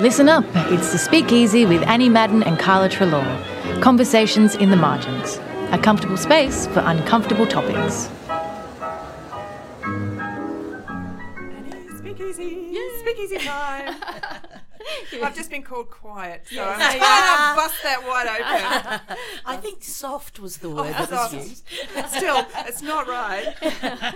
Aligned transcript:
Listen 0.00 0.30
up, 0.30 0.46
it's 0.72 0.92
the 0.92 0.98
Speakeasy 0.98 1.66
with 1.66 1.82
Annie 1.82 2.08
Madden 2.08 2.42
and 2.42 2.58
Carla 2.58 2.88
Treloar. 2.88 3.22
Conversations 3.82 4.54
in 4.54 4.70
the 4.70 4.76
margins. 4.76 5.38
A 5.72 5.78
comfortable 5.78 6.16
space 6.16 6.66
for 6.68 6.80
uncomfortable 6.80 7.46
topics. 7.46 8.08
Annie, 11.52 11.98
Speakeasy, 11.98 12.74
speakeasy 13.00 13.38
time. 13.46 13.94
I've 15.22 15.36
just 15.36 15.50
been 15.50 15.62
called 15.62 15.90
quiet, 15.90 16.46
so 16.50 16.64
I'm 16.64 16.78
trying 16.78 16.94
to 16.94 17.56
bust 17.60 17.82
that 17.82 18.02
wide 18.02 18.26
open. 18.26 19.18
I 19.44 19.58
think 19.58 19.84
soft 19.84 20.40
was 20.40 20.56
the 20.56 20.70
oh, 20.70 20.76
word 20.76 20.94
Oh, 20.98 21.04
that 21.04 21.32
was 21.32 21.34
used. 21.34 21.64
Still, 22.08 22.46
it's 22.60 22.80
not 22.80 23.06
right. 23.06 23.54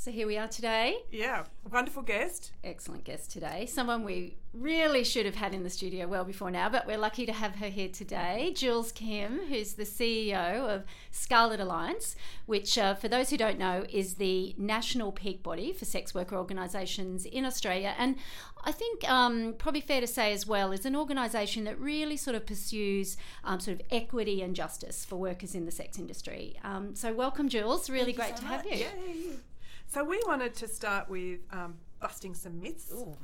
So 0.00 0.12
here 0.12 0.28
we 0.28 0.38
are 0.38 0.46
today. 0.46 0.98
Yeah, 1.10 1.42
wonderful 1.72 2.02
guest. 2.04 2.52
Excellent 2.62 3.02
guest 3.02 3.32
today. 3.32 3.66
Someone 3.66 4.04
we 4.04 4.36
really 4.54 5.02
should 5.02 5.26
have 5.26 5.34
had 5.34 5.52
in 5.52 5.64
the 5.64 5.70
studio 5.70 6.06
well 6.06 6.22
before 6.22 6.52
now, 6.52 6.68
but 6.68 6.86
we're 6.86 6.96
lucky 6.96 7.26
to 7.26 7.32
have 7.32 7.56
her 7.56 7.66
here 7.66 7.88
today. 7.88 8.52
Jules 8.54 8.92
Kim, 8.92 9.40
who's 9.48 9.72
the 9.72 9.82
CEO 9.82 10.72
of 10.72 10.84
Scarlet 11.10 11.58
Alliance, 11.58 12.14
which, 12.46 12.78
uh, 12.78 12.94
for 12.94 13.08
those 13.08 13.30
who 13.30 13.36
don't 13.36 13.58
know, 13.58 13.86
is 13.90 14.14
the 14.14 14.54
national 14.56 15.10
peak 15.10 15.42
body 15.42 15.72
for 15.72 15.84
sex 15.84 16.14
worker 16.14 16.36
organisations 16.36 17.24
in 17.24 17.44
Australia. 17.44 17.92
And 17.98 18.14
I 18.62 18.70
think 18.70 19.02
um, 19.10 19.56
probably 19.58 19.80
fair 19.80 20.00
to 20.00 20.06
say 20.06 20.32
as 20.32 20.46
well 20.46 20.70
is 20.70 20.86
an 20.86 20.94
organisation 20.94 21.64
that 21.64 21.76
really 21.80 22.16
sort 22.16 22.36
of 22.36 22.46
pursues 22.46 23.16
um, 23.42 23.58
sort 23.58 23.80
of 23.80 23.86
equity 23.90 24.42
and 24.42 24.54
justice 24.54 25.04
for 25.04 25.16
workers 25.16 25.56
in 25.56 25.66
the 25.66 25.72
sex 25.72 25.98
industry. 25.98 26.56
Um, 26.62 26.94
so 26.94 27.12
welcome, 27.12 27.48
Jules. 27.48 27.90
Really 27.90 28.12
great 28.12 28.36
to 28.36 28.44
have 28.44 28.64
you. 28.64 28.76
Yay. 28.76 29.38
So 29.88 30.04
we 30.04 30.20
wanted 30.26 30.54
to 30.56 30.68
start 30.68 31.08
with 31.08 31.40
um, 31.50 31.76
busting 32.00 32.34
some 32.34 32.60
myths. 32.60 32.92
Ooh, 32.92 33.16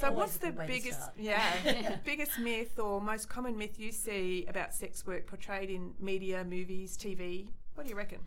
So 0.00 0.10
what's 0.10 0.36
the 0.36 0.46
good 0.48 0.58
way 0.58 0.66
to 0.66 0.72
biggest, 0.72 1.00
yeah, 1.16 1.96
biggest 2.04 2.38
myth 2.38 2.78
or 2.78 3.00
most 3.00 3.28
common 3.28 3.56
myth 3.56 3.78
you 3.78 3.92
see 3.92 4.44
about 4.48 4.74
sex 4.74 5.06
work 5.06 5.26
portrayed 5.26 5.70
in 5.70 5.94
media, 6.00 6.44
movies, 6.44 6.96
TV? 6.96 7.46
What 7.74 7.84
do 7.84 7.90
you 7.90 7.96
reckon? 7.96 8.18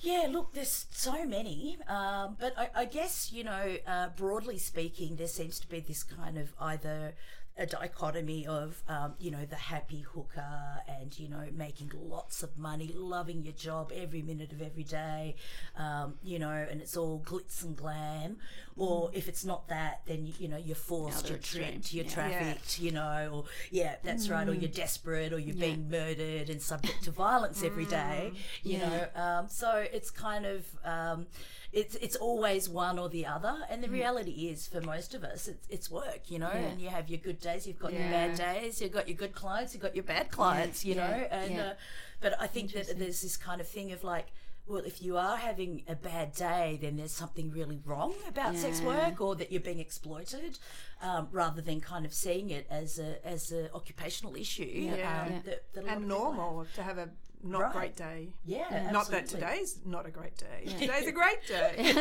Yeah, 0.00 0.26
look, 0.28 0.52
there's 0.52 0.86
so 0.90 1.24
many, 1.24 1.78
um, 1.86 2.36
but 2.40 2.54
I, 2.58 2.70
I 2.74 2.84
guess 2.86 3.32
you 3.32 3.44
know, 3.44 3.76
uh, 3.86 4.08
broadly 4.16 4.58
speaking, 4.58 5.14
there 5.14 5.28
seems 5.28 5.60
to 5.60 5.68
be 5.68 5.78
this 5.78 6.02
kind 6.02 6.36
of 6.38 6.52
either 6.60 7.14
a 7.62 7.66
dichotomy 7.66 8.44
of 8.46 8.82
um, 8.88 9.14
you 9.20 9.30
know 9.30 9.44
the 9.48 9.56
happy 9.56 10.00
hooker 10.00 10.80
and 10.88 11.16
you 11.18 11.28
know 11.28 11.44
making 11.56 11.90
lots 11.94 12.42
of 12.42 12.58
money, 12.58 12.90
loving 12.94 13.42
your 13.44 13.54
job 13.54 13.92
every 13.94 14.20
minute 14.22 14.50
of 14.52 14.60
every 14.60 14.82
day, 14.82 15.36
um, 15.78 16.14
you 16.24 16.38
know, 16.40 16.66
and 16.70 16.80
it's 16.80 16.96
all 16.96 17.22
glitz 17.24 17.62
and 17.62 17.76
glam. 17.76 18.36
Or 18.76 19.10
if 19.12 19.28
it's 19.28 19.44
not 19.44 19.68
that, 19.68 20.00
then 20.06 20.24
you, 20.26 20.32
you 20.40 20.48
know 20.48 20.56
you're 20.56 20.74
forced, 20.74 21.20
Other 21.26 21.34
you're 21.34 21.38
tricked, 21.38 21.92
you're 21.92 22.04
yeah. 22.06 22.10
trafficked, 22.10 22.80
you 22.80 22.90
know, 22.90 23.30
or 23.32 23.44
yeah, 23.70 23.96
that's 24.02 24.28
right, 24.28 24.48
or 24.48 24.54
you're 24.54 24.70
desperate, 24.70 25.32
or 25.32 25.38
you're 25.38 25.54
being 25.54 25.88
murdered 25.90 26.48
and 26.50 26.60
subject 26.60 27.04
to 27.04 27.10
violence 27.12 27.62
every 27.62 27.84
day, 27.84 28.32
you 28.64 28.78
Yeah. 28.78 28.88
know. 28.88 29.22
Um, 29.22 29.48
so 29.48 29.84
it's 29.92 30.10
kind 30.10 30.46
of 30.46 30.64
um, 30.84 31.26
it's 31.70 31.94
it's 31.96 32.16
always 32.16 32.66
one 32.68 32.98
or 32.98 33.08
the 33.10 33.26
other, 33.26 33.56
and 33.68 33.84
the 33.84 33.90
reality 33.90 34.48
is 34.48 34.66
for 34.66 34.80
most 34.80 35.14
of 35.14 35.22
us, 35.22 35.48
it's, 35.48 35.66
it's 35.68 35.90
work, 35.90 36.30
you 36.30 36.38
know. 36.38 36.50
Yeah. 36.54 36.60
And 36.72 36.80
you 36.80 36.88
have 36.88 37.10
your 37.10 37.18
good 37.18 37.40
days, 37.40 37.51
you've 37.66 37.78
got 37.78 37.92
your 37.92 38.02
bad 38.02 38.36
days, 38.36 38.80
you've 38.80 38.92
got 38.92 39.08
your 39.08 39.16
good 39.16 39.34
clients, 39.34 39.74
you've 39.74 39.82
got 39.82 39.94
your 39.94 40.04
bad 40.04 40.30
clients, 40.30 40.84
you 40.84 40.94
yeah, 40.94 41.06
know. 41.06 41.16
And 41.30 41.54
yeah. 41.54 41.62
uh, 41.62 41.74
but 42.20 42.34
I 42.40 42.46
think 42.46 42.72
that 42.72 42.98
there's 42.98 43.22
this 43.22 43.36
kind 43.36 43.60
of 43.60 43.68
thing 43.68 43.92
of 43.92 44.02
like. 44.04 44.28
Well, 44.64 44.84
if 44.86 45.02
you 45.02 45.16
are 45.16 45.36
having 45.36 45.82
a 45.88 45.96
bad 45.96 46.34
day, 46.34 46.78
then 46.80 46.96
there's 46.96 47.10
something 47.12 47.50
really 47.50 47.80
wrong 47.84 48.14
about 48.28 48.54
sex 48.56 48.80
work, 48.80 49.20
or 49.20 49.34
that 49.34 49.50
you're 49.50 49.60
being 49.60 49.80
exploited, 49.80 50.56
um, 51.02 51.26
rather 51.32 51.60
than 51.60 51.80
kind 51.80 52.06
of 52.06 52.14
seeing 52.14 52.50
it 52.50 52.68
as 52.70 53.00
a 53.00 53.26
as 53.26 53.50
an 53.50 53.70
occupational 53.74 54.36
issue. 54.36 54.62
Yeah. 54.62 54.92
um, 54.92 54.96
Yeah. 55.32 55.38
that- 55.46 55.72
that 55.74 55.80
And 55.80 55.80
of 55.80 55.84
people 55.84 55.88
have. 55.88 56.02
normal 56.36 56.66
to 56.76 56.82
have 56.84 56.96
a 56.98 57.08
not 57.42 57.60
Right. 57.60 57.72
great 57.72 57.96
day. 57.96 58.28
Yeah, 58.44 58.88
Not 58.92 59.08
that 59.10 59.26
today's 59.26 59.80
not 59.84 60.06
a 60.06 60.12
great 60.12 60.36
day. 60.38 60.62
Today's 60.78 61.08
a 61.08 61.12
great 61.12 61.44
day. 61.48 61.74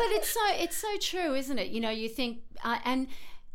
but 0.00 0.08
it's 0.16 0.30
so 0.30 0.40
it's 0.54 0.78
so 0.78 0.96
true, 0.98 1.34
isn't 1.34 1.58
it? 1.58 1.68
You 1.68 1.80
know, 1.82 1.90
you 1.90 2.08
think 2.08 2.38
uh, 2.64 2.78
and 2.86 3.06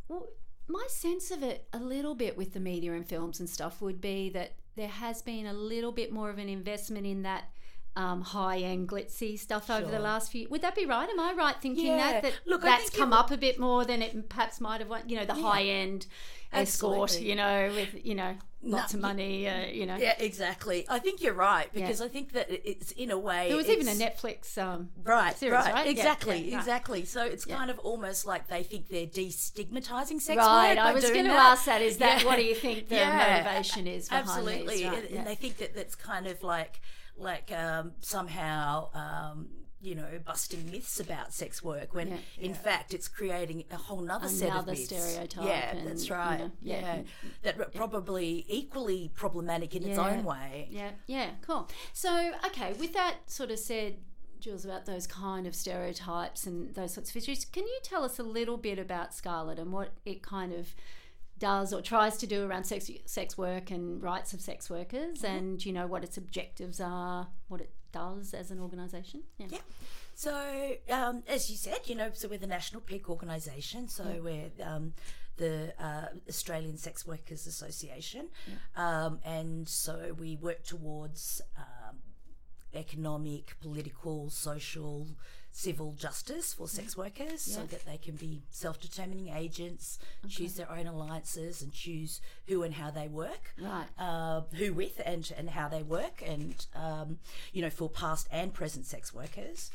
well, 0.10 0.28
my 0.68 0.86
sense 0.90 1.32
of 1.32 1.44
it 1.44 1.68
a 1.74 1.80
little 1.80 2.16
bit 2.16 2.38
with 2.38 2.54
the 2.54 2.60
media 2.60 2.94
and 2.94 3.08
films 3.08 3.40
and 3.40 3.50
stuff 3.50 3.82
would 3.82 4.02
be 4.02 4.30
that 4.30 4.54
there 4.76 4.88
has 4.88 5.22
been 5.22 5.48
a 5.48 5.54
little 5.54 5.92
bit 5.92 6.12
more 6.12 6.30
of 6.30 6.38
an 6.38 6.50
investment 6.50 7.06
in 7.06 7.24
that. 7.24 7.46
Um, 7.98 8.22
high 8.22 8.60
end 8.60 8.88
glitzy 8.90 9.40
stuff 9.40 9.72
over 9.72 9.90
the 9.90 9.98
last 10.00 10.32
few. 10.32 10.48
Would 10.50 10.62
that 10.62 10.76
be 10.76 10.86
right? 10.86 11.10
Am 11.10 11.20
I 11.20 11.34
right 11.34 11.56
thinking 11.60 11.88
Yeah. 11.88 11.98
that 11.98 12.22
that 12.24 12.34
Look, 12.46 12.62
that's 12.62 12.92
come 12.92 13.12
up 13.12 13.32
a 13.32 13.38
bit 13.38 13.58
more 13.60 13.86
than 13.86 14.04
it 14.04 14.30
perhaps 14.30 14.62
might 14.62 14.82
have? 14.82 14.92
You 15.10 15.16
know, 15.18 15.26
the 15.26 15.34
high 15.34 15.64
end 15.64 16.06
escort. 16.54 17.10
Absolutely. 17.10 17.30
You 17.30 17.36
know, 17.36 17.72
with 17.74 18.06
you 18.06 18.14
know 18.14 18.36
lots 18.62 18.94
No, 18.94 18.98
of 18.98 19.02
money. 19.02 19.50
Uh, 19.50 19.66
you 19.80 19.86
know, 19.88 19.96
Yeah, 19.98 20.14
exactly. 20.20 20.86
I 20.90 21.00
think 21.00 21.22
you're 21.24 21.34
right 21.34 21.74
because 21.74 22.00
I 22.02 22.08
think 22.08 22.34
that 22.34 22.48
it's 22.50 22.92
in 22.92 23.10
a 23.10 23.18
way. 23.18 23.48
there 23.48 23.58
was 23.58 23.70
even 23.70 23.88
a 23.88 23.92
Netflix 24.06 24.58
um, 24.60 24.90
Right, 25.04 25.36
series, 25.38 25.54
right, 25.54 25.74
right? 25.74 25.86
Yeah, 25.86 25.92
exactly, 25.92 26.38
yeah, 26.40 26.56
right. 26.56 26.60
exactly. 26.62 27.06
So 27.06 27.24
it's 27.24 27.46
kind 27.46 27.72
of 27.72 27.80
almost 27.80 28.26
like 28.28 28.48
they 28.48 28.62
think 28.64 28.90
they're 28.90 29.08
destigmatizing 29.08 30.22
sex 30.22 30.38
Right. 30.38 30.78
I 30.78 30.94
was 30.94 31.10
going 31.10 31.26
to 31.26 31.32
ask 31.32 31.66
that. 31.66 31.82
Is 31.82 31.98
that 31.98 32.22
Yeah. 32.22 32.28
what 32.28 32.36
do 32.38 32.44
you 32.44 32.56
think 32.56 32.90
the 32.90 32.96
Yeah, 33.04 33.42
motivation 33.44 33.88
is 33.88 34.10
behind 34.10 34.28
Absolutely, 34.30 34.76
these? 34.78 34.86
Right, 34.86 34.98
and, 35.00 35.10
yeah. 35.10 35.18
and 35.20 35.28
they 35.28 35.36
think 35.36 35.58
that 35.58 35.76
that's 35.76 35.96
kind 35.96 36.28
of 36.28 36.44
like, 36.44 36.80
like 37.18 37.52
um, 37.52 37.94
somehow. 38.00 38.90
Um, 38.94 39.50
you 39.80 39.94
know, 39.94 40.08
busting 40.26 40.72
myths 40.72 41.00
about 41.00 41.32
sex 41.32 41.62
work 41.64 41.94
when 41.94 42.08
Yeah. 42.08 42.18
in 42.40 42.56
fact 42.56 42.96
it's 42.96 43.08
creating 43.08 43.64
a 43.70 43.76
whole 43.78 44.02
nother 44.02 44.28
set 44.28 44.48
of 44.50 44.54
Another 44.56 44.72
myths. 44.72 44.86
stereotype 44.86 45.46
Yeah, 45.46 45.76
and, 45.76 45.88
that's 45.88 46.10
you 46.10 46.16
right. 46.16 46.40
know, 46.40 46.52
yeah. 46.64 46.80
yeah, 46.96 47.02
that 47.44 47.60
are 47.60 47.66
probably 47.66 48.44
equally 48.50 49.12
problematic 49.14 49.76
in 49.76 49.84
its 49.88 50.00
own 50.00 50.24
way. 50.24 50.68
Yeah, 50.72 50.90
yeah, 51.06 51.30
cool. 51.44 51.70
So, 51.94 52.32
okay, 52.48 52.74
with 52.74 52.94
that 52.94 53.30
sort 53.30 53.52
of 53.52 53.60
said, 53.60 53.98
Jules, 54.40 54.66
about 54.66 54.88
those 54.88 55.06
kind 55.06 55.46
of 55.46 55.54
stereotypes 55.54 56.48
and 56.48 56.74
those 56.74 56.96
sorts 56.96 57.12
of 57.12 57.16
issues, 57.16 57.46
can 57.46 57.68
you 57.68 57.78
tell 57.84 58.04
us 58.04 58.18
a 58.18 58.24
little 58.24 58.58
bit 58.58 58.80
about 58.80 59.14
Scarlet 59.14 59.60
and 59.60 59.72
what 59.72 59.92
it 60.06 60.24
kind 60.24 60.54
of 60.54 60.74
does 61.40 61.74
or 61.74 61.82
tries 61.82 62.18
to 62.18 62.28
do 62.28 62.46
around 62.46 62.66
sex 62.66 62.90
sex 63.06 63.38
work 63.38 63.72
and 63.72 64.02
rights 64.02 64.34
of 64.34 64.42
sex 64.42 64.70
workers, 64.70 65.24
and 65.24 65.66
you 65.66 65.74
know 65.74 65.88
what 65.88 66.04
its 66.04 66.18
objectives 66.18 66.80
are, 66.80 67.28
what 67.48 67.62
it 67.62 67.72
does 67.92 68.34
as 68.34 68.52
an 68.52 68.60
organisation? 68.60 69.24
Yeah. 69.38 69.48
Yeah. 69.50 69.60
So, 70.16 70.78
um, 70.90 71.24
as 71.28 71.50
you 71.50 71.56
said, 71.56 71.82
you 71.86 71.94
know, 71.94 72.10
so 72.12 72.28
we're 72.28 72.40
the 72.40 72.48
National 72.48 72.82
Peak 72.82 73.08
Organisation. 73.08 73.88
So 73.88 74.04
we're 74.24 74.50
um, 74.64 74.94
the 75.38 75.74
uh, 75.80 76.08
Australian 76.28 76.78
Sex 76.78 77.06
Workers 77.06 77.46
Association, 77.46 78.30
um, 78.76 79.20
and 79.24 79.70
so 79.70 80.16
we 80.18 80.36
work 80.38 80.64
towards 80.64 81.42
um, 81.56 81.98
economic, 82.74 83.60
political, 83.62 84.30
social, 84.30 85.08
civil 85.58 85.92
justice 85.94 86.54
for 86.54 86.68
sex 86.68 86.96
workers, 86.96 87.42
so 87.42 87.62
that 87.64 87.84
they 87.84 87.98
can 87.98 88.16
be 88.16 88.44
self-determining 88.52 89.30
agents, 89.30 89.98
choose 90.30 90.54
their 90.54 90.70
own 90.72 90.86
alliances, 90.86 91.64
and 91.64 91.72
choose 91.74 92.22
who 92.48 92.62
and 92.62 92.76
how 92.76 92.92
they 92.92 93.08
work 93.08 93.54
Right. 93.60 93.88
uh, 93.98 94.42
who 94.60 94.72
with 94.74 95.02
and 95.04 95.24
and 95.36 95.50
how 95.50 95.68
they 95.68 95.82
work, 95.82 96.22
and 96.24 96.54
um, 96.76 97.18
you 97.54 97.62
know 97.64 97.72
for 97.72 97.90
past 97.90 98.28
and 98.32 98.54
present 98.54 98.86
sex 98.86 99.14
workers. 99.14 99.72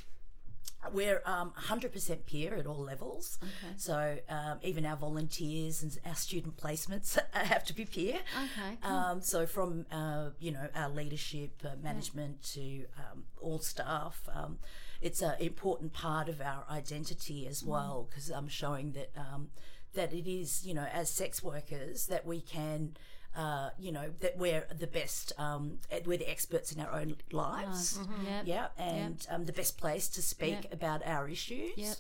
We're 0.93 1.23
um, 1.27 1.53
100% 1.69 2.27
peer 2.27 2.57
at 2.57 2.67
all 2.67 2.83
levels. 2.83 3.39
Okay. 3.41 3.73
So 3.77 4.19
um, 4.29 4.59
even 4.65 4.85
our 4.85 4.97
volunteers 4.97 5.81
and 5.81 5.97
our 6.05 6.17
student 6.17 6.57
placements 6.57 7.17
have 7.33 7.65
to 7.67 7.73
be 7.73 7.85
peer. 7.85 8.17
Okay, 8.45 8.79
cool. 8.83 8.93
Um, 8.93 9.21
so 9.21 9.47
from 9.47 9.87
uh, 9.93 10.31
you 10.41 10.51
know 10.51 10.67
our 10.75 10.89
leadership, 10.89 11.53
uh, 11.65 11.77
management 11.83 12.43
to 12.55 12.85
um, 12.99 13.25
all 13.41 13.61
staff, 13.61 14.29
um, 14.35 14.59
it's 15.03 15.21
an 15.23 15.35
important 15.41 15.93
part 15.93 16.29
of 16.29 16.41
our 16.41 16.65
identity 16.71 17.47
as 17.47 17.63
well 17.65 18.07
because 18.09 18.31
I'm 18.31 18.49
showing 18.49 18.93
that 18.93 19.11
um, 19.17 19.51
that 19.95 20.13
it 20.13 20.27
is 20.31 20.65
you 20.65 20.75
know 20.75 20.87
as 20.93 21.11
sex 21.11 21.43
workers 21.43 22.07
that 22.07 22.25
we 22.27 22.41
can. 22.41 22.97
Uh, 23.35 23.71
you 23.79 23.91
know 23.91 24.11
that 24.21 24.37
we're 24.37 24.67
the 24.79 24.87
best. 24.87 25.33
Um, 25.39 25.79
we're 26.05 26.19
the 26.19 26.31
experts 26.31 26.71
in 26.71 26.79
our 26.83 26.93
own 26.93 27.17
lives. 27.31 27.99
Yep. 28.27 28.43
Yeah, 28.45 28.67
and 28.77 29.27
um, 29.31 29.47
the 29.47 29.55
best 29.55 29.79
place 29.79 30.07
to 30.09 30.21
speak 30.21 30.65
Yep. 30.65 30.73
about 30.75 31.01
our 31.07 31.31
issues. 31.31 31.73
Yep. 31.77 31.97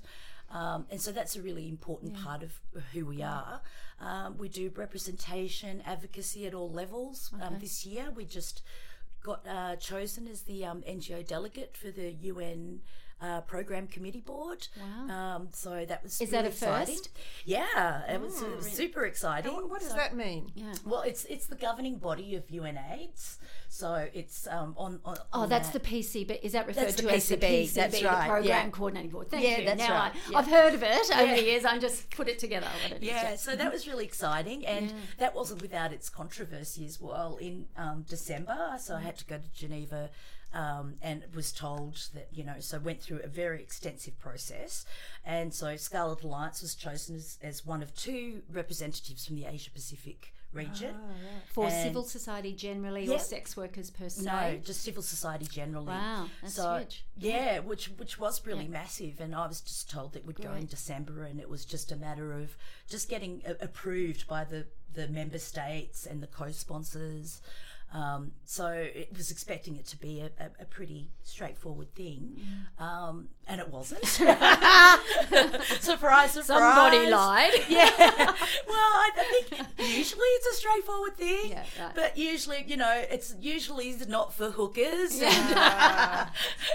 Um, 0.51 0.85
and 0.91 1.01
so 1.01 1.11
that's 1.11 1.35
a 1.35 1.41
really 1.41 1.71
important 1.71 2.23
part 2.23 2.43
of 2.43 2.61
who 2.93 3.07
we 3.07 3.23
are. 3.23 3.63
Um, 3.99 4.37
we 4.37 4.51
do 4.51 4.71
representation, 4.77 5.83
advocacy 5.87 6.47
at 6.47 6.53
all 6.53 6.71
levels. 6.71 7.33
Um, 7.41 7.59
this 7.59 7.87
year, 7.87 8.11
we 8.15 8.27
just 8.27 8.61
got 9.23 9.47
uh, 9.47 9.77
chosen 9.77 10.27
as 10.27 10.43
the 10.43 10.65
um, 10.65 10.83
NGO 10.83 11.27
delegate 11.27 11.77
for 11.77 11.91
the 11.91 12.11
UN 12.13 12.81
uh, 13.23 13.41
program 13.43 13.87
committee 13.87 14.21
board. 14.21 14.67
Wow. 14.81 15.15
Um, 15.37 15.49
so 15.53 15.85
that 15.87 16.03
was 16.03 16.21
Is 16.21 16.33
really 16.33 16.33
that 16.33 16.45
a 16.45 16.49
exciting. 16.49 16.97
first? 16.97 17.09
Yeah, 17.45 18.03
it 18.13 18.21
was 18.21 18.43
uh, 18.43 18.61
super 18.61 19.05
exciting. 19.07 19.53
What, 19.55 19.71
what 19.71 19.81
does 19.81 19.91
So- 19.91 19.97
that 19.97 20.17
mean? 20.17 20.51
Yeah. 20.55 20.75
Well, 20.85 21.03
it's 21.03 21.25
it's 21.27 21.47
the 21.47 21.55
governing 21.57 21.97
body 21.99 22.35
of 22.35 22.47
UNAIDS, 22.49 23.37
so 23.69 24.09
it's 24.13 24.47
um, 24.49 24.75
on, 24.77 25.01
on 25.05 25.17
Oh, 25.33 25.43
on 25.43 25.49
that's 25.49 25.71
that. 25.71 25.83
the 25.85 25.89
PCB. 25.89 26.41
Is 26.43 26.53
that 26.53 26.67
referred 26.67 26.83
That's 26.89 26.97
to 26.97 27.09
as 27.13 27.29
the 27.29 27.37
PCB, 27.37 27.63
PCB, 27.67 27.73
that's 27.75 28.01
the 28.01 28.07
right, 28.07 28.29
Program 28.29 28.45
yeah. 28.67 28.71
Coordinating 28.71 29.11
Board? 29.11 29.31
Thank 29.31 29.45
Yeah, 29.45 29.59
you. 29.59 29.65
that's 29.67 29.79
now 29.79 29.95
right, 29.95 30.13
I, 30.15 30.31
yeah. 30.31 30.39
I've 30.39 30.47
heard 30.49 30.75
of 30.75 30.83
it 30.83 31.11
over 31.13 31.25
Yeah. 31.25 31.37
the 31.37 31.43
years. 31.45 31.65
I'm 31.65 31.81
just 31.81 32.11
put 32.11 32.29
it 32.29 32.39
together. 32.41 32.67
what 32.83 32.93
it 32.93 33.03
is, 33.03 33.09
Yeah, 33.09 33.37
so 33.37 33.55
that 33.55 33.73
was 33.73 33.87
really 33.87 34.05
exciting, 34.05 34.67
and 34.67 34.93
that 35.19 35.35
wasn't 35.35 35.63
without 35.63 35.93
its 35.93 36.09
controversy 36.09 36.85
as 36.87 37.01
well. 37.01 37.37
In 37.37 37.67
um, 37.77 38.05
December, 38.09 38.77
so 38.79 38.97
I 38.97 39.01
had 39.01 39.17
to 39.19 39.25
go 39.27 39.37
to 39.39 39.53
Geneva, 39.55 40.11
um, 40.55 40.95
and 41.03 41.25
was 41.35 41.53
told 41.53 41.97
that 42.15 42.29
you 42.33 42.45
know, 42.45 42.57
so 42.61 42.79
went 42.79 43.01
through 43.03 43.21
a 43.23 43.29
very 43.29 43.63
extensive 43.63 44.19
process, 44.21 44.85
and 45.25 45.53
so 45.55 45.77
Scarlet 45.77 46.23
Alliance 46.23 46.63
was 46.63 46.75
chosen 46.75 47.17
as, 47.17 47.39
as 47.43 47.65
one 47.67 47.83
of 47.83 47.95
two 47.95 48.43
representatives 48.53 49.27
from 49.27 49.37
the 49.37 49.47
Asia 49.47 49.71
Pacific 49.71 50.33
region. 50.53 50.95
For 51.55 51.69
And- 51.69 51.83
civil 51.83 52.03
society 52.03 52.53
generally 52.53 53.07
Yeah. 53.07 53.15
or 53.15 53.19
sex 53.19 53.57
workers 53.57 53.91
per 53.91 54.11
se? 54.11 54.23
No, 54.25 54.59
just 54.63 54.83
civil 54.83 55.03
society 55.03 55.47
generally. 55.47 55.87
Wow, 55.87 56.29
that's 56.43 56.55
so, 56.57 56.77
huge. 56.77 57.07
Yeah, 57.17 57.61
which 57.61 57.87
which 57.97 58.19
was 58.19 58.45
really 58.47 58.69
massive, 58.69 59.19
and 59.21 59.35
I 59.35 59.47
was 59.47 59.63
just 59.63 59.89
told 59.89 60.15
it 60.15 60.27
would 60.27 60.37
go 60.43 60.53
in 60.53 60.67
December, 60.67 61.25
and 61.25 61.41
it 61.41 61.49
was 61.49 61.65
just 61.65 61.91
a 61.91 61.97
matter 61.97 62.35
of 62.35 62.55
just 62.87 63.09
getting 63.09 63.43
a- 63.47 63.65
approved 63.65 64.27
by 64.29 64.45
the 64.45 64.67
the 64.93 65.09
member 65.09 65.39
states 65.39 66.05
and 66.05 66.23
the 66.23 66.27
co-sponsors. 66.27 67.41
Um, 67.93 68.33
so 68.45 68.69
it 68.69 69.11
was 69.15 69.31
expecting 69.31 69.77
it 69.77 69.85
to 69.89 69.99
be 69.99 70.21
a, 70.21 70.31
a, 70.43 70.63
a 70.63 70.65
pretty 70.65 71.11
straightforward 71.25 71.95
thing, 71.95 72.39
Mm. 72.41 72.83
um, 72.83 73.29
and 73.47 73.61
it 73.61 73.69
wasn't. 73.69 74.03
surprise, 75.81 76.31
surprise! 76.33 76.47
Somebody 76.47 77.11
lied. 77.11 77.53
Yeah. 77.69 77.91
well, 77.99 78.35
I, 78.69 79.11
I 79.17 79.43
think 79.45 79.67
usually 79.79 80.23
it's 80.25 80.47
a 80.47 80.55
straightforward 80.55 81.17
thing. 81.17 81.51
Yeah, 81.51 81.65
right. 81.81 81.95
But 81.95 82.17
usually, 82.17 82.65
you 82.67 82.77
know, 82.77 83.05
it's 83.11 83.35
usually 83.41 83.95
not 84.09 84.33
for 84.35 84.51
hookers 84.51 85.21
and, 85.23 86.29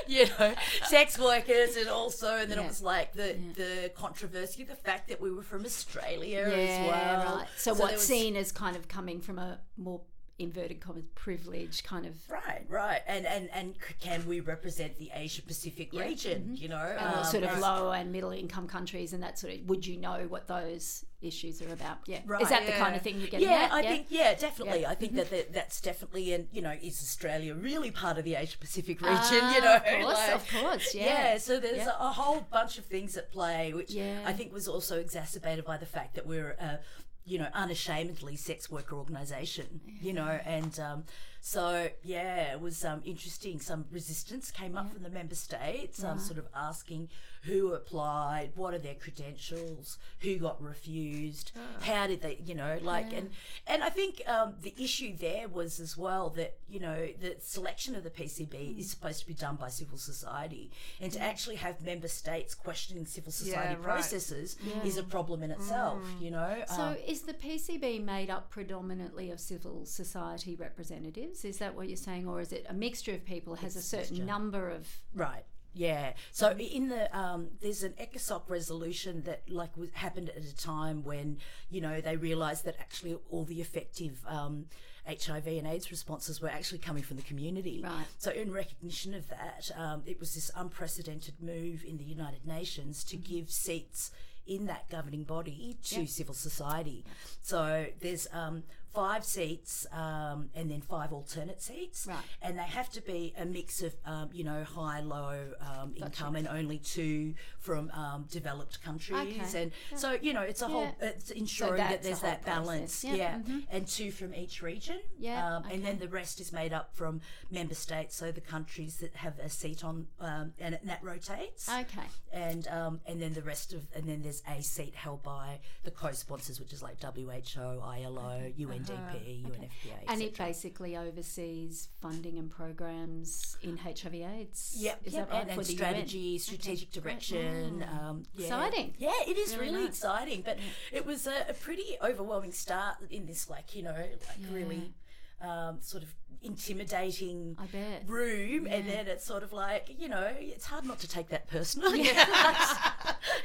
you 0.08 0.25
know, 0.40 0.54
sex 0.86 1.18
workers 1.19 1.75
and 1.78 1.88
also, 1.90 2.36
and 2.36 2.52
then 2.52 2.58
Yeah. 2.60 2.66
it 2.66 2.68
was 2.68 2.81
like 2.81 3.14
the, 3.14 3.36
the 3.56 3.92
controversy, 3.96 4.64
the 4.64 4.75
fact 4.75 5.10
that 5.10 5.22
we 5.22 5.31
were 5.31 5.44
from 5.44 5.66
Australia 5.66 6.42
as 6.42 6.88
well. 6.88 7.38
right. 7.38 7.48
So, 7.58 7.74
there 7.74 7.81
what's 7.81 7.94
was- 7.96 8.08
seen 8.08 8.36
as 8.36 8.52
kind 8.52 8.75
of 8.75 8.88
coming 8.88 9.22
from 9.22 9.40
a 9.40 9.60
more 9.78 10.02
inverted 10.39 10.80
commas 10.80 11.06
privilege 11.16 11.84
kind 11.84 12.06
of 12.06 12.13
Right, 12.30 12.66
right, 12.69 13.01
and 13.07 13.25
and 13.25 13.50
and 13.54 13.75
can 14.00 14.28
we 14.28 14.39
represent 14.39 14.98
the 14.98 15.10
Asia 15.13 15.42
Pacific 15.42 15.92
region? 15.94 16.56
You 16.56 16.69
know, 16.69 16.75
Mm-hmm. 16.78 17.06
and 17.07 17.16
um, 17.18 17.24
sort 17.25 17.44
of 17.44 17.57
low 17.60 17.92
and 17.92 18.12
middle 18.12 18.31
income 18.31 18.68
countries 18.68 19.13
and 19.13 19.24
that 19.24 19.39
sort 19.39 19.54
of 19.54 19.62
would 19.68 19.86
you 19.86 19.98
know 19.98 20.25
what 20.30 20.48
those 20.48 21.04
issues 21.19 21.63
are 21.63 21.74
about 21.74 21.98
yeah 22.06 22.19
Right, 22.28 22.44
is 22.44 22.50
that 22.50 22.68
the 22.68 22.72
kind 22.74 22.95
of 22.95 23.01
thing 23.01 23.19
you're 23.19 23.28
getting 23.28 23.48
Yeah, 23.50 23.69
at 23.72 23.72
I 23.74 23.81
think 23.81 24.06
yeah, 24.10 24.36
definitely. 24.36 24.81
Yeah. 24.81 24.86
Mm-hmm. 24.86 24.92
I 24.92 24.95
think 24.95 25.16
that, 25.16 25.30
that 25.31 25.54
that's 25.54 25.81
definitely 25.81 26.34
and 26.34 26.48
you 26.51 26.62
know 26.62 26.75
is 26.81 27.01
Australia 27.01 27.56
really 27.56 27.90
part 27.90 28.19
of 28.19 28.24
the 28.24 28.36
Asia 28.36 28.57
Pacific 28.60 29.01
region? 29.01 29.18
Ah, 29.42 29.56
you 29.56 29.62
know, 29.62 29.75
of 29.78 29.83
course, 29.83 30.18
like- 30.28 30.36
of 30.36 30.51
course, 30.51 30.94
yeah. 30.94 31.06
yeah. 31.06 31.38
So 31.40 31.60
there's 31.60 31.78
Yeah. 31.78 31.92
a, 32.00 32.12
whole 32.12 32.45
bunch 32.51 32.78
of 32.78 32.86
things 32.86 33.18
at 33.18 33.31
play, 33.31 33.74
which 33.74 33.92
Yeah. 33.92 34.22
I 34.25 34.33
think 34.33 34.54
was 34.54 34.68
also 34.68 35.00
exacerbated 35.00 35.66
by 35.66 35.78
the 35.78 35.86
fact 35.88 36.13
that 36.16 36.28
we're 36.28 36.51
a 36.60 36.80
you 37.28 37.38
know 37.38 37.50
unashamedly 37.54 38.36
sex 38.36 38.72
worker 38.72 38.96
organisation. 38.96 39.82
You 40.02 40.14
know, 40.14 40.40
and 40.46 40.80
um, 40.80 41.04
so 41.48 41.88
yeah, 42.04 42.52
it 42.52 42.60
was 42.60 42.84
um, 42.84 43.02
interesting. 43.06 43.62
Some 43.62 43.86
resistance 43.90 44.52
came 44.52 44.78
up 44.78 44.92
from 44.92 45.04
the 45.04 45.10
member 45.10 45.34
states, 45.34 46.04
um, 46.04 46.20
sort 46.20 46.40
of 46.40 46.48
asking 46.54 47.08
who 47.44 47.72
applied, 47.72 48.50
what 48.56 48.74
are 48.74 48.80
their 48.80 48.96
credentials, 48.96 49.98
who 50.20 50.36
got 50.38 50.62
refused, 50.62 51.54
how 51.82 52.06
did 52.06 52.22
they, 52.22 52.42
you 52.46 52.54
know, 52.54 52.78
like, 52.82 53.14
and 53.14 53.30
and 53.66 53.82
I 53.82 53.90
think 53.90 54.22
um, 54.28 54.56
the 54.62 54.74
issue 54.78 55.16
there 55.16 55.48
was 55.48 55.80
as 55.80 55.96
well 55.96 56.30
that 56.32 56.58
you 56.68 56.82
know 56.82 57.08
the 57.22 57.38
selection 57.40 57.96
of 57.96 58.04
the 58.04 58.10
PCB 58.10 58.78
is 58.78 58.90
supposed 58.90 59.22
to 59.22 59.28
be 59.28 59.34
done 59.34 59.56
by 59.56 59.70
civil 59.70 59.98
society, 59.98 60.70
and 61.00 61.14
to 61.14 61.22
actually 61.22 61.56
have 61.56 61.82
member 61.82 62.10
states 62.10 62.54
questioning 62.54 63.06
civil 63.06 63.32
society 63.32 63.76
right. 63.76 63.84
processes 63.84 64.58
is 64.84 64.98
a 64.98 65.04
problem 65.04 65.44
in 65.44 65.52
itself. 65.52 66.02
You 66.20 66.32
know, 66.32 66.64
so 66.68 66.82
Um, 66.82 66.98
is 67.08 67.22
the 67.22 67.34
PCB 67.34 68.04
made 68.04 68.30
up 68.30 68.50
predominantly 68.50 69.32
of 69.32 69.40
civil 69.40 69.86
society 69.86 70.56
representatives 70.56 71.37
is 71.45 71.57
that 71.60 71.75
what 71.75 71.88
you're 71.88 71.98
saying 71.98 72.28
or 72.28 72.42
is 72.42 72.51
it 72.51 72.66
a 72.69 72.74
mixture 72.74 73.13
of 73.13 73.25
people 73.25 73.56
has 73.56 73.75
a 73.75 73.81
certain 73.81 74.25
number 74.25 74.69
of 74.69 74.88
Right. 75.13 75.45
Yeah. 75.74 76.13
So 76.31 76.51
in 76.51 76.89
the 76.89 77.16
um, 77.18 77.50
there's 77.62 77.84
an 77.84 77.94
ECOSOC 78.01 78.44
resolution 78.48 79.22
that 79.24 79.44
like 79.50 79.75
was, 79.78 79.89
happened 79.94 80.30
at 80.30 80.44
a 80.44 80.56
time 80.56 81.04
when 81.04 81.38
you 81.69 81.81
know 81.81 82.01
they 82.01 82.18
realised 82.18 82.66
that 82.66 82.75
actually 82.80 83.16
all 83.30 83.45
the 83.45 83.62
effective 83.62 84.24
um, 84.28 84.66
HIV 85.07 85.48
and 85.48 85.68
AIDS 85.68 85.89
responses 85.92 86.42
were 86.42 86.50
actually 86.50 86.80
coming 86.80 87.04
from 87.04 87.18
the 87.18 87.24
community. 87.24 87.81
Right. 87.83 88.06
So 88.18 88.31
in 88.31 88.51
recognition 88.51 89.13
of 89.13 89.30
that, 89.30 89.72
um, 89.78 90.04
it 90.06 90.19
was 90.19 90.33
this 90.33 90.51
unprecedented 90.56 91.36
move 91.42 91.83
in 91.88 91.98
the 91.98 92.04
United 92.04 92.45
Nations 92.45 93.04
to 93.06 93.18
give 93.18 93.50
seats 93.50 94.12
in 94.45 94.66
that 94.68 94.90
governing 94.90 95.24
body 95.24 95.78
to 95.83 96.07
civil 96.07 96.33
society. 96.33 97.06
So 97.42 97.88
there's 98.00 98.28
um, 98.33 98.63
five 98.94 99.24
seats 99.24 99.86
um, 99.92 100.50
and 100.56 100.72
then 100.72 100.81
five 100.81 101.13
alternate 101.13 101.62
seats, 101.62 102.07
Right. 102.07 102.18
and 102.42 102.57
they 102.57 102.63
have 102.63 102.89
to 102.92 103.01
be 103.01 103.34
a 103.38 103.45
mix 103.45 103.81
of 103.81 103.94
um, 104.06 104.30
you 104.34 104.44
know 104.44 104.63
high, 104.63 105.01
low 105.01 105.54
um, 105.62 105.94
income, 105.95 106.36
and 106.36 106.48
only 106.48 106.80
two 106.80 107.34
from 107.60 107.92
um, 107.92 108.25
developed 108.31 108.81
countries, 108.84 109.19
Okay. 109.19 109.62
and 109.62 109.72
so 110.00 110.18
you 110.22 110.34
know 110.34 110.42
it's 110.42 110.62
a 110.62 110.68
whole 110.68 110.89
it's 111.01 111.31
ensuring 111.31 111.78
that 111.78 112.01
there's 112.04 112.22
that 112.22 112.44
balance, 112.45 113.01
process. 113.01 113.18
Yeah. 113.18 113.39
yeah, 113.45 113.60
and 113.69 113.88
two 113.88 114.12
from 114.12 114.34
each 114.34 114.62
region, 114.62 115.00
Yeah, 115.19 115.57
um, 115.57 115.63
and 115.72 115.83
then 115.86 116.00
the 116.00 116.07
rest 116.07 116.40
is 116.40 116.51
made 116.51 116.74
up 116.74 116.90
from 116.95 117.22
member 117.51 117.75
states, 117.75 118.16
so 118.16 118.31
the 118.31 118.42
countries 118.42 118.98
that 118.98 119.16
have 119.16 119.38
a 119.40 119.50
seat 119.50 119.83
on, 119.83 120.07
um, 120.19 120.54
and, 120.60 120.75
and 120.75 120.90
that 120.90 121.04
rotates. 121.04 121.69
Okay. 121.69 122.07
And 122.33 122.68
um, 122.68 123.00
and 123.06 123.22
then 123.22 123.33
the 123.33 123.42
rest 123.42 123.74
of 123.74 123.81
and 123.95 124.06
then 124.07 124.22
there's 124.22 124.42
a 124.48 124.62
seat 124.62 124.95
held 124.95 125.24
by 125.24 125.60
the 125.83 125.92
co-sponsors, 125.92 126.60
which 126.60 126.74
is 126.74 126.81
like 126.81 127.01
WHO, 127.01 127.81
ILO, 127.81 128.51
UNDP, 128.86 129.46
Uh-huh. 129.46 129.96
and 130.08 130.22
it 130.22 130.38
basically 130.38 130.96
oversees 130.98 131.90
funding 132.02 132.38
and 132.38 132.50
programs 132.50 133.58
in 133.62 133.78
HIV/AIDS. 133.78 134.76
Yep, 134.80 135.02
is 135.06 135.14
yep, 135.14 135.30
that 135.30 135.34
right 135.34 135.42
and, 135.44 135.52
for 135.52 135.60
and 135.62 135.68
strategy, 135.68 136.38
strategic 136.38 136.92
direction. 136.92 137.84
Um, 137.84 138.24
yeah. 138.36 138.46
Exciting. 138.46 138.94
Yeah, 138.98 139.12
it 139.28 139.38
is 139.38 139.56
Really 139.56 139.72
really, 139.72 139.84
nice. 139.86 139.90
exciting. 139.90 140.42
But 140.44 140.60
it 140.92 141.06
was 141.06 141.28
a, 141.28 141.46
a 141.50 141.54
pretty 141.54 141.98
overwhelming 142.04 142.52
start 142.52 142.96
in 143.10 143.26
this, 143.26 143.50
like 143.50 143.76
you 143.76 143.84
know, 143.84 143.96
like 143.96 144.52
really 144.52 144.94
um, 145.42 145.78
sort 145.82 146.04
of 146.04 146.14
intimidating 146.42 147.56
I 147.60 147.66
bet. 147.66 148.04
room, 148.07 148.68
and 148.68 148.88
then 148.88 149.07
it's 149.07 149.25
sort 149.25 149.44
of 149.44 149.54
like 149.54 149.95
you 150.00 150.07
know, 150.10 150.31
it's 150.39 150.66
hard 150.66 150.86
not 150.86 151.00
to 151.00 151.07
take 151.07 151.30
that 151.30 151.48
personally. 151.48 152.10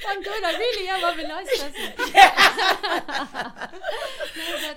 I'm 0.09 0.23
good. 0.23 0.45
I 0.45 0.53
really 0.59 0.89
am. 0.89 1.05
I'm 1.05 1.21
a 1.21 1.29
nice 1.29 1.63
person. 1.63 1.93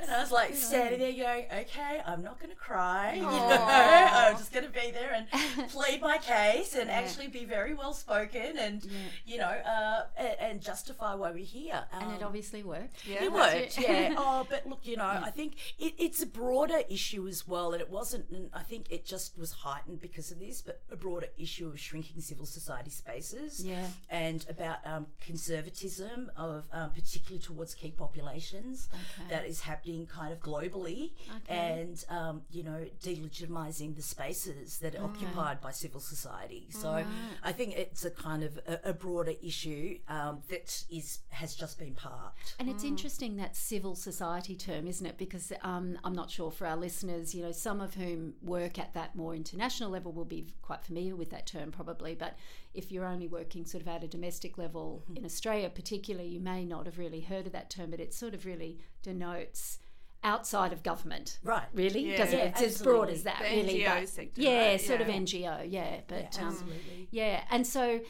And 0.02 0.12
I 0.12 0.20
was 0.22 0.32
like 0.32 0.56
standing 0.56 1.00
there 1.00 1.12
going, 1.14 1.46
okay, 1.62 2.02
I'm 2.06 2.24
not 2.24 2.40
going 2.40 2.50
to 2.52 2.56
cry. 2.56 3.16
You 3.16 3.22
know, 3.22 3.30
I'm 3.30 4.38
just 4.38 4.52
going 4.54 4.66
to 4.66 4.72
be 4.72 4.92
there 4.92 5.14
and 5.14 5.70
plead 5.70 6.02
my 6.02 6.18
case 6.18 6.76
and 6.76 6.90
actually 6.90 7.28
be 7.28 7.46
very 7.46 7.74
well 7.74 7.94
spoken 7.94 8.58
and, 8.58 8.86
you 9.26 9.38
know, 9.38 9.46
uh, 9.48 10.02
and, 10.18 10.36
and 10.40 10.62
justify 10.62 11.16
why 11.16 11.32
we're 11.32 11.44
here. 11.46 11.84
And 11.94 12.12
it 12.14 12.22
Um, 12.22 12.28
obviously 12.28 12.64
worked. 12.64 13.06
Yeah. 13.08 13.24
it 13.24 13.34
that's 13.34 13.78
worked, 13.78 13.80
yeah. 13.90 14.14
Oh, 14.18 14.46
but 14.50 14.66
look, 14.68 14.80
you 14.84 14.98
know, 14.98 15.06
I 15.06 15.32
think 15.32 15.56
it, 15.80 15.94
it's 15.98 16.22
a 16.22 16.28
broader 16.28 16.82
issue 16.90 17.28
as 17.28 17.48
well, 17.48 17.74
and 17.74 17.82
it 17.82 17.90
wasn't. 18.06 18.30
And 18.30 18.50
I 18.54 18.62
think 18.62 18.86
it 18.92 19.04
just 19.04 19.36
was 19.38 19.52
heightened 19.52 20.00
because 20.00 20.30
of 20.32 20.40
this, 20.40 20.62
but 20.62 20.80
a 20.92 20.96
broader 20.96 21.28
issue 21.40 21.68
of 21.70 21.80
shrinking 21.80 22.22
civil 22.22 22.46
society 22.46 22.92
spaces, 22.92 23.66
Yeah. 23.66 23.88
and 24.12 24.46
about 24.48 24.86
um, 24.86 25.08
conservatism 25.26 26.30
of 26.38 26.66
um, 26.72 26.92
particularly 26.92 27.42
towards 27.42 27.74
key 27.74 27.92
populations 27.92 28.90
Okay. 28.94 29.30
that 29.30 29.46
is 29.48 29.62
happening 29.62 30.06
kind 30.06 30.32
of 30.32 30.40
globally, 30.40 31.14
Okay. 31.38 31.56
and 31.82 32.06
um, 32.10 32.44
you 32.52 32.64
know, 32.64 32.86
delegitimizing 33.04 33.96
the 33.96 34.02
spaces 34.04 34.78
that 34.80 34.96
are 34.96 35.04
occupied 35.06 35.62
by 35.62 35.72
civil 35.72 36.00
society. 36.00 36.68
So 36.70 37.04
I 37.44 37.52
think 37.52 37.76
it's 37.76 38.06
a 38.06 38.12
kind 38.12 38.44
of 38.44 38.60
a, 38.68 38.80
a 38.92 38.94
broader 38.94 39.34
issue 39.42 39.98
um, 40.08 40.42
that 40.50 40.84
is 40.92 41.20
has 41.30 41.56
just 41.56 41.80
been 41.80 41.96
parked. 41.96 42.56
And 42.60 42.70
it's 42.70 42.84
interesting 42.84 43.38
that 43.38 43.56
civil 43.56 43.96
society 43.96 44.56
term, 44.56 44.88
isn't 44.88 45.06
it? 45.06 45.18
Because 45.18 45.52
um, 45.64 45.98
I'm 46.04 46.14
not 46.14 46.30
sure 46.30 46.52
for 46.52 46.68
our 46.68 46.78
listeners, 46.78 47.34
you 47.34 47.42
know, 47.44 47.52
some 47.52 47.82
of 47.82 47.95
whom 47.98 48.34
work 48.42 48.78
at 48.78 48.94
that 48.94 49.16
more 49.16 49.34
international 49.36 49.90
level 49.90 50.12
will 50.12 50.26
be 50.26 50.48
quite 50.62 50.84
familiar 50.84 51.16
with 51.16 51.30
that 51.32 51.46
term 51.46 51.72
probably. 51.72 52.14
But 52.16 52.38
if 52.74 52.92
you're 52.92 53.06
only 53.06 53.28
working 53.28 53.66
sort 53.66 53.82
of 53.82 53.88
at 53.88 54.04
a 54.04 54.08
domestic 54.08 54.58
level 54.58 55.04
in 55.16 55.26
Australia, 55.26 55.70
particularly, 55.70 56.28
you 56.30 56.40
may 56.40 56.66
not 56.66 56.86
have 56.86 56.98
really 56.98 57.22
heard 57.22 57.46
of 57.48 57.54
that 57.54 57.70
term, 57.70 57.92
but 57.92 58.00
it 58.00 58.14
sort 58.14 58.34
of 58.34 58.46
really 58.46 58.80
denotes 59.02 59.80
outside 60.24 60.74
of 60.74 60.82
government. 60.82 61.38
Right. 61.44 61.68
Really? 61.74 62.10
Yeah. 62.12 62.18
Doesn't 62.18 62.40
Yeah, 62.40 62.46
it's 62.46 62.62
as 62.62 62.82
broad 62.82 63.10
as 63.10 63.24
that, 63.24 63.40
The 63.44 63.56
really. 63.58 63.80
NGO 63.82 64.00
but- 64.02 64.10
sector, 64.10 64.42
yeah, 64.42 64.68
right? 64.70 64.82
sort 64.82 65.02
of 65.02 65.08
NGO, 65.08 65.66
yeah. 65.72 66.02
But 66.08 66.36
Yeah, 66.36 66.42
um, 66.42 66.48
absolutely. 66.50 67.08
yeah, 67.12 67.44
and 67.52 67.66
so 67.68 68.02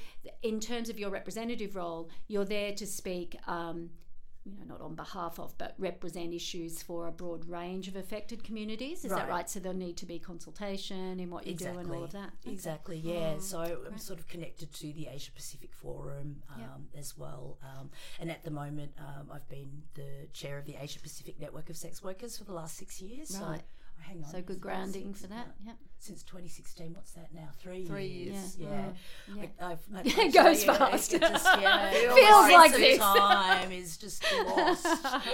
in 0.41 0.59
terms 0.61 0.89
of 0.89 0.97
your 0.97 1.09
representative 1.09 1.75
role, 1.75 2.09
you're 2.27 2.45
there 2.45 2.71
to 2.73 2.87
speak, 2.87 3.35
um, 3.47 3.89
you 4.45 4.51
know, 4.59 4.63
not 4.65 4.81
on 4.81 4.93
behalf 4.95 5.39
of, 5.39 5.57
but 5.57 5.73
represent 5.79 6.31
issues 6.33 6.81
for 6.83 7.07
a 7.07 7.11
broad 7.11 7.49
range 7.49 7.87
of 7.87 7.95
affected 7.95 8.43
communities. 8.43 9.03
Is 9.03 9.09
that 9.09 9.21
Right. 9.21 9.29
right? 9.29 9.49
So 9.49 9.59
there'll 9.59 9.77
need 9.77 9.97
to 9.97 10.05
be 10.05 10.19
consultation 10.19 11.19
in 11.19 11.31
what 11.31 11.47
you 11.47 11.55
do 11.55 11.65
and 11.65 11.91
all 11.91 12.03
of 12.03 12.11
that. 12.11 12.31
Okay. 12.41 12.51
Exactly, 12.51 12.97
yeah. 12.99 13.39
So 13.39 13.59
I'm 13.87 13.97
sort 13.97 14.19
of 14.19 14.27
connected 14.27 14.71
to 14.73 14.93
the 14.93 15.07
Asia 15.07 15.31
Pacific 15.31 15.73
Forum 15.73 16.43
um, 16.53 16.87
as 16.95 17.17
well. 17.17 17.57
Um, 17.63 17.89
and 18.19 18.29
at 18.29 18.43
the 18.43 18.51
moment, 18.51 18.91
um, 18.99 19.29
I've 19.33 19.47
been 19.49 19.81
the 19.95 20.27
chair 20.31 20.59
of 20.59 20.65
the 20.65 20.75
Asia 20.79 20.99
Pacific 20.99 21.39
Network 21.39 21.69
of 21.71 21.77
Sex 21.77 22.03
Workers 22.03 22.37
for 22.37 22.43
the 22.43 22.53
last 22.53 22.77
six 22.77 23.01
years. 23.01 23.31
Right. 23.41 23.59
So, 23.59 23.63
oh, 23.63 24.01
hang 24.01 24.23
on. 24.23 24.29
So 24.29 24.41
good 24.43 24.61
grounding 24.61 25.13
for 25.15 25.27
that. 25.27 25.55
Yep. 25.65 25.75
Since 26.05 26.21
2016, 26.23 26.93
what's 26.93 27.13
that 27.13 27.33
now? 27.33 27.49
Three, 27.59 27.83
Three 27.85 28.05
years. 28.05 28.57
years. 28.57 28.57
Yeah. 28.59 28.85
Yeah. 29.35 29.45
I, 29.59 29.71
I've, 29.71 29.79
I, 29.95 30.01
It 30.05 30.33
goes 30.35 30.63
yeah, 30.63 30.73
fast. 30.77 31.13
It 31.15 31.21
just, 31.21 31.45
yeah, 31.59 31.89
Feels 31.93 32.13
Feels 32.13 32.51
like 32.51 32.71
sense 32.71 32.83
this. 32.83 32.97
Time 32.99 33.71
is 33.71 33.97
just 33.97 34.23
lost. 34.45 34.85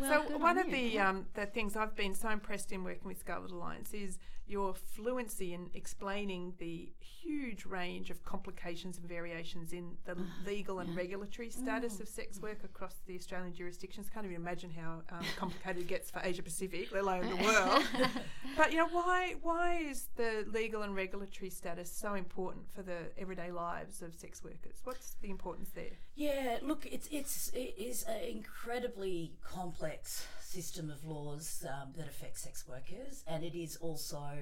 Well, 0.00 0.24
so 0.26 0.38
one 0.38 0.58
on 0.58 0.66
of 0.66 0.68
you. 0.70 0.90
the 0.90 0.98
um, 1.00 1.26
the 1.34 1.44
things 1.46 1.76
I've 1.76 1.94
been 1.94 2.14
so 2.14 2.30
impressed 2.30 2.72
in 2.72 2.82
working 2.82 3.06
with 3.06 3.18
Scarlet 3.20 3.50
Alliance 3.52 3.92
is 3.92 4.18
your 4.52 4.74
fluency 4.74 5.54
in 5.54 5.70
explaining 5.72 6.52
the 6.58 6.92
huge 7.00 7.64
range 7.64 8.10
of 8.10 8.22
complications 8.24 8.98
and 8.98 9.08
variations 9.08 9.72
in 9.72 9.92
the 10.04 10.14
legal 10.46 10.80
and 10.80 10.94
regulatory 10.94 11.48
status 11.48 12.00
of 12.00 12.08
sex 12.08 12.38
work 12.40 12.62
across 12.62 12.96
the 13.06 13.16
Australian 13.16 13.54
jurisdictions. 13.54 14.10
Can't 14.12 14.26
even 14.26 14.36
imagine 14.36 14.70
how 14.70 15.00
um, 15.10 15.24
complicated 15.36 15.82
it 15.82 15.88
gets 15.88 16.10
for 16.10 16.20
Asia 16.22 16.42
Pacific, 16.42 16.92
let 16.92 17.02
alone 17.02 17.28
the 17.30 17.42
world. 17.42 17.82
but 18.56 18.72
you 18.72 18.78
know, 18.78 18.88
why 18.88 19.36
why 19.40 19.76
is 19.76 20.08
the 20.16 20.44
legal 20.52 20.82
and 20.82 20.94
regulatory 20.94 21.50
status 21.50 21.90
so 21.90 22.14
important 22.14 22.70
for 22.70 22.82
the 22.82 22.98
everyday 23.16 23.50
lives 23.50 24.02
of 24.02 24.14
sex 24.14 24.44
workers? 24.44 24.80
What's 24.84 25.16
the 25.22 25.30
importance 25.30 25.70
there? 25.74 25.96
Yeah, 26.14 26.58
look, 26.60 26.86
it's 26.90 27.08
it's 27.10 27.50
it 27.54 27.74
is 27.78 28.02
an 28.02 28.20
incredibly 28.22 29.32
complex 29.42 30.26
system 30.52 30.90
of 30.90 31.02
laws 31.04 31.64
um, 31.66 31.92
that 31.96 32.06
affect 32.06 32.38
sex 32.38 32.64
workers, 32.68 33.24
and 33.26 33.42
it 33.42 33.54
is 33.58 33.76
also, 33.76 34.41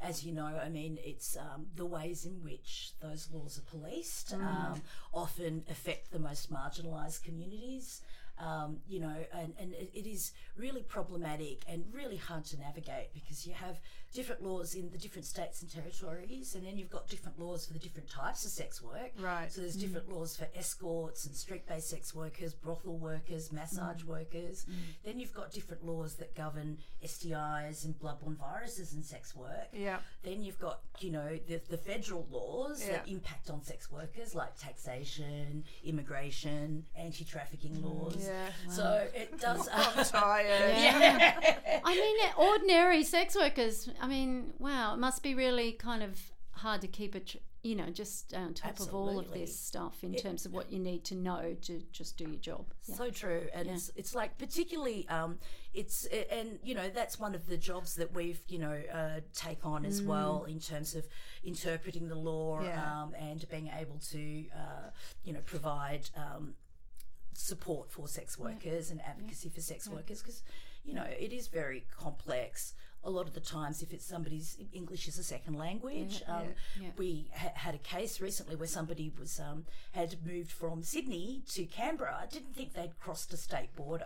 as 0.00 0.24
you 0.24 0.32
know, 0.32 0.46
I 0.46 0.68
mean, 0.68 0.98
it's 1.02 1.36
um, 1.36 1.66
the 1.74 1.84
ways 1.84 2.24
in 2.24 2.42
which 2.42 2.92
those 3.02 3.28
laws 3.32 3.58
are 3.58 3.78
policed 3.78 4.32
um, 4.34 4.80
often 5.12 5.64
affect 5.70 6.12
the 6.12 6.18
most 6.18 6.52
marginalised 6.52 7.24
communities. 7.24 8.02
Um, 8.40 8.76
you 8.86 9.00
know, 9.00 9.16
and, 9.32 9.52
and 9.58 9.72
it, 9.72 10.08
is 10.08 10.30
really 10.56 10.82
problematic 10.82 11.64
and 11.68 11.84
really 11.92 12.16
hard 12.16 12.44
to 12.46 12.58
navigate 12.60 13.12
because 13.12 13.44
you 13.44 13.52
have 13.52 13.80
different 14.14 14.44
laws 14.44 14.74
in 14.74 14.90
the 14.90 14.98
different 14.98 15.24
states 15.24 15.60
and 15.60 15.70
territories, 15.70 16.54
and 16.54 16.64
then 16.64 16.78
you've 16.78 16.88
got 16.88 17.08
different 17.08 17.38
laws 17.40 17.66
for 17.66 17.72
the 17.72 17.80
different 17.80 18.08
types 18.08 18.44
of 18.44 18.52
sex 18.52 18.80
work. 18.80 19.10
Right. 19.18 19.50
So 19.50 19.60
there's 19.60 19.74
different 19.74 20.08
laws 20.08 20.36
for 20.36 20.46
escorts 20.56 21.26
and 21.26 21.34
street-based 21.34 21.90
sex 21.90 22.14
workers, 22.14 22.54
brothel 22.54 22.96
workers, 22.96 23.52
massage 23.52 24.04
workers. 24.04 24.66
Then 25.04 25.18
you've 25.18 25.34
got 25.34 25.52
different 25.52 25.84
laws 25.84 26.14
that 26.16 26.36
govern 26.36 26.78
STIs 27.04 27.84
and 27.84 27.98
bloodborne 27.98 28.38
viruses 28.38 28.92
and 28.92 29.04
sex 29.04 29.34
work. 29.34 29.68
Yeah. 29.72 29.87
Then 30.22 30.42
you've 30.42 30.58
got, 30.58 30.80
you 30.98 31.10
know, 31.10 31.38
the, 31.48 31.60
the 31.68 31.76
federal 31.76 32.26
laws 32.30 32.84
that 32.86 33.08
impact 33.08 33.50
on 33.50 33.62
sex 33.62 33.90
workers, 33.90 34.34
like 34.34 34.56
taxation, 34.58 35.64
immigration, 35.84 36.84
anti-trafficking 36.96 37.76
mm, 37.76 37.84
laws. 37.84 38.26
Yeah. 38.26 38.48
So 38.70 39.06
it 39.14 39.38
does. 39.40 39.68
I'm 39.72 39.98
uh, 39.98 40.04
tired. 40.04 40.74
Yeah, 40.78 41.80
I 41.84 41.94
mean, 41.94 42.16
ordinary 42.36 43.04
sex 43.04 43.34
workers. 43.36 43.88
I 44.00 44.06
mean, 44.06 44.52
wow, 44.58 44.94
it 44.94 44.98
must 44.98 45.22
be 45.22 45.34
really 45.34 45.72
kind 45.72 46.02
of 46.02 46.18
hard 46.52 46.80
to 46.82 46.88
keep 46.88 47.14
it. 47.16 47.26
tr- 47.28 47.38
You 47.62 47.76
know, 47.76 47.90
just 47.90 48.34
uh, 48.34 48.38
on 48.38 48.54
top 48.54 48.80
of 48.80 48.94
all 48.94 49.18
of 49.18 49.32
this 49.32 49.56
stuff 49.58 50.02
in 50.02 50.14
terms 50.14 50.46
of 50.46 50.52
what 50.52 50.72
you 50.72 50.78
need 50.78 51.04
to 51.04 51.14
know 51.14 51.56
to 51.62 51.82
just 51.92 52.16
do 52.16 52.24
your 52.24 52.40
job. 52.40 52.66
Yeah. 52.86 52.94
So 52.96 53.10
true, 53.10 53.42
and 53.52 53.68
it's 53.68 53.90
it's 53.96 54.14
like 54.14 54.36
particularly 54.38 55.06
um, 55.08 55.38
it's 55.74 56.06
and 56.30 56.58
you 56.64 56.74
know 56.74 56.88
that's 56.88 57.18
one 57.18 57.34
of 57.34 57.46
the 57.46 57.56
jobs 57.56 57.94
that 57.96 58.14
we've 58.14 58.40
you 58.48 58.58
know 58.58 58.80
uh, 58.92 59.20
take 59.34 59.64
on 59.66 59.84
as 59.84 60.00
well 60.02 60.44
in 60.48 60.58
terms 60.58 60.94
of 60.94 61.06
interpreting 61.44 62.08
the 62.08 62.14
law 62.14 62.62
Yeah. 62.62 63.02
um, 63.02 63.14
and 63.14 63.46
being 63.50 63.70
able 63.78 63.98
to 64.10 64.44
uh, 64.54 64.90
you 65.24 65.32
know 65.34 65.40
provide 65.44 66.08
um, 66.16 66.54
support 67.34 67.90
for 67.90 68.08
sex 68.08 68.38
workers 68.38 68.90
and 68.90 69.00
advocacy 69.02 69.48
for 69.50 69.60
sex 69.60 69.88
workers 69.88 70.22
because 70.22 70.42
you 70.84 70.94
know 70.94 71.04
it 71.04 71.32
is 71.32 71.48
very 71.48 71.84
complex. 71.96 72.74
A 73.04 73.10
lot 73.10 73.26
of 73.28 73.32
the 73.34 73.40
times, 73.40 73.80
if 73.80 73.92
it's 73.92 74.04
somebody's 74.04 74.58
English 74.72 75.06
is 75.06 75.18
a 75.18 75.22
second 75.22 75.54
language, 75.54 76.20
um, 76.26 76.48
yeah. 76.80 76.88
we 76.98 77.30
ha- 77.34 77.52
had 77.54 77.74
a 77.74 77.78
case 77.78 78.20
recently 78.20 78.56
where 78.56 78.66
somebody 78.66 79.12
was 79.18 79.38
um, 79.40 79.64
had 79.92 80.16
moved 80.26 80.50
from 80.50 80.82
Sydney 80.82 81.42
to 81.50 81.64
Canberra. 81.64 82.18
I 82.22 82.26
Didn't 82.26 82.54
think 82.54 82.74
they'd 82.74 82.98
crossed 82.98 83.32
a 83.32 83.36
state 83.36 83.74
border, 83.76 84.04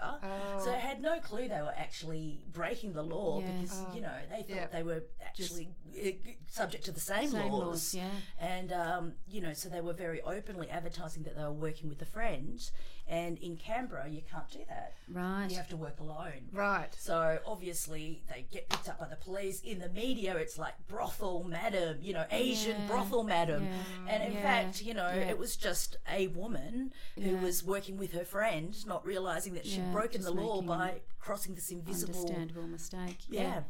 so 0.62 0.70
I 0.72 0.76
had 0.76 1.00
no 1.00 1.18
clue 1.20 1.48
they 1.48 1.62
were 1.62 1.74
actually 1.76 2.42
breaking 2.52 2.92
the 2.92 3.02
law 3.02 3.40
Yeah. 3.40 3.46
because 3.62 3.80
you 3.94 4.02
know 4.02 4.12
they 4.30 4.42
thought 4.42 4.56
Yeah. 4.56 4.66
they 4.70 4.82
were 4.82 5.02
actually 5.24 5.70
uh, 5.98 6.10
subject 6.48 6.84
to 6.84 6.92
the 6.92 7.00
same, 7.00 7.30
Same 7.30 7.50
laws. 7.50 7.64
laws, 7.66 7.94
yeah. 7.94 8.08
And 8.38 8.72
um, 8.72 9.12
you 9.26 9.40
know, 9.40 9.54
so 9.54 9.68
they 9.70 9.80
were 9.80 9.94
very 9.94 10.20
openly 10.20 10.68
advertising 10.68 11.22
that 11.24 11.34
they 11.36 11.42
were 11.42 11.50
working 11.52 11.88
with 11.88 12.00
a 12.02 12.06
friend. 12.06 12.60
And 13.08 13.36
in 13.38 13.56
Canberra, 13.56 14.08
you 14.08 14.22
can't 14.30 14.48
do 14.50 14.60
that. 14.68 14.94
Right. 15.08 15.48
You 15.50 15.56
have 15.56 15.68
to 15.70 15.76
work 15.76 15.98
alone. 15.98 16.48
Right. 16.52 16.94
So 16.96 17.40
obviously 17.44 18.22
they 18.30 18.46
get 18.50 18.70
picked 18.82 18.88
up 18.94 19.00
by 19.00 19.08
the 19.08 19.16
police. 19.22 19.60
In 19.60 19.78
the 19.78 19.88
media, 19.88 20.36
it's 20.36 20.58
like 20.58 20.74
brothel 20.88 21.44
madam, 21.44 21.98
you 22.00 22.12
know, 22.12 22.24
Asian 22.30 22.80
Yeah. 22.82 22.86
brothel 22.86 23.22
madam. 23.24 23.64
Yeah. 23.64 23.82
And 24.08 24.22
in 24.24 24.32
Yeah. 24.32 24.42
fact, 24.42 24.82
you 24.82 24.94
know, 24.94 25.08
it 25.08 25.38
was 25.38 25.56
just 25.56 25.96
a 26.10 26.28
woman 26.28 26.92
who 27.14 27.36
was 27.36 27.62
working 27.64 27.96
with 27.96 28.12
her 28.12 28.24
friend, 28.24 28.74
not 28.86 29.04
realizing 29.06 29.54
that 29.54 29.66
she'd 29.66 29.92
broken 29.92 30.22
the 30.22 30.30
law 30.32 30.62
by 30.62 31.02
crossing 31.18 31.54
this 31.54 31.70
invisible. 31.70 32.20
Understandable 32.20 32.66
mistake. 32.66 33.18
Yeah. 33.28 33.62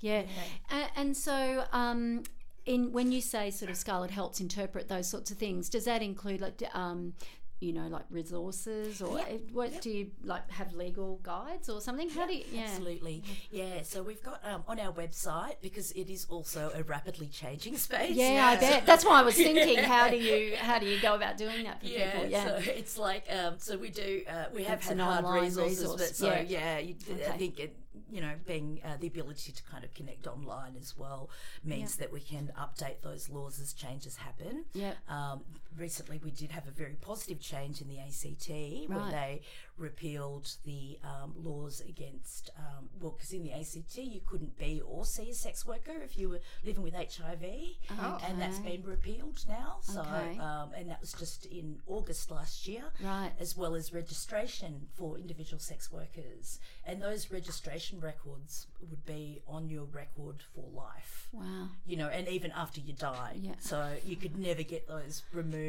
Yeah. 0.00 0.26
A- 0.70 0.90
And, 0.98 1.16
so, 1.16 1.64
um, 1.72 2.24
in 2.64 2.92
when 2.92 3.10
you 3.10 3.20
say 3.20 3.50
sort 3.50 3.70
of 3.70 3.76
Scarlet 3.76 4.10
helps 4.12 4.40
interpret 4.40 4.88
those 4.88 5.08
sorts 5.08 5.30
of 5.30 5.38
things, 5.38 5.68
does 5.68 5.84
that 5.84 6.02
include 6.02 6.40
like, 6.40 6.62
um, 6.74 7.14
you 7.62 7.72
know, 7.72 7.86
like 7.86 8.04
resources 8.10 9.00
or 9.00 9.18
Yep. 9.18 9.40
what 9.52 9.80
do 9.80 9.90
you 9.90 10.10
like 10.24 10.50
have 10.50 10.72
legal 10.74 11.20
guides 11.22 11.68
or 11.68 11.80
something? 11.80 12.10
How 12.10 12.26
do 12.26 12.34
you? 12.34 12.44
Yeah. 12.50 12.62
Absolutely. 12.62 13.22
Yeah, 13.52 13.82
so 13.82 14.02
we've 14.02 14.22
got 14.22 14.40
um, 14.44 14.64
on 14.66 14.80
our 14.80 14.92
website 14.92 15.56
because 15.62 15.92
it 15.92 16.10
is 16.10 16.26
also 16.28 16.72
a 16.74 16.82
rapidly 16.82 17.28
changing 17.28 17.76
space. 17.76 18.16
Yeah, 18.16 18.46
I 18.46 18.56
bet. 18.56 18.84
That's 18.84 19.04
why 19.04 19.20
I 19.20 19.22
was 19.22 19.36
thinking, 19.36 19.78
how 19.94 20.08
do 20.10 20.16
you 20.16 20.56
how 20.56 20.78
do 20.80 20.86
you 20.86 21.00
go 21.00 21.14
about 21.14 21.36
doing 21.38 21.64
that 21.64 21.80
for 21.80 21.86
Yeah, 21.86 22.10
people? 22.10 22.28
Yeah. 22.30 22.44
so 22.44 22.70
it's 22.80 22.98
like 22.98 23.24
um, 23.30 23.54
so 23.58 23.78
we 23.78 23.90
do 23.90 24.22
uh, 24.28 24.46
we 24.54 24.64
have 24.64 24.78
It's 24.80 24.88
had 24.88 24.98
hard 24.98 25.24
resources, 25.42 25.78
resource, 25.78 26.00
but 26.00 26.16
so 26.16 26.26
yeah. 26.26 26.40
yeah, 26.42 26.78
you, 26.78 26.94
I 27.28 27.36
think 27.38 27.60
it, 27.60 27.76
you 28.10 28.20
know 28.20 28.32
being 28.46 28.80
uh, 28.84 28.96
the 29.00 29.06
ability 29.06 29.52
to 29.52 29.62
kind 29.64 29.84
of 29.84 29.94
connect 29.94 30.26
online 30.26 30.74
as 30.80 30.96
well 30.98 31.30
means 31.64 31.96
that 31.96 32.12
we 32.12 32.20
can 32.20 32.50
update 32.58 33.00
those 33.02 33.28
laws 33.30 33.60
as 33.60 33.72
changes 33.72 34.16
happen. 34.16 34.64
Yeah. 34.74 34.94
Um, 35.08 35.40
recently, 35.76 36.20
we 36.22 36.30
did 36.30 36.50
have 36.52 36.66
a 36.68 36.70
very 36.70 36.96
positive 37.00 37.40
change 37.40 37.80
in 37.80 37.88
the 37.88 37.98
ACT 37.98 38.48
where 38.88 38.98
Right. 38.98 39.10
they 39.12 39.42
repealed 39.78 40.48
the 40.64 40.98
um, 41.02 41.32
laws 41.36 41.80
against 41.88 42.50
um, 42.58 42.88
well, 43.00 43.12
because 43.12 43.32
in 43.32 43.42
the 43.42 43.52
ACT 43.52 43.96
you 43.98 44.20
couldn't 44.26 44.56
be 44.58 44.80
or 44.86 45.04
see 45.04 45.30
a 45.30 45.34
sex 45.34 45.66
worker 45.66 45.92
if 46.04 46.16
you 46.18 46.28
were 46.28 46.40
living 46.64 46.82
with 46.82 46.94
HIV, 46.94 47.42
and 48.28 48.40
that's 48.40 48.58
been 48.60 48.82
repealed 48.84 49.44
now. 49.48 49.78
So 49.82 50.00
Okay. 50.00 50.38
um, 50.38 50.70
and 50.76 50.88
that 50.90 51.00
was 51.00 51.12
just 51.12 51.46
in 51.46 51.80
August 51.86 52.30
last 52.30 52.68
year 52.68 52.84
Right. 53.02 53.32
as 53.40 53.56
well 53.56 53.74
as 53.74 53.92
registration 53.92 54.88
for 54.94 55.18
individual 55.18 55.58
sex 55.60 55.90
workers. 55.90 56.58
And 56.84 57.00
those 57.02 57.30
registration 57.30 58.00
records 58.00 58.66
would 58.90 59.04
be 59.06 59.40
on 59.48 59.68
your 59.68 59.84
record 59.84 60.42
for 60.54 60.64
life. 60.72 61.28
Wow. 61.32 61.68
You 61.86 61.96
know, 61.96 62.08
and 62.08 62.28
even 62.28 62.50
after 62.52 62.80
you 62.80 62.92
die. 62.92 63.36
Yeah. 63.40 63.54
So 63.60 63.96
you 64.04 64.16
could 64.16 64.36
never 64.38 64.62
get 64.62 64.86
those 64.86 65.22
removed. 65.32 65.61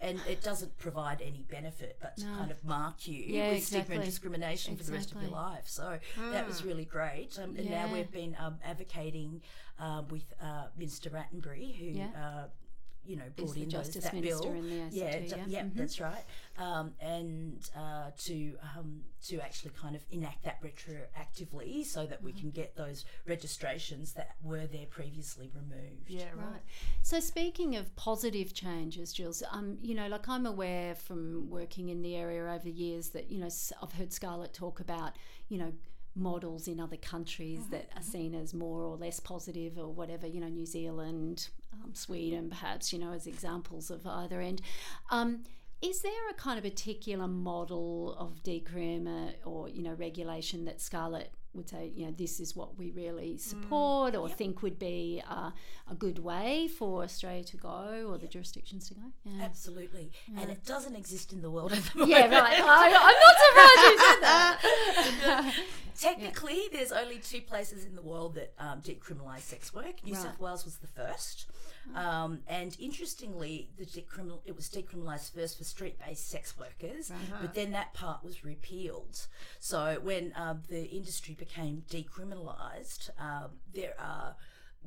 And 0.00 0.20
it 0.28 0.42
doesn't 0.42 0.76
provide 0.78 1.22
any 1.22 1.44
benefit 1.48 1.98
but 2.00 2.16
to 2.18 2.26
No. 2.26 2.36
kind 2.36 2.50
of 2.50 2.62
mark 2.64 3.06
you 3.08 3.22
Yeah, 3.26 3.52
with 3.52 3.64
stigma 3.64 3.78
and 3.80 3.88
exactly. 3.92 4.04
discrimination 4.06 4.76
for 4.76 4.84
the 4.84 4.92
rest 4.92 5.12
of 5.12 5.22
your 5.22 5.30
life. 5.30 5.64
So 5.66 5.98
that 6.32 6.46
was 6.46 6.64
really 6.64 6.84
great. 6.84 7.38
Um, 7.38 7.56
and 7.56 7.70
now 7.70 7.90
we've 7.92 8.10
been 8.10 8.36
um, 8.38 8.58
advocating 8.64 9.40
um, 9.78 10.08
with 10.08 10.24
uh, 10.42 10.66
Minister 10.76 11.10
Rattenbury, 11.10 11.74
who 11.76 11.86
Yeah. 11.86 12.08
uh, 12.16 12.44
you 13.06 13.16
know, 13.16 13.24
brought 13.36 13.54
the 13.54 13.62
in 13.62 13.68
those, 13.68 13.84
Justice 13.86 14.04
that 14.04 14.14
Minister 14.14 14.42
bill. 14.48 14.52
in 14.58 14.70
the 14.70 14.80
ACT, 14.82 14.94
yeah, 14.94 15.16
yeah. 15.18 15.26
ju- 15.44 15.50
yeah, 15.50 15.62
Mhm. 15.64 15.74
that's 15.74 16.00
right. 16.00 16.24
Um, 16.58 16.94
and 17.00 17.70
uh, 17.76 18.10
to 18.18 18.56
um, 18.76 19.02
to 19.28 19.40
actually 19.40 19.72
kind 19.72 19.96
of 19.96 20.04
enact 20.10 20.44
that 20.44 20.60
retroactively, 20.62 21.84
so 21.84 22.06
that 22.06 22.22
we 22.22 22.32
Mm-hmm. 22.32 22.40
can 22.40 22.50
get 22.50 22.76
those 22.76 23.04
registrations 23.26 24.12
that 24.14 24.36
were 24.42 24.66
there 24.66 24.86
previously 24.86 25.50
removed. 25.54 26.08
Yeah, 26.08 26.24
right. 26.36 26.46
Right. 26.52 26.62
So 27.02 27.20
speaking 27.20 27.76
of 27.76 27.94
positive 27.96 28.54
changes, 28.54 29.12
Jules, 29.12 29.42
um, 29.50 29.78
you 29.82 29.94
know, 29.94 30.08
like 30.08 30.28
I'm 30.28 30.46
aware 30.46 30.94
from 30.94 31.48
working 31.50 31.88
in 31.88 32.02
the 32.02 32.16
area 32.16 32.42
over 32.44 32.64
the 32.64 32.70
years 32.70 33.10
that 33.10 33.30
you 33.30 33.38
know 33.38 33.46
s- 33.46 33.72
I've 33.82 33.92
heard 33.92 34.12
Scarlet 34.12 34.52
talk 34.52 34.80
about, 34.80 35.16
you 35.48 35.58
know, 35.58 35.72
models 36.16 36.68
in 36.68 36.78
other 36.78 36.96
countries 36.96 37.66
that 37.70 37.88
are 37.96 38.02
seen 38.02 38.34
as 38.36 38.54
more 38.54 38.82
or 38.82 38.96
less 38.96 39.18
positive 39.18 39.76
or 39.78 39.88
whatever, 39.92 40.28
you 40.28 40.40
know, 40.40 40.48
New 40.48 40.64
Zealand, 40.66 41.48
um, 41.82 41.94
Sweden, 41.94 42.48
perhaps, 42.48 42.92
you 42.92 42.98
know, 42.98 43.12
as 43.12 43.26
examples 43.26 43.90
of 43.90 44.06
either 44.06 44.40
end. 44.40 44.60
Um, 45.10 45.44
is 45.82 46.02
there 46.02 46.30
a 46.30 46.34
kind 46.34 46.58
of 46.58 46.64
particular 46.64 47.28
model 47.28 48.16
of 48.18 48.42
decrim 48.42 49.06
uh, 49.06 49.32
or, 49.48 49.68
you 49.68 49.82
know, 49.82 49.94
regulation 49.94 50.64
that 50.64 50.80
Scarlet 50.80 51.32
would 51.54 51.68
say, 51.68 51.90
you 51.94 52.06
know, 52.06 52.12
this 52.12 52.40
is 52.40 52.56
what 52.56 52.76
we 52.78 52.90
really 52.90 53.38
support 53.38 54.14
or 54.16 54.28
think 54.28 54.62
would 54.62 54.78
be 54.78 55.22
uh, 55.28 55.50
a 55.90 55.94
good 55.94 56.18
way 56.18 56.68
for 56.68 57.02
Australia 57.02 57.44
to 57.44 57.56
go 57.56 58.06
or 58.08 58.18
the 58.18 58.26
jurisdictions 58.26 58.88
to 58.88 58.94
go? 58.94 59.02
Yeah. 59.24 59.44
Absolutely. 59.44 60.10
And 60.38 60.50
it 60.50 60.64
doesn't 60.64 60.96
exist 60.96 61.32
in 61.32 61.42
the 61.42 61.50
world 61.50 61.72
at 61.72 61.82
the 61.84 61.98
moment. 62.00 62.18
Yeah, 62.18 62.40
right. 62.40 62.60
I, 62.60 62.86
I'm 62.86 63.20
not 63.20 63.36
surprised 63.46 63.90
you 63.90 63.98
said 63.98 64.20
that. 64.22 65.54
Technically, 66.00 66.62
there's 66.72 66.92
only 66.92 67.18
two 67.18 67.40
places 67.40 67.84
in 67.84 67.94
the 67.94 68.02
world 68.02 68.34
that 68.34 68.52
um, 68.58 68.80
decriminalise 68.80 69.40
sex 69.40 69.72
work. 69.72 70.04
New 70.04 70.14
South 70.14 70.40
Wales 70.40 70.64
was 70.64 70.76
the 70.76 70.88
first. 70.88 71.46
Um, 71.94 72.40
and 72.48 72.76
interestingly, 72.80 73.68
the 73.78 73.84
decriminal, 73.84 74.40
it 74.46 74.56
was 74.56 74.68
decriminalised 74.68 75.34
first 75.34 75.58
for 75.58 75.64
street-based 75.64 76.28
sex 76.28 76.54
workers, 76.58 77.10
but 77.40 77.54
then 77.54 77.72
that 77.72 77.92
part 77.94 78.24
was 78.24 78.44
repealed. 78.44 79.26
So 79.60 79.98
when 80.02 80.32
um, 80.36 80.62
the 80.68 80.84
industry 80.86 81.34
became 81.34 81.84
decriminalised, 81.90 83.10
um, 83.18 83.50
there 83.72 83.94
are 83.98 84.36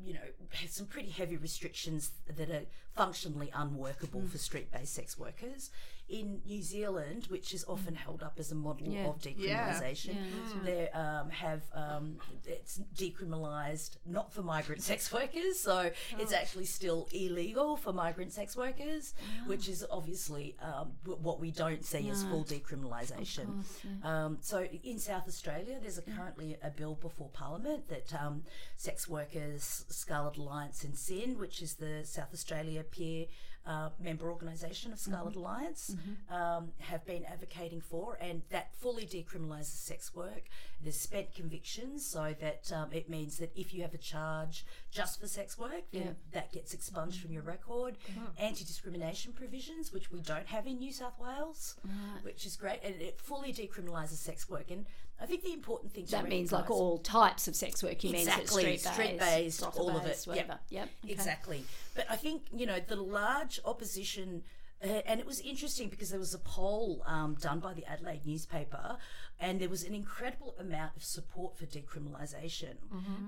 you 0.04 0.14
know, 0.14 0.20
have 0.52 0.70
some 0.70 0.86
pretty 0.88 1.10
heavy 1.10 1.38
restrictions 1.38 2.12
that 2.36 2.50
are 2.50 2.64
functionally 2.96 3.52
unworkable 3.54 4.22
for 4.28 4.38
street 4.38 4.72
based 4.72 4.94
sex 4.94 5.18
workers. 5.18 5.70
In 6.10 6.40
New 6.46 6.62
Zealand, 6.62 7.26
which 7.28 7.54
is 7.54 7.66
often 7.68 7.94
held 7.94 8.24
up 8.24 8.36
as 8.40 8.54
a 8.54 8.56
model 8.56 8.88
Yeah. 8.88 9.08
of 9.08 9.20
decriminalisation, 9.20 10.16
they 10.64 10.88
um, 10.92 11.30
have 11.30 11.64
um, 11.74 12.18
it's 12.46 12.80
decriminalised 12.96 13.98
not 14.06 14.32
for 14.32 14.42
migrant 14.42 14.82
sex 14.82 15.12
workers, 15.12 15.60
so 15.60 15.92
it's 16.18 16.32
actually 16.32 16.64
still 16.66 17.10
illegal 17.12 17.76
for 17.76 17.92
migrant 17.92 18.32
sex 18.32 18.56
workers, 18.56 19.16
which 19.48 19.68
is 19.68 19.86
obviously 19.92 20.56
um, 20.62 20.94
w- 21.04 21.22
what 21.22 21.42
we 21.42 21.52
don't 21.52 21.84
see 21.84 22.10
as 22.10 22.24
full 22.24 22.46
decriminalisation. 22.46 23.66
Um, 24.06 24.38
so 24.40 24.64
in 24.84 25.00
South 25.00 25.28
Australia, 25.28 25.78
there's 25.82 25.98
a, 25.98 26.04
currently 26.04 26.56
a 26.64 26.70
bill 26.70 26.96
before 26.96 27.30
Parliament 27.34 27.90
that 27.90 28.14
um, 28.14 28.44
sex 28.78 29.10
workers, 29.10 29.86
Scarlet 29.94 30.38
Alliance 30.38 30.84
and 30.84 30.96
SIN, 30.98 31.38
which 31.40 31.62
is 31.62 31.76
the 31.76 32.02
South 32.04 32.34
Australia 32.34 32.84
peer 32.84 33.26
uh, 33.66 33.90
member 34.00 34.32
organisation 34.32 34.94
of 34.94 35.00
Scarlet 35.00 35.36
Alliance, 35.36 35.94
um, 36.32 36.70
have 36.80 37.06
been 37.06 37.26
advocating 37.26 37.82
for, 37.82 38.18
and 38.22 38.42
that 38.50 38.74
fully 38.80 39.06
decriminalises 39.06 39.76
sex 39.76 40.16
work. 40.16 40.44
There's 40.82 40.98
spent 41.00 41.36
convictions, 41.36 42.06
so 42.06 42.34
that 42.40 42.72
um, 42.74 42.94
it 42.94 43.10
means 43.10 43.38
that 43.40 43.52
if 43.58 43.74
you 43.74 43.82
have 43.82 43.94
a 43.94 43.98
charge 43.98 44.66
just 44.90 45.20
for 45.20 45.28
sex 45.28 45.58
work, 45.58 45.84
then 45.92 46.02
Yeah. 46.02 46.12
that 46.32 46.54
gets 46.54 46.74
expunged 46.74 47.20
from 47.20 47.32
your 47.34 47.42
record. 47.44 47.98
Anti 48.38 48.64
discrimination 48.64 49.34
provisions, 49.34 49.92
which 49.92 50.12
we 50.12 50.22
don't 50.22 50.48
have 50.48 50.66
in 50.66 50.78
New 50.80 50.94
South 50.94 51.20
Wales, 51.20 51.76
which 52.22 52.46
is 52.46 52.56
great, 52.56 52.80
and 52.84 53.02
it 53.02 53.20
fully 53.20 53.52
decriminalises 53.52 54.18
sex 54.18 54.48
work. 54.50 54.72
And 54.72 54.86
I 55.20 55.26
think 55.26 55.44
the 55.44 55.54
important 55.54 55.94
thing 55.94 56.06
to 56.06 56.12
That 56.12 56.30
means 56.30 56.52
like 56.52 56.70
all 56.70 57.00
types 57.00 57.48
of 57.48 57.56
sex 57.56 57.82
work. 57.84 58.04
You 58.04 58.12
mean 58.12 58.28
Exactly, 58.28 58.62
street 58.62 58.84
based, 58.84 58.94
street-based, 58.94 59.64
all 59.78 59.90
of 59.98 60.06
it, 60.06 60.18
yep. 60.18 60.28
whatever. 60.28 60.60
Yep. 60.70 60.90
okay. 61.04 61.14
Exactly. 61.14 61.64
But 61.96 62.06
I 62.10 62.16
think, 62.16 62.44
you 62.56 62.66
know, 62.66 62.80
the 62.80 62.96
large 62.96 63.60
opposition, 63.66 64.44
uh, 64.84 65.02
and 65.08 65.20
it 65.20 65.26
was 65.26 65.40
interesting 65.40 65.90
because 65.90 66.12
there 66.12 66.20
was 66.20 66.36
a 66.36 66.40
poll 66.40 67.02
um, 67.08 67.36
done 67.42 67.60
by 67.60 67.74
the 67.74 67.84
Adelaide 67.86 68.26
newspaper, 68.26 68.98
and 69.40 69.60
there 69.60 69.70
was 69.70 69.84
an 69.84 69.96
incredible 69.96 70.56
amount 70.60 70.96
of 70.96 71.04
support 71.04 71.58
for 71.58 71.66
decriminalisation. 71.66 72.76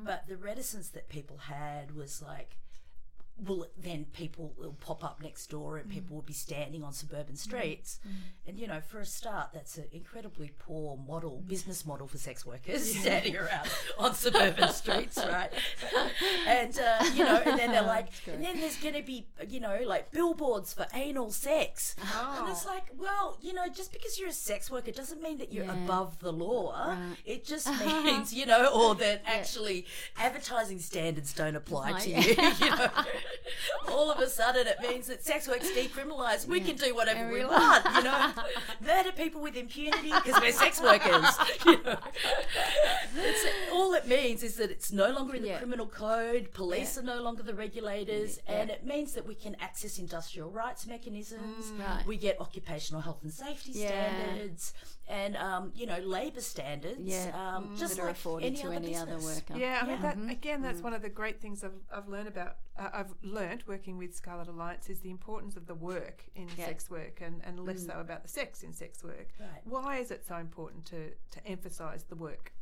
But 0.05 0.27
the 0.27 0.37
reticence 0.37 0.89
that 0.89 1.09
people 1.09 1.37
had 1.37 1.95
was 1.95 2.21
like, 2.21 2.57
will 3.45 3.67
then 3.77 4.05
people 4.13 4.53
will 4.57 4.73
pop 4.81 5.03
up 5.03 5.21
next 5.21 5.47
door 5.49 5.77
and 5.77 5.89
people 5.89 6.15
will 6.15 6.21
be 6.23 6.33
standing 6.33 6.83
on 6.83 6.93
suburban 6.93 7.35
streets. 7.35 7.99
And 8.47 8.59
you 8.59 8.67
know 8.67 8.81
for 8.81 8.99
a 8.99 9.05
start 9.05 9.49
that's 9.53 9.77
an 9.77 9.85
incredibly 9.91 10.51
poor 10.59 10.97
model 10.97 11.43
business 11.47 11.85
model 11.85 12.07
for 12.07 12.17
sex 12.17 12.45
workers 12.45 12.93
standing 12.99 13.35
around 13.37 13.69
on 13.97 14.13
suburban 14.13 14.69
streets 14.73 15.17
right? 15.17 15.51
And 16.47 16.77
uh, 16.79 17.03
you 17.13 17.23
know 17.23 17.41
and 17.45 17.57
then 17.59 17.71
they're 17.71 17.81
like 17.97 18.07
and 18.27 18.43
then 18.43 18.59
there's 18.59 18.77
going 18.77 18.95
to 18.95 19.03
be 19.03 19.27
you 19.47 19.59
know 19.59 19.79
like 19.85 20.11
billboards 20.11 20.73
for 20.73 20.85
anal 20.93 21.31
sex. 21.31 21.95
And 22.39 22.49
it's 22.49 22.65
like 22.65 22.85
well 22.97 23.37
you 23.41 23.53
know 23.53 23.67
just 23.73 23.91
because 23.93 24.19
you're 24.19 24.29
a 24.29 24.33
sex 24.33 24.69
worker 24.71 24.91
doesn't 24.91 25.21
mean 25.21 25.37
that 25.37 25.53
you're 25.53 25.65
Yeah. 25.65 25.83
above 25.83 26.19
the 26.19 26.31
law. 26.33 26.97
It 27.25 27.45
just 27.45 27.67
means 27.85 28.33
you 28.33 28.45
know 28.45 28.67
or 28.73 28.95
that 28.95 29.21
actually 29.25 29.85
advertising 30.17 30.79
standards 30.79 31.33
don't 31.33 31.55
apply. 31.55 31.99
to 31.99 32.09
you 32.09 32.17
you 32.17 32.69
know 32.75 32.87
all 33.89 34.11
of 34.11 34.19
a 34.19 34.29
sudden 34.29 34.67
it 34.67 34.77
means 34.81 35.07
that 35.07 35.23
sex 35.23 35.47
work's 35.47 35.69
decriminalised. 35.71 36.47
We 36.47 36.59
can 36.61 36.75
do 36.75 36.93
whatever 36.95 37.31
we 37.31 37.43
want, 37.45 37.85
you 37.95 38.03
know, 38.03 38.31
murder 38.81 39.11
people 39.11 39.41
with 39.41 39.55
impunity 39.55 40.11
because 40.11 40.39
we're 40.41 40.51
sex 40.51 40.81
workers. 40.81 41.25
You 41.65 41.83
know? 41.83 41.97
all 43.73 43.93
it 43.93 44.07
means 44.07 44.43
is 44.43 44.55
that 44.55 44.71
it's 44.71 44.91
no 44.91 45.11
longer 45.11 45.35
in 45.35 45.41
the 45.43 45.49
Yeah. 45.49 45.57
criminal 45.59 45.87
code. 45.87 46.51
Police 46.53 46.95
Yeah. 46.95 47.01
are 47.01 47.05
no 47.17 47.21
longer 47.21 47.43
the 47.43 47.53
regulators, 47.53 48.39
Yeah. 48.47 48.55
and 48.61 48.69
it 48.69 48.85
means 48.85 49.13
that 49.13 49.25
we 49.25 49.35
can 49.35 49.55
access 49.59 49.97
industrial 49.97 50.49
rights 50.51 50.85
mechanisms. 50.87 51.71
Right. 51.79 52.05
We 52.05 52.17
get 52.17 52.39
occupational 52.39 53.01
health 53.01 53.19
and 53.23 53.33
safety 53.33 53.71
Yeah. 53.73 53.87
standards, 53.89 54.73
and 55.09 55.35
um, 55.35 55.71
you 55.75 55.85
know, 55.85 55.97
labour 55.99 56.39
standards. 56.41 56.99
Yeah. 57.03 57.31
um, 57.35 57.75
just 57.77 57.95
that 57.97 58.03
are 58.03 58.05
like 58.05 58.15
afforded 58.15 58.45
any 58.45 58.55
to 58.57 58.67
other 58.67 58.75
any 58.75 58.95
other 58.95 59.15
business. 59.15 59.43
worker. 59.49 59.59
Yeah, 59.59 59.79
I 59.83 59.87
mean 59.87 60.01
that 60.01 60.17
Mm-hmm. 60.17 60.29
again. 60.29 60.61
That's 60.61 60.81
one 60.81 60.93
of 60.93 61.01
the 61.01 61.09
great 61.09 61.41
things 61.41 61.63
I've, 61.63 61.71
I've 61.93 62.07
learned 62.07 62.27
about. 62.27 62.57
Uh, 62.77 62.89
I've 62.93 63.13
learned 63.23 63.63
working 63.67 63.97
with 63.97 64.15
Scarlet 64.15 64.47
Alliance 64.47 64.89
is 64.89 64.99
the 65.01 65.09
importance 65.09 65.55
of 65.57 65.65
the 65.67 65.75
work 65.75 66.23
in 66.35 66.47
Yeah. 66.57 66.65
sex 66.67 66.89
work, 66.89 67.19
and, 67.21 67.41
and 67.45 67.59
less 67.59 67.85
so 67.85 67.99
about 67.99 68.21
the 68.23 68.29
sex 68.29 68.63
in 68.63 68.71
sex 68.73 69.03
work. 69.03 69.29
Mm. 69.37 69.41
Right. 69.41 69.61
Why 69.65 69.97
is 69.97 70.11
it 70.11 70.23
so 70.27 70.35
important 70.37 70.85
to 70.85 71.09
to 71.31 71.45
emphasise 71.47 72.03
the 72.03 72.15
work? 72.15 72.53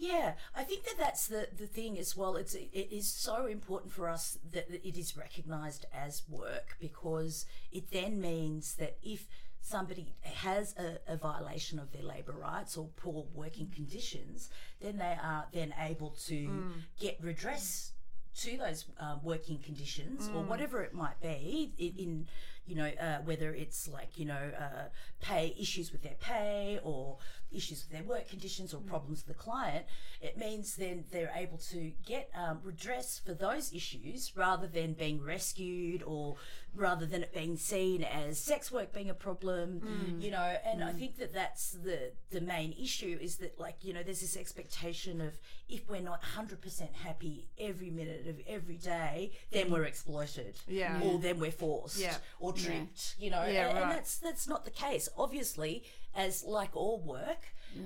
Yeah, 0.00 0.34
I 0.54 0.62
think 0.62 0.84
that 0.84 0.94
that's 0.96 1.26
the, 1.26 1.48
the 1.56 1.66
thing 1.66 1.98
as 1.98 2.16
well. 2.16 2.36
It's 2.36 2.54
it 2.54 2.88
is 2.92 3.10
so 3.10 3.46
important 3.46 3.92
for 3.92 4.08
us 4.08 4.38
that 4.52 4.68
it 4.70 4.96
is 4.96 5.16
recognised 5.16 5.86
as 5.92 6.22
work 6.28 6.76
because 6.78 7.46
it 7.72 7.90
then 7.90 8.20
means 8.20 8.76
that 8.76 8.96
if 9.02 9.26
somebody 9.60 10.14
has 10.22 10.74
a, 10.76 10.98
a 11.12 11.16
violation 11.16 11.78
of 11.78 11.92
their 11.92 12.02
labour 12.02 12.32
rights 12.32 12.76
or 12.76 12.88
poor 12.96 13.26
working 13.34 13.70
conditions, 13.74 14.50
then 14.80 14.98
they 14.98 15.16
are 15.22 15.46
then 15.52 15.74
able 15.80 16.10
to 16.26 16.72
get 16.98 17.18
redress 17.20 17.92
to 18.36 18.56
those 18.56 18.86
um, 19.00 19.20
working 19.22 19.58
conditions 19.58 20.30
or 20.34 20.42
whatever 20.42 20.82
it 20.82 20.94
might 20.94 21.20
be 21.20 21.72
in, 21.78 21.92
in 21.98 22.28
you 22.68 22.74
know 22.76 22.90
uh, 23.00 23.18
whether 23.24 23.52
it's 23.54 23.88
like 23.88 24.18
you 24.18 24.26
know 24.26 24.50
uh, 24.58 24.84
pay 25.20 25.54
issues 25.58 25.90
with 25.90 26.02
their 26.02 26.16
pay 26.20 26.78
or 26.84 27.16
issues 27.50 27.84
with 27.84 27.92
their 27.98 28.06
work 28.06 28.28
conditions 28.28 28.74
or 28.74 28.80
problems 28.82 29.24
with 29.26 29.34
the 29.36 29.42
client 29.42 29.86
it 30.20 30.36
means 30.36 30.76
then 30.76 31.04
they're 31.10 31.32
able 31.34 31.56
to 31.56 31.92
get 32.06 32.30
um, 32.34 32.58
redress 32.62 33.18
for 33.24 33.32
those 33.32 33.72
issues 33.72 34.32
rather 34.36 34.66
than 34.66 34.92
being 34.92 35.22
rescued 35.24 36.02
or 36.02 36.36
rather 36.74 37.06
than 37.06 37.22
it 37.22 37.32
being 37.32 37.56
seen 37.56 38.04
as 38.04 38.38
sex 38.38 38.70
work 38.70 38.92
being 38.92 39.08
a 39.08 39.14
problem 39.14 40.18
you 40.20 40.30
know. 40.30 40.56
And 40.66 40.84
i 40.84 40.92
think 40.92 41.16
that 41.18 41.32
that's 41.32 41.70
the 41.72 42.12
the 42.30 42.40
main 42.42 42.74
issue 42.80 43.18
is 43.20 43.36
that 43.38 43.58
like 43.58 43.76
you 43.82 43.94
know 43.94 44.02
there's 44.02 44.20
this 44.20 44.36
expectation 44.36 45.20
of 45.22 45.32
if 45.70 45.88
we're 45.88 46.00
not 46.00 46.20
100% 46.22 46.94
happy 47.04 47.46
every 47.58 47.90
minute 47.90 48.26
of 48.28 48.36
every 48.46 48.76
day 48.76 49.32
then 49.50 49.70
we're 49.70 49.84
exploited 49.84 50.54
Yeah. 50.66 51.00
or 51.02 51.18
then 51.18 51.38
we're 51.40 51.50
forced 51.50 51.98
Yeah. 51.98 52.16
or 52.40 52.52
tricked 52.64 53.16
you 53.18 53.30
know 53.30 53.44
Yeah, 53.46 53.68
and, 53.68 53.78
and 53.78 53.90
that's 53.90 54.18
that's 54.18 54.46
not 54.48 54.64
the 54.64 54.70
case. 54.70 55.08
Obviously 55.16 55.84
as 56.14 56.44
like 56.44 56.74
all 56.74 57.00
work 57.00 57.42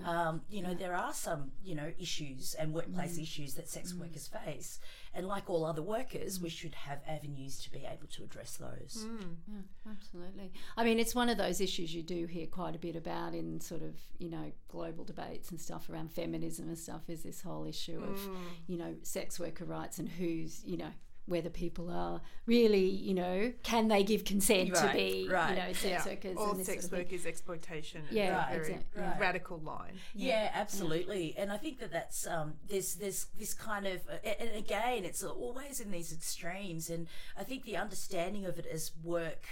um, 0.07 0.41
you 0.49 0.63
know 0.63 0.75
there 0.75 0.95
are 0.95 1.13
some 1.13 1.51
you 1.63 1.75
know 1.75 1.91
issues 1.99 2.55
and 2.55 2.73
workplace 2.73 3.19
Mm. 3.19 3.23
issues 3.23 3.55
that 3.55 3.69
sex 3.69 3.93
workers 3.95 4.29
face. 4.29 4.79
And 5.15 5.27
like 5.29 5.51
all 5.51 5.67
other 5.67 5.83
workers 5.83 6.41
we 6.41 6.49
should 6.49 6.75
have 6.75 7.01
avenues 7.07 7.59
to 7.65 7.71
be 7.71 7.81
able 7.81 8.07
to 8.17 8.23
address 8.23 8.57
those. 8.57 9.05
Mm. 9.07 9.65
Absolutely. 9.91 10.53
I 10.77 10.85
mean, 10.85 10.99
it's 10.99 11.15
one 11.15 11.29
of 11.29 11.37
those 11.37 11.61
issues 11.61 11.95
you 11.95 12.03
do 12.03 12.27
hear 12.27 12.47
quite 12.47 12.75
a 12.75 12.79
bit 12.79 12.97
about 12.97 13.35
in 13.35 13.61
sort 13.61 13.83
of, 13.83 13.97
you 14.19 14.31
know, 14.31 14.53
global 14.69 15.05
debates 15.05 15.51
and 15.51 15.61
stuff 15.61 15.91
around 15.91 16.13
feminism 16.13 16.69
and 16.69 16.79
stuff 16.79 17.11
is 17.11 17.23
this 17.23 17.43
whole 17.43 17.67
issue 17.67 18.01
of, 18.03 18.19
Mm. 18.19 18.37
you 18.69 18.79
know, 18.79 18.95
sex 19.03 19.39
worker 19.39 19.65
rights 19.67 19.99
and 19.99 20.09
who's, 20.09 20.65
you 20.65 20.77
know, 20.79 20.93
whether 21.27 21.51
people 21.51 21.91
are 21.91 22.21
really, 22.47 22.85
you 22.85 23.15
know, 23.15 23.53
can 23.63 23.89
they 23.89 24.03
give 24.03 24.25
consent 24.25 24.75
to 24.75 24.91
be, 24.93 25.29
right. 25.31 25.51
you 25.51 25.57
know, 25.57 25.73
sex 25.73 26.07
workers 26.07 26.37
All 26.37 26.51
and 26.51 26.61
this 26.61 26.67
sex 26.67 26.83
sort 26.83 26.93
of 26.93 26.99
work 26.99 27.09
thing. 27.11 27.19
is 27.19 27.27
exploitation. 27.27 28.03
is 28.09 28.13
Yeah, 28.17 28.47
a 28.47 28.51
very 28.51 28.61
exact- 28.63 28.97
right. 28.97 29.21
radical 29.21 29.59
line. 29.59 29.95
Yeah, 30.15 30.51
absolutely. 30.53 31.35
And 31.39 31.53
I 31.53 31.57
think 31.57 31.79
that 31.81 31.93
that's 31.93 32.27
um, 32.27 32.55
there's 32.69 32.97
there's 32.97 33.27
this 33.39 33.55
kind 33.55 33.87
of 33.87 34.01
uh, 34.09 34.29
and 34.41 34.51
again, 34.57 35.05
it's 35.05 35.23
always 35.23 35.81
in 35.81 35.91
these 35.91 36.13
extremes. 36.13 36.91
And 36.91 37.07
I 37.39 37.45
think 37.45 37.65
the 37.65 37.77
understanding 37.77 38.45
of 38.45 38.59
it 38.59 38.67
as 38.67 38.91
work 39.03 39.47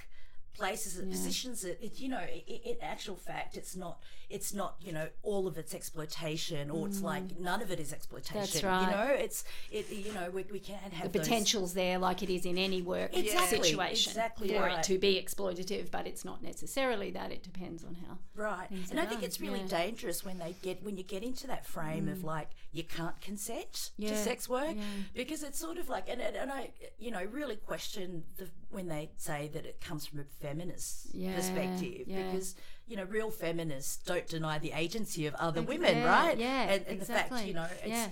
places 0.55 0.99
it 0.99 1.11
positions 1.11 1.65
it, 1.65 1.79
it 1.81 1.99
you 2.01 2.09
know 2.09 2.21
in 2.47 2.77
actual 2.83 3.17
fact 3.17 3.57
it's 3.57 3.75
not 3.77 3.99
it's 4.29 4.53
not 4.53 4.77
you 4.81 4.93
know 4.93 5.09
all 5.23 5.47
of 5.47 5.57
it's 5.57 5.75
exploitation 5.75 6.71
or 6.71 6.87
it's 6.87 7.03
like 7.03 7.39
none 7.39 7.63
of 7.63 7.71
it 7.71 7.81
is 7.81 7.93
exploitation 7.93 8.67
right. 8.69 8.83
you 8.83 8.97
know 8.97 9.15
it's 9.25 9.45
it 9.71 9.91
you 9.91 10.13
know 10.13 10.29
we, 10.31 10.45
we 10.53 10.59
can't 10.59 10.93
have 10.93 11.13
the 11.13 11.19
those- 11.19 11.29
potential's 11.29 11.75
there 11.75 11.99
like 11.99 12.23
it 12.23 12.31
is 12.31 12.45
in 12.45 12.59
any 12.59 12.83
work 12.83 13.17
Exactly, 13.17 13.63
situation 13.63 14.11
exactly 14.11 14.49
for 14.49 14.61
right. 14.61 14.79
it 14.79 14.83
to 14.85 14.99
be 14.99 15.21
exploitative 15.23 15.91
but 15.91 16.07
it's 16.07 16.25
not 16.25 16.43
necessarily 16.43 17.11
that 17.13 17.33
it 17.33 17.43
depends 17.43 17.85
on 17.85 17.95
how 18.07 18.19
Right. 18.35 18.69
And 18.91 18.99
I 18.99 19.05
think 19.05 19.23
it's 19.23 19.39
really 19.39 19.59
yeah. 19.61 19.67
Mm. 19.67 19.71
dangerous 19.71 20.25
when 20.25 20.39
they 20.39 20.55
get 20.63 20.83
when 20.83 20.97
you 20.97 21.03
get 21.03 21.23
into 21.23 21.47
that 21.49 21.67
frame 21.67 22.09
of 22.09 22.25
like 22.25 22.49
you 22.73 22.85
can't 22.85 23.21
consent 23.21 23.91
Yeah, 23.99 24.11
to 24.11 24.17
sex 24.17 24.49
work 24.49 24.77
yeah. 24.77 24.83
because 25.15 25.43
it's 25.43 25.59
sort 25.59 25.77
of 25.77 25.89
like 25.91 26.09
and 26.09 26.21
and 26.23 26.51
I 26.51 26.71
you 26.99 27.11
know 27.11 27.23
really 27.31 27.57
question 27.57 28.25
the 28.39 28.49
when 28.71 28.89
they 28.89 29.11
say 29.17 29.49
that 29.53 29.67
it 29.67 29.81
comes 29.81 30.07
from 30.07 30.21
a 30.21 30.25
feminist 30.25 31.09
Yeah, 31.13 31.35
perspective 31.35 32.05
yeah. 32.07 32.31
because 32.31 32.55
you 32.87 32.97
know 32.97 33.05
real 33.05 33.31
feminists 33.31 33.97
don't 34.05 34.27
deny 34.27 34.59
the 34.59 34.73
agency 34.73 35.27
of 35.27 35.35
other 35.35 35.63
women 35.63 36.05
right 36.05 36.39
yeah 36.39 36.63
and, 36.63 36.87
and 36.87 37.01
the 37.01 37.05
fact 37.05 37.27
exactly. 37.31 37.49
you 37.49 37.55
know 37.55 37.67
it's 37.83 37.89
yeah. 37.89 38.09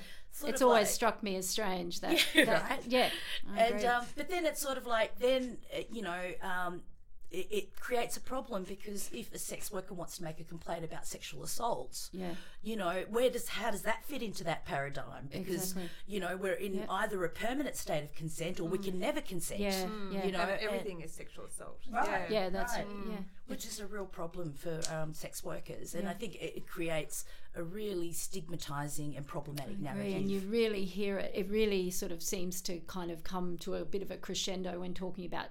it's 0.47 0.63
always 0.63 0.87
like- 0.87 0.95
struck 0.95 1.23
me 1.23 1.37
as 1.37 1.49
strange 1.49 2.01
that, 2.01 2.25
Yeah, 2.35 2.45
that- 2.45 2.71
right. 2.71 2.83
yeah 2.87 3.09
and 3.57 3.85
um, 3.85 4.05
but 4.17 4.29
then 4.29 4.45
it's 4.47 4.61
sort 4.61 4.79
of 4.79 4.87
like 4.87 5.19
then 5.19 5.59
uh, 5.77 5.81
you 5.91 6.03
know 6.03 6.21
um, 6.43 6.83
it, 7.31 7.47
it 7.51 7.77
creates 7.77 8.17
a 8.17 8.21
problem 8.21 8.65
because 8.65 9.11
if 9.13 9.33
a 9.35 9.39
sex 9.39 9.71
worker 9.71 9.93
wants 9.95 10.17
to 10.17 10.25
make 10.25 10.41
a 10.41 10.45
complaint 10.45 10.85
about 10.85 11.07
sexual 11.07 11.43
assaults, 11.43 12.09
Yeah. 12.13 12.35
you 12.63 12.75
know 12.77 13.05
where 13.11 13.29
does 13.31 13.49
how 13.49 13.71
does 13.71 13.83
that 13.83 14.05
fit 14.05 14.23
into 14.23 14.45
that 14.45 14.65
paradigm? 14.65 15.29
Because 15.31 15.73
Exactly. 15.73 15.91
you 16.07 16.21
know 16.21 16.37
we're 16.37 16.55
in 16.55 16.87
either 16.89 17.23
a 17.25 17.29
permanent 17.29 17.77
state 17.77 18.03
of 18.05 18.15
consent 18.15 18.61
or 18.61 18.65
we 18.65 18.79
can 18.79 18.95
mm. 18.95 19.01
never 19.01 19.21
consent. 19.21 19.61
yeah 19.61 19.85
mm. 19.85 20.13
yeah 20.15 20.25
You 20.27 20.33
know, 20.33 20.41
And 20.41 20.51
and- 20.53 20.61
everything 20.63 21.01
is 21.03 21.13
sexual 21.13 21.45
assault. 21.45 21.81
Right. 21.91 22.31
yeah 22.31 22.49
that's 22.49 22.75
Right. 22.75 22.87
yeah 23.11 23.17
mm. 23.17 23.25
which 23.47 23.67
is 23.67 23.79
a 23.81 23.87
real 23.87 24.07
problem 24.07 24.53
for 24.53 24.81
um, 24.95 25.13
sex 25.13 25.45
workers, 25.45 25.95
and 25.95 26.09
I 26.09 26.15
think 26.15 26.35
it, 26.37 26.57
it 26.57 26.67
creates 26.67 27.25
a 27.55 27.63
really 27.63 28.13
stigmatizing 28.13 29.17
and 29.17 29.27
problematic 29.27 29.79
narrative. 29.81 30.17
and 30.17 30.31
you 30.31 30.41
really 30.41 30.85
hear 30.85 31.19
it. 31.19 31.33
It 31.35 31.49
really 31.51 31.91
sort 31.91 32.13
of 32.13 32.23
seems 32.23 32.61
to 32.63 32.79
kind 32.81 33.11
of 33.11 33.25
come 33.25 33.59
to 33.59 33.75
a 33.77 33.85
bit 33.85 34.03
of 34.03 34.11
a 34.11 34.17
crescendo 34.17 34.81
when 34.81 34.95
talking 34.95 35.25
about 35.27 35.47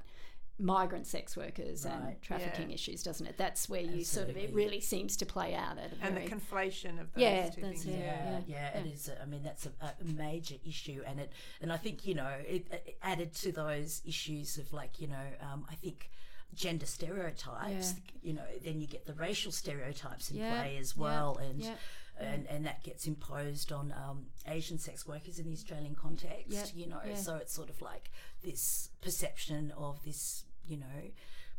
migrant 0.59 1.05
sex 1.05 1.37
workers 1.37 1.85
and 1.85 2.19
trafficking 2.21 2.69
Yeah. 2.69 2.75
issues, 2.75 3.03
doesn't 3.03 3.27
it? 3.27 3.37
That's 3.37 3.69
where 3.69 3.81
you 3.81 4.03
sort 4.03 4.29
of 4.29 4.37
it 4.37 4.53
really 4.53 4.81
seems 4.81 5.15
to 5.17 5.25
play 5.25 5.53
out 5.53 5.77
at 5.77 5.91
a 5.93 5.95
And 6.05 6.17
the 6.17 6.21
conflation 6.21 6.99
of 6.99 7.13
those 7.13 7.21
Yeah, 7.21 7.49
two 7.49 7.61
things. 7.61 7.85
it. 7.85 7.91
Yeah, 7.91 7.97
Yeah, 7.97 8.41
yeah, 8.47 8.77
it 8.79 8.87
is. 8.87 9.07
a- 9.09 9.21
I 9.21 9.25
mean, 9.25 9.43
that's 9.43 9.67
a, 9.67 9.71
a 9.81 10.03
major 10.03 10.55
issue, 10.65 11.03
and 11.05 11.19
it, 11.19 11.31
and 11.61 11.71
I 11.71 11.77
think 11.77 12.05
you 12.07 12.15
know, 12.15 12.27
it, 12.47 12.65
it 12.71 12.97
added 13.03 13.33
to 13.35 13.51
those 13.51 14.01
issues 14.05 14.57
of 14.57 14.73
like 14.73 14.99
you 14.99 15.07
know, 15.07 15.27
um, 15.41 15.65
I 15.69 15.75
think 15.75 16.09
gender 16.55 16.85
stereotypes. 16.87 17.95
You 18.23 18.33
know, 18.33 18.45
then 18.63 18.81
you 18.81 18.87
get 18.87 19.05
the 19.05 19.13
racial 19.13 19.51
stereotypes 19.51 20.31
in 20.31 20.37
Yeah, 20.37 20.61
play 20.61 20.77
as 20.77 20.95
yeah, 20.97 21.01
well, 21.03 21.37
and. 21.37 21.61
yeah. 21.61 21.75
And, 22.19 22.47
and 22.47 22.65
that 22.65 22.81
gets 22.83 23.05
imposed 23.05 23.71
on 23.71 23.93
um, 23.95 24.25
Asian 24.47 24.79
sex 24.79 25.05
workers 25.05 25.37
in 25.37 25.45
the 25.45 25.53
Australian 25.53 25.93
context, 25.93 26.47
Yeah, 26.49 26.65
you 26.73 26.87
know. 26.87 26.99
yeah. 27.07 27.13
So 27.13 27.35
it's 27.35 27.53
sort 27.53 27.69
of 27.69 27.79
like 27.79 28.09
this 28.43 28.89
perception 29.01 29.71
of 29.77 30.03
this, 30.03 30.43
you 30.67 30.77
know, 30.77 31.11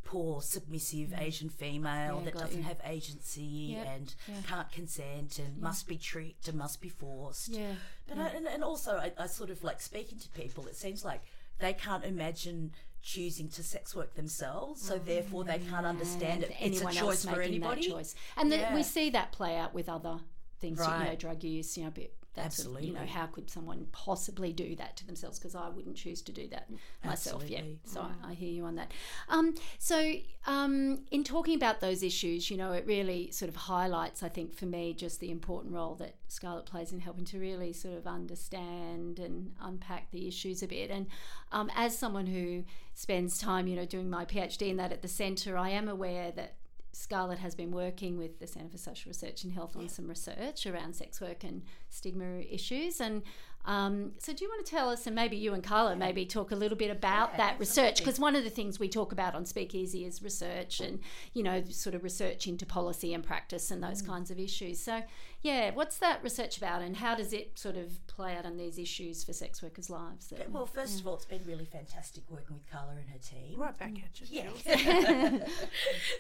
poor 0.05 0.41
submissive 0.41 1.13
Asian 1.19 1.49
female 1.51 2.17
Mm. 2.17 2.25
Yeah, 2.25 2.31
that 2.31 2.39
doesn't 2.39 2.57
you. 2.59 2.63
have 2.65 2.81
agency 2.85 3.43
Yeah, 3.77 3.83
and 3.93 4.15
yeah. 4.27 4.35
can't 4.47 4.71
consent 4.73 5.39
and 5.39 5.59
must 5.61 5.87
be 5.87 5.97
tricked 5.99 6.49
and 6.49 6.57
must 6.59 6.81
be 6.81 6.89
forced. 6.89 7.49
Yeah, 7.49 7.75
But 8.07 8.19
I, 8.19 8.29
and, 8.29 8.47
and 8.47 8.65
also, 8.65 8.93
I, 8.97 9.13
I 9.19 9.27
sort 9.27 9.51
of 9.51 9.63
like 9.63 9.81
speaking 9.81 10.19
to 10.21 10.29
people, 10.31 10.67
it 10.67 10.77
seems 10.77 11.05
like 11.05 11.23
they 11.59 11.73
can't 11.75 12.05
imagine 12.05 12.73
choosing 13.03 13.49
to 13.49 13.63
sex 13.63 13.95
work 13.95 14.15
themselves, 14.15 14.81
so 14.83 14.99
therefore 14.99 15.45
they 15.45 15.59
can't 15.59 15.87
understand 15.87 16.43
it. 16.43 16.51
It's 16.61 16.81
a 16.81 16.87
anyone 16.87 16.95
choice 16.95 17.25
for 17.25 17.31
making 17.37 17.45
anybody. 17.63 17.83
That 17.89 17.91
choice. 17.95 18.15
And 18.37 18.51
the, 18.51 18.57
Yeah. 18.59 18.75
we 18.75 18.83
see 18.83 19.11
that 19.11 19.33
play 19.33 19.57
out 19.57 19.75
with 19.75 19.89
other 19.89 20.19
things, 20.61 20.79
you 20.81 21.05
know, 21.05 21.15
drug 21.17 21.43
use, 21.45 21.77
you 21.77 21.85
know, 21.85 21.93
that's 22.39 22.65
of, 22.65 22.81
you 22.81 22.93
know, 22.93 23.07
how 23.07 23.27
could 23.27 23.51
someone 23.51 23.87
possibly 23.93 24.53
do 24.53 24.77
that 24.77 24.97
to 24.97 25.07
themselves? 25.07 25.39
Because 25.39 25.55
I 25.55 25.69
wouldn't 25.69 25.97
choose 25.97 26.23
to 26.23 26.33
do 26.33 26.49
that 26.49 26.69
myself. 27.05 27.45
Yeah, 27.49 27.59
Absolutely. 27.59 27.81
so 27.85 28.01
I, 28.01 28.31
I 28.31 28.35
hear 28.35 28.51
you 28.51 28.65
on 28.65 28.77
that. 28.77 28.93
Um, 29.29 29.55
so, 29.79 30.15
um, 30.47 31.01
in 31.11 31.25
talking 31.25 31.55
about 31.55 31.81
those 31.81 32.03
issues, 32.03 32.51
you 32.51 32.57
know, 32.57 32.73
it 32.73 32.87
really 32.87 33.31
sort 33.31 33.49
of 33.49 33.57
highlights, 33.57 34.23
I 34.23 34.29
think, 34.29 34.55
for 34.55 34.67
me, 34.67 34.95
just 34.95 35.21
the 35.21 35.31
important 35.31 35.75
role 35.75 35.95
that 35.97 36.15
Scarlet 36.29 36.67
plays 36.67 36.93
in 36.93 37.01
helping 37.01 37.25
to 37.27 37.39
really 37.39 37.73
sort 37.73 37.97
of 37.97 38.07
understand 38.07 39.19
and 39.19 39.55
unpack 39.61 40.11
the 40.11 40.29
issues 40.29 40.63
a 40.63 40.69
bit. 40.69 40.91
And 40.91 41.07
um, 41.53 41.71
as 41.75 41.99
someone 41.99 42.27
who 42.27 42.65
spends 42.95 43.39
time, 43.39 43.67
you 43.67 43.77
know, 43.77 43.85
doing 43.85 44.11
my 44.11 44.25
PhD 44.25 44.69
in 44.69 44.77
that 44.77 44.93
at 44.93 45.03
the 45.03 45.09
centre, 45.09 45.57
I 45.57 45.71
am 45.71 45.89
aware 45.89 46.31
that 46.33 46.55
Scarlet 46.93 47.39
has 47.39 47.55
been 47.55 47.71
working 47.71 48.19
with 48.19 48.39
the 48.39 48.47
Centre 48.47 48.71
for 48.71 48.79
Social 48.79 49.11
Research 49.11 49.45
and 49.45 49.53
Health 49.53 49.77
on 49.77 49.89
some 49.89 50.09
research 50.09 50.67
around 50.67 50.95
sex 50.95 51.21
work 51.21 51.45
and 51.45 51.63
stigma 51.89 52.41
issues. 52.41 53.01
And 53.01 53.23
um, 53.69 54.13
so, 54.19 54.33
do 54.33 54.43
you 54.45 54.49
want 54.51 54.65
to 54.65 54.71
tell 54.71 54.89
us, 54.89 55.07
and 55.07 55.15
maybe 55.15 55.37
you 55.37 55.53
and 55.53 55.63
Carla 55.63 55.95
maybe 55.95 56.25
talk 56.25 56.51
a 56.51 56.57
little 56.57 56.77
bit 56.77 56.91
about 56.91 57.37
that 57.37 57.59
research? 57.61 57.99
Because 57.99 58.19
one 58.19 58.35
of 58.35 58.43
the 58.43 58.51
things 58.51 58.81
we 58.81 58.89
talk 58.89 59.13
about 59.13 59.35
on 59.35 59.45
Speakeasy 59.45 60.05
is 60.07 60.23
research 60.23 60.81
and, 60.81 61.01
you 61.35 61.43
know, 61.43 61.63
sort 61.69 61.95
of 61.95 62.03
research 62.03 62.47
into 62.47 62.65
policy 62.65 63.13
and 63.13 63.23
practice 63.23 63.71
and 63.71 63.83
those 63.83 64.01
kinds 64.01 64.31
of 64.31 64.39
issues. 64.39 64.81
So, 64.81 65.03
yeah, 65.43 65.71
what's 65.75 65.99
that 65.99 66.23
research 66.25 66.57
about 66.57 66.81
and 66.83 66.97
how 66.97 67.15
does 67.15 67.33
it 67.35 67.59
sort 67.59 67.77
of 67.77 68.05
play 68.07 68.35
out 68.35 68.47
on 68.47 68.57
these 68.57 68.79
issues 68.79 69.23
for 69.23 69.33
sex 69.35 69.63
workers' 69.63 69.91
lives? 69.91 70.29
that- 70.29 70.51
Well, 70.51 70.67
first 70.67 70.99
of 71.01 71.07
all, 71.07 71.15
it's 71.15 71.27
been 71.27 71.45
really 71.47 71.67
fantastic 71.67 72.25
working 72.31 72.57
with 72.57 72.67
Carla 72.71 72.93
and 72.93 73.09
her 73.11 73.19
team. 73.19 73.61
Right 73.61 73.79
back 73.79 73.93
at 74.03 74.19
you. 74.31 74.49
Yeah. 74.67 75.39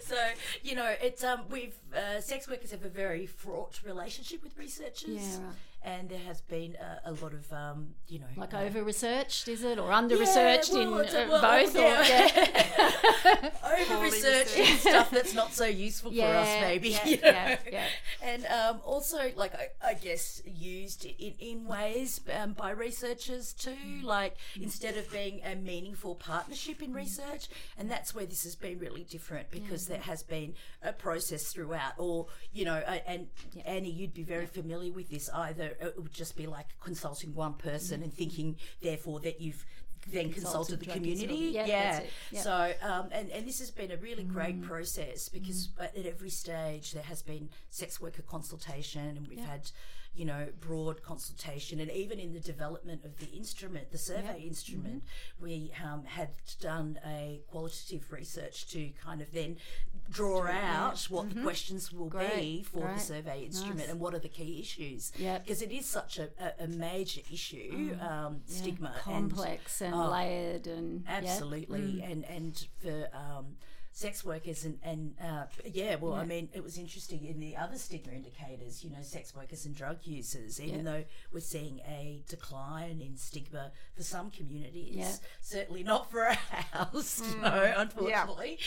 So 0.02 0.16
you 0.62 0.74
know, 0.74 0.94
it's 1.02 1.22
um, 1.24 1.42
we've 1.50 1.74
uh, 1.94 2.20
sex 2.20 2.48
workers 2.48 2.70
have 2.70 2.84
a 2.84 2.88
very 2.88 3.26
fraught 3.26 3.80
relationship 3.84 4.42
with 4.42 4.56
researchers. 4.58 5.08
Yeah, 5.08 5.44
right. 5.46 5.54
And 5.83 6.09
there 6.09 6.19
has 6.19 6.41
been 6.41 6.77
a, 6.77 7.11
a 7.11 7.12
lot 7.12 7.33
of 7.33 7.51
um, 7.53 7.95
you 8.09 8.19
know, 8.19 8.27
like 8.37 8.53
uh, 8.53 8.59
over 8.59 8.83
researched, 8.83 9.47
is 9.49 9.62
it? 9.62 9.79
Or 9.79 9.93
under 9.93 10.17
researched 10.17 10.73
well, 10.73 10.99
in 10.99 11.05
it's 11.05 11.14
a- 11.14 11.25
uh, 11.25 11.29
well, 11.29 11.41
both? 11.41 11.75
yeah. 11.77 12.01
Or, 12.01 12.05
yeah. 12.05 13.51
over 13.79 14.03
researched 14.03 14.59
and 14.59 14.79
stuff 14.79 15.11
that's 15.11 15.35
not 15.35 15.53
so 15.53 15.64
useful 15.88 16.11
for 16.11 16.23
us, 16.25 16.61
maybe. 16.61 16.91
yeah, 16.91 17.05
you 17.07 17.17
know? 17.17 17.23
yeah, 17.23 17.57
yeah. 17.71 17.85
And 18.23 18.45
um, 18.47 18.81
also, 18.85 19.31
like 19.37 19.55
I, 19.55 19.69
I 19.91 19.95
guess, 19.95 20.43
used 20.45 21.05
in, 21.05 21.35
in 21.38 21.64
ways 21.64 22.21
um, 22.37 22.53
by 22.55 22.71
researchers 22.71 23.53
too. 23.53 23.71
Mm. 23.71 24.03
Like 24.03 24.37
instead 24.61 24.97
of 24.97 25.11
being 25.12 25.41
a 25.45 25.55
meaningful 25.55 26.14
partnership 26.17 26.83
in 26.83 26.93
research, 26.93 27.49
and 27.77 27.91
that's 27.91 28.14
where 28.14 28.27
this 28.27 28.43
has 28.45 28.57
been 28.57 28.79
really 28.79 29.05
different 29.05 29.51
because 29.51 29.87
there 29.87 30.01
has 30.01 30.23
been 30.23 30.55
a 30.83 30.93
process 30.93 31.53
throughout. 31.53 31.93
Or 31.99 32.27
you 32.53 32.64
know, 32.64 32.77
and 33.07 33.29
Annie, 33.64 33.91
you'd 33.91 34.14
be 34.14 34.25
very 34.25 34.47
familiar 34.47 34.93
with 34.93 35.11
this. 35.11 35.31
Either 35.33 35.67
it 35.81 35.94
would 36.02 36.12
just 36.12 36.37
be 36.37 36.46
like 36.46 36.66
consulting 36.81 37.35
one 37.35 37.54
person 37.54 38.02
and 38.02 38.12
thinking, 38.12 38.57
therefore, 38.83 39.20
that 39.20 39.40
you've 39.40 39.64
then 40.11 40.33
consulted, 40.33 40.81
the 40.81 40.87
community. 40.87 41.50
yeah, 41.52 41.66
yeah. 41.66 42.00
Yeah. 42.31 42.40
So, 42.40 42.72
um, 42.83 43.09
and, 43.12 43.31
and 43.31 43.46
this 43.46 43.59
has 43.59 43.70
been 43.70 43.90
a 43.90 43.96
really 43.96 44.22
great 44.24 44.61
Mm. 44.61 44.66
process 44.66 45.28
because 45.28 45.70
at 45.78 45.94
at 45.96 46.07
every 46.07 46.31
stage 46.31 46.92
there 46.92 47.02
has 47.02 47.20
been 47.20 47.50
sex 47.70 48.00
worker 48.00 48.22
consultation 48.22 49.16
and 49.16 49.26
we've 49.28 49.44
had, 49.44 49.70
you 50.18 50.24
know, 50.24 50.48
broad 50.61 51.02
consultation. 51.02 51.78
And 51.81 51.90
even 51.92 52.18
in 52.18 52.33
the 52.33 52.40
development 52.40 53.04
of 53.04 53.18
the 53.18 53.26
instrument, 53.37 53.92
the 53.92 53.98
survey 53.98 54.40
instrument, 54.46 55.02
Mm-hmm. 55.04 55.44
we 55.44 55.72
um, 55.85 56.04
had 56.04 56.31
done 56.61 56.98
a 57.07 57.40
qualitative 57.50 58.12
research 58.12 58.66
to 58.68 58.90
kind 59.02 59.20
of 59.20 59.33
then 59.33 59.57
draw 60.11 60.46
out 60.48 60.98
what 61.11 61.33
the 61.35 61.40
questions 61.42 61.92
will 61.92 62.11
be 62.11 62.16
Mm-hmm. 62.18 62.35
Great, 62.35 62.66
for 62.66 62.92
the 62.94 62.98
survey 63.00 63.44
instrument 63.44 63.78
Nice. 63.81 63.88
and 63.90 64.00
what 64.00 64.14
are 64.14 64.18
the 64.18 64.28
key 64.28 64.59
issues. 64.61 65.12
Yep. 65.18 65.44
Because 65.44 65.62
it 65.62 65.70
is 65.70 65.87
such 65.87 66.18
a, 66.18 66.28
a, 66.40 66.64
a 66.64 66.66
major 66.68 67.20
issue, 67.33 67.96
um, 68.00 68.40
stigma. 68.46 68.92
and- 69.07 69.31
complex 69.31 69.81
and, 69.81 69.94
oh, 69.94 70.11
layered 70.11 70.66
and 70.66 71.04
yeah. 71.07 71.16
absolutely 71.18 72.02
and 72.02 72.24
and 72.24 72.66
for 72.83 73.09
um 73.14 73.46
sex 73.98 74.24
workers 74.24 74.64
and 74.64 74.78
and 74.84 75.14
uh, 75.20 75.42
yeah 75.64 75.96
well 75.96 76.14
i 76.14 76.24
mean 76.24 76.48
it 76.52 76.62
was 76.62 76.78
interesting 76.78 77.24
in 77.26 77.40
the 77.40 77.56
other 77.56 77.76
stigma 77.76 78.12
indicators 78.12 78.84
you 78.84 78.90
know 78.90 79.02
sex 79.02 79.34
workers 79.34 79.66
and 79.66 79.74
drug 79.74 79.96
users 80.04 80.61
even 80.61 80.84
though 80.84 81.02
we're 81.32 81.40
seeing 81.40 81.80
a 81.80 82.22
decline 82.28 83.00
in 83.00 83.16
stigma 83.16 83.72
for 83.96 84.04
some 84.04 84.30
communities 84.30 84.94
Yeah. 84.96 85.12
certainly 85.40 85.82
not 85.82 86.08
for 86.12 86.28
ours 86.74 87.22
no 87.42 87.74
unfortunately 87.76 88.61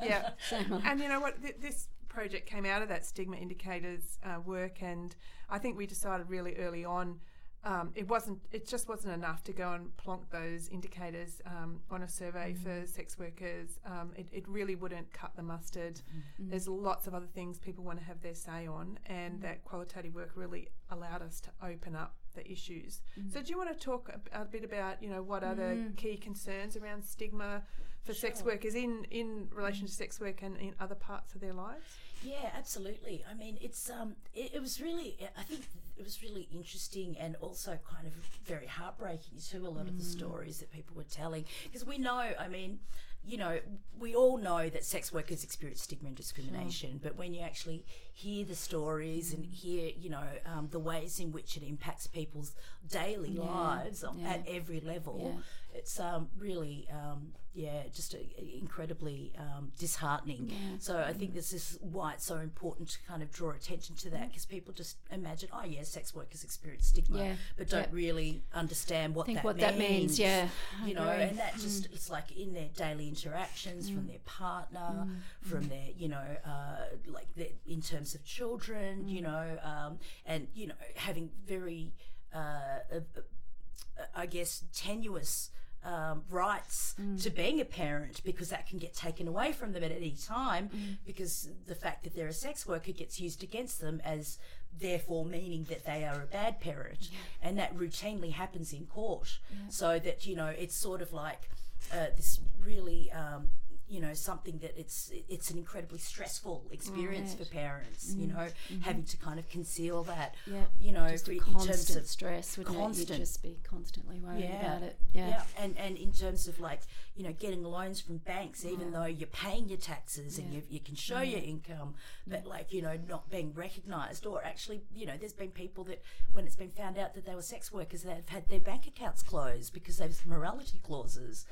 yeah. 0.00 0.30
and 0.84 1.00
you 1.00 1.08
know 1.08 1.18
what? 1.20 1.42
Th- 1.42 1.56
this 1.60 1.88
project 2.08 2.48
came 2.48 2.64
out 2.64 2.80
of 2.82 2.88
that 2.88 3.04
stigma 3.04 3.36
indicators 3.36 4.18
uh, 4.24 4.40
work, 4.40 4.82
and 4.82 5.14
I 5.48 5.58
think 5.58 5.76
we 5.76 5.86
decided 5.86 6.28
really 6.30 6.56
early 6.56 6.84
on 6.84 7.20
um, 7.64 7.90
it 7.94 8.08
wasn't. 8.08 8.38
It 8.52 8.66
just 8.66 8.88
wasn't 8.88 9.14
enough 9.14 9.44
to 9.44 9.52
go 9.52 9.72
and 9.72 9.94
plonk 9.98 10.30
those 10.30 10.68
indicators 10.68 11.42
um, 11.44 11.80
on 11.90 12.02
a 12.02 12.08
survey 12.08 12.54
for 12.54 12.86
sex 12.86 13.18
workers. 13.18 13.78
Um, 13.84 14.12
it, 14.16 14.28
it 14.32 14.48
really 14.48 14.76
wouldn't 14.76 15.12
cut 15.12 15.32
the 15.36 15.42
mustard. 15.42 16.00
There's 16.38 16.68
lots 16.68 17.06
of 17.06 17.14
other 17.14 17.26
things 17.26 17.58
people 17.58 17.84
want 17.84 17.98
to 17.98 18.04
have 18.04 18.22
their 18.22 18.34
say 18.34 18.66
on, 18.66 18.98
and 19.06 19.42
that 19.42 19.62
qualitative 19.64 20.14
work 20.14 20.30
really 20.34 20.68
allowed 20.90 21.20
us 21.22 21.40
to 21.42 21.50
open 21.62 21.94
up 21.94 22.14
the 22.34 22.50
issues. 22.50 23.02
So, 23.32 23.42
do 23.42 23.50
you 23.50 23.58
want 23.58 23.76
to 23.76 23.84
talk 23.84 24.10
a, 24.32 24.40
a 24.40 24.44
bit 24.44 24.64
about, 24.64 25.02
you 25.02 25.10
know, 25.10 25.22
what 25.22 25.44
are 25.44 25.54
the 25.54 25.92
key 25.96 26.16
concerns 26.16 26.76
around 26.76 27.04
stigma 27.04 27.62
for 28.04 28.14
sex 28.14 28.42
workers 28.42 28.74
in 28.74 29.04
in 29.10 29.48
relation 29.52 29.86
to 29.86 29.92
sex 29.92 30.18
work 30.18 30.42
and 30.42 30.56
in 30.56 30.74
other 30.80 30.94
parts 30.94 31.34
of 31.34 31.42
their 31.42 31.52
lives? 31.52 31.84
Yeah, 32.22 32.50
absolutely. 32.56 33.24
I 33.30 33.34
mean, 33.34 33.58
it's 33.60 33.90
um, 33.90 34.16
it, 34.34 34.52
it 34.54 34.60
was 34.60 34.80
really, 34.80 35.16
I 35.36 35.42
think 35.42 35.62
it 36.00 36.04
was 36.04 36.22
really 36.22 36.48
interesting 36.50 37.14
and 37.20 37.36
also 37.42 37.78
kind 37.94 38.06
of 38.06 38.14
very 38.46 38.66
heartbreaking 38.66 39.38
too. 39.38 39.66
A 39.66 39.68
lot 39.68 39.86
of 39.86 39.98
the 39.98 40.04
stories 40.04 40.58
that 40.60 40.72
people 40.72 40.96
were 40.96 41.04
telling, 41.04 41.44
because 41.64 41.84
we 41.86 41.98
know, 41.98 42.30
I 42.38 42.48
mean, 42.48 42.78
you 43.22 43.36
know, 43.36 43.58
we 43.98 44.14
all 44.14 44.38
know 44.38 44.70
that 44.70 44.82
sex 44.82 45.12
workers 45.12 45.44
experience 45.44 45.82
stigma 45.82 46.08
and 46.08 46.16
discrimination, 46.16 46.98
but 47.02 47.16
when 47.16 47.34
you 47.34 47.42
actually 47.42 47.84
hear 48.14 48.46
the 48.46 48.54
stories 48.54 49.34
and 49.34 49.44
hear, 49.44 49.90
you 49.94 50.08
know, 50.08 50.24
um, 50.46 50.68
the 50.70 50.78
ways 50.78 51.20
in 51.20 51.30
which 51.32 51.54
it 51.58 51.62
impacts 51.62 52.06
people's 52.06 52.54
daily 52.90 53.34
lives 53.36 54.02
on, 54.02 54.20
at 54.24 54.42
every 54.48 54.80
level, 54.80 55.38
it's 55.74 56.00
um, 56.00 56.28
really, 56.38 56.88
um, 56.90 57.32
yeah, 57.52 57.82
just 57.92 58.14
a, 58.14 58.18
incredibly 58.58 59.32
um, 59.38 59.72
disheartening. 59.78 60.52
So 60.78 60.98
I 60.98 61.12
think 61.12 61.34
this 61.34 61.52
is 61.52 61.78
why 61.82 62.12
it's 62.14 62.24
so 62.24 62.36
important 62.36 62.90
to 62.90 62.98
kind 63.08 63.22
of 63.22 63.30
draw 63.32 63.50
attention 63.50 63.96
to 63.96 64.10
that 64.10 64.28
because 64.28 64.44
people 64.46 64.72
just 64.72 64.96
imagine, 65.10 65.48
oh 65.52 65.64
yeah, 65.64 65.82
sex 65.82 66.14
workers 66.14 66.44
experience 66.44 66.86
stigma, 66.86 67.18
Yeah, 67.18 67.34
but 67.56 67.68
don't 67.68 67.82
yeah. 67.88 67.88
really 67.90 68.42
understand 68.54 69.14
what 69.14 69.26
Think 69.26 69.38
that 69.38 69.44
what 69.44 69.56
means. 69.56 69.68
that 69.68 69.78
means, 69.78 70.18
yeah, 70.18 70.48
you 70.86 70.94
know, 70.94 71.08
and 71.08 71.38
that 71.38 71.54
just 71.54 71.86
it's 71.86 72.08
like 72.08 72.30
in 72.36 72.54
their 72.54 72.68
daily 72.76 73.08
interactions 73.08 73.90
from 73.90 74.06
their 74.06 74.20
partner, 74.24 75.08
from 75.42 75.68
their 75.68 75.88
you 75.96 76.08
know, 76.08 76.24
uh, 76.46 76.84
like 77.08 77.26
their, 77.36 77.48
in 77.66 77.80
terms 77.82 78.14
of 78.14 78.24
children, 78.24 79.08
you 79.08 79.22
know, 79.22 79.58
um, 79.64 79.98
and 80.24 80.46
you 80.54 80.68
know, 80.68 80.74
having 80.94 81.30
very, 81.46 81.92
uh, 82.34 82.38
uh, 82.38 83.00
uh, 83.16 84.02
I 84.14 84.26
guess, 84.26 84.62
tenuous. 84.74 85.50
Um, 85.82 86.24
rights 86.28 86.94
to 87.22 87.30
being 87.30 87.58
a 87.58 87.64
parent 87.64 88.20
because 88.22 88.50
that 88.50 88.66
can 88.66 88.78
get 88.78 88.92
taken 88.94 89.26
away 89.26 89.52
from 89.52 89.72
them 89.72 89.82
at 89.82 89.90
any 89.90 90.14
time 90.14 90.68
because 91.06 91.48
the 91.66 91.74
fact 91.74 92.04
that 92.04 92.14
they're 92.14 92.26
a 92.28 92.34
sex 92.34 92.66
worker 92.68 92.92
gets 92.92 93.18
used 93.18 93.42
against 93.42 93.80
them 93.80 94.02
as 94.04 94.36
therefore 94.78 95.24
meaning 95.24 95.64
that 95.70 95.86
they 95.86 96.04
are 96.04 96.20
a 96.22 96.26
bad 96.26 96.60
parent. 96.60 97.08
And 97.42 97.56
that 97.58 97.74
routinely 97.74 98.32
happens 98.32 98.74
in 98.74 98.84
court. 98.86 99.38
So 99.70 99.98
that 99.98 100.26
you 100.26 100.36
know 100.36 100.48
it's 100.48 100.76
sort 100.76 101.00
of 101.00 101.14
like 101.14 101.48
uh, 101.94 102.08
this 102.14 102.40
really 102.62 103.10
um, 103.12 103.48
you 103.90 104.00
know 104.00 104.14
something 104.14 104.58
that 104.58 104.72
it's 104.78 105.10
it's 105.28 105.50
an 105.50 105.58
incredibly 105.58 105.98
stressful 105.98 106.64
experience 106.70 107.34
for 107.34 107.44
parents 107.46 108.14
you 108.16 108.28
mm-hmm. 108.28 108.36
know 108.36 108.44
mm-hmm. 108.44 108.80
having 108.82 109.02
to 109.02 109.16
kind 109.16 109.38
of 109.38 109.48
conceal 109.50 110.04
that 110.04 110.36
Yeah. 110.46 110.64
you 110.80 110.92
know 110.92 111.08
Just 111.08 111.26
for- 111.26 111.32
in 111.32 111.40
terms 111.40 111.96
of 111.96 112.06
stress, 112.06 112.56
wouldn't 112.56 112.76
it? 112.76 112.78
constant. 112.78 113.10
You'd 113.10 113.24
just 113.24 113.42
be 113.42 113.58
constantly 113.64 114.20
worried 114.20 114.44
yeah. 114.44 114.60
about 114.60 114.82
it. 114.82 114.96
Yeah. 115.12 115.28
yeah. 115.28 115.42
and 115.58 115.76
and 115.76 115.96
in 115.96 116.12
terms 116.12 116.46
of 116.48 116.60
like 116.60 116.82
you 117.16 117.24
know 117.24 117.32
getting 117.32 117.62
loans 117.64 118.00
from 118.00 118.18
banks, 118.18 118.64
even 118.64 118.92
though 118.92 119.04
you're 119.04 119.26
paying 119.26 119.68
your 119.68 119.78
taxes 119.78 120.38
and 120.38 120.52
you, 120.52 120.62
you 120.70 120.80
can 120.80 120.94
show 120.94 121.20
your 121.20 121.40
income, 121.40 121.94
but 122.26 122.46
like 122.46 122.72
you 122.72 122.82
know 122.82 122.98
not 123.08 123.28
being 123.30 123.52
recognised, 123.54 124.26
or 124.26 124.44
actually 124.44 124.82
you 124.94 125.06
know 125.06 125.16
there's 125.18 125.32
been 125.32 125.50
people 125.50 125.84
that 125.84 126.02
when 126.32 126.46
it's 126.46 126.56
been 126.56 126.70
found 126.70 126.98
out 126.98 127.14
that 127.14 127.26
they 127.26 127.34
were 127.34 127.42
sex 127.42 127.72
workers, 127.72 128.02
they've 128.02 128.28
had 128.28 128.48
their 128.48 128.60
bank 128.60 128.86
accounts 128.86 129.22
closed 129.22 129.72
because 129.74 129.98
they've 129.98 130.26
morality 130.26 130.80
clauses. 130.82 131.46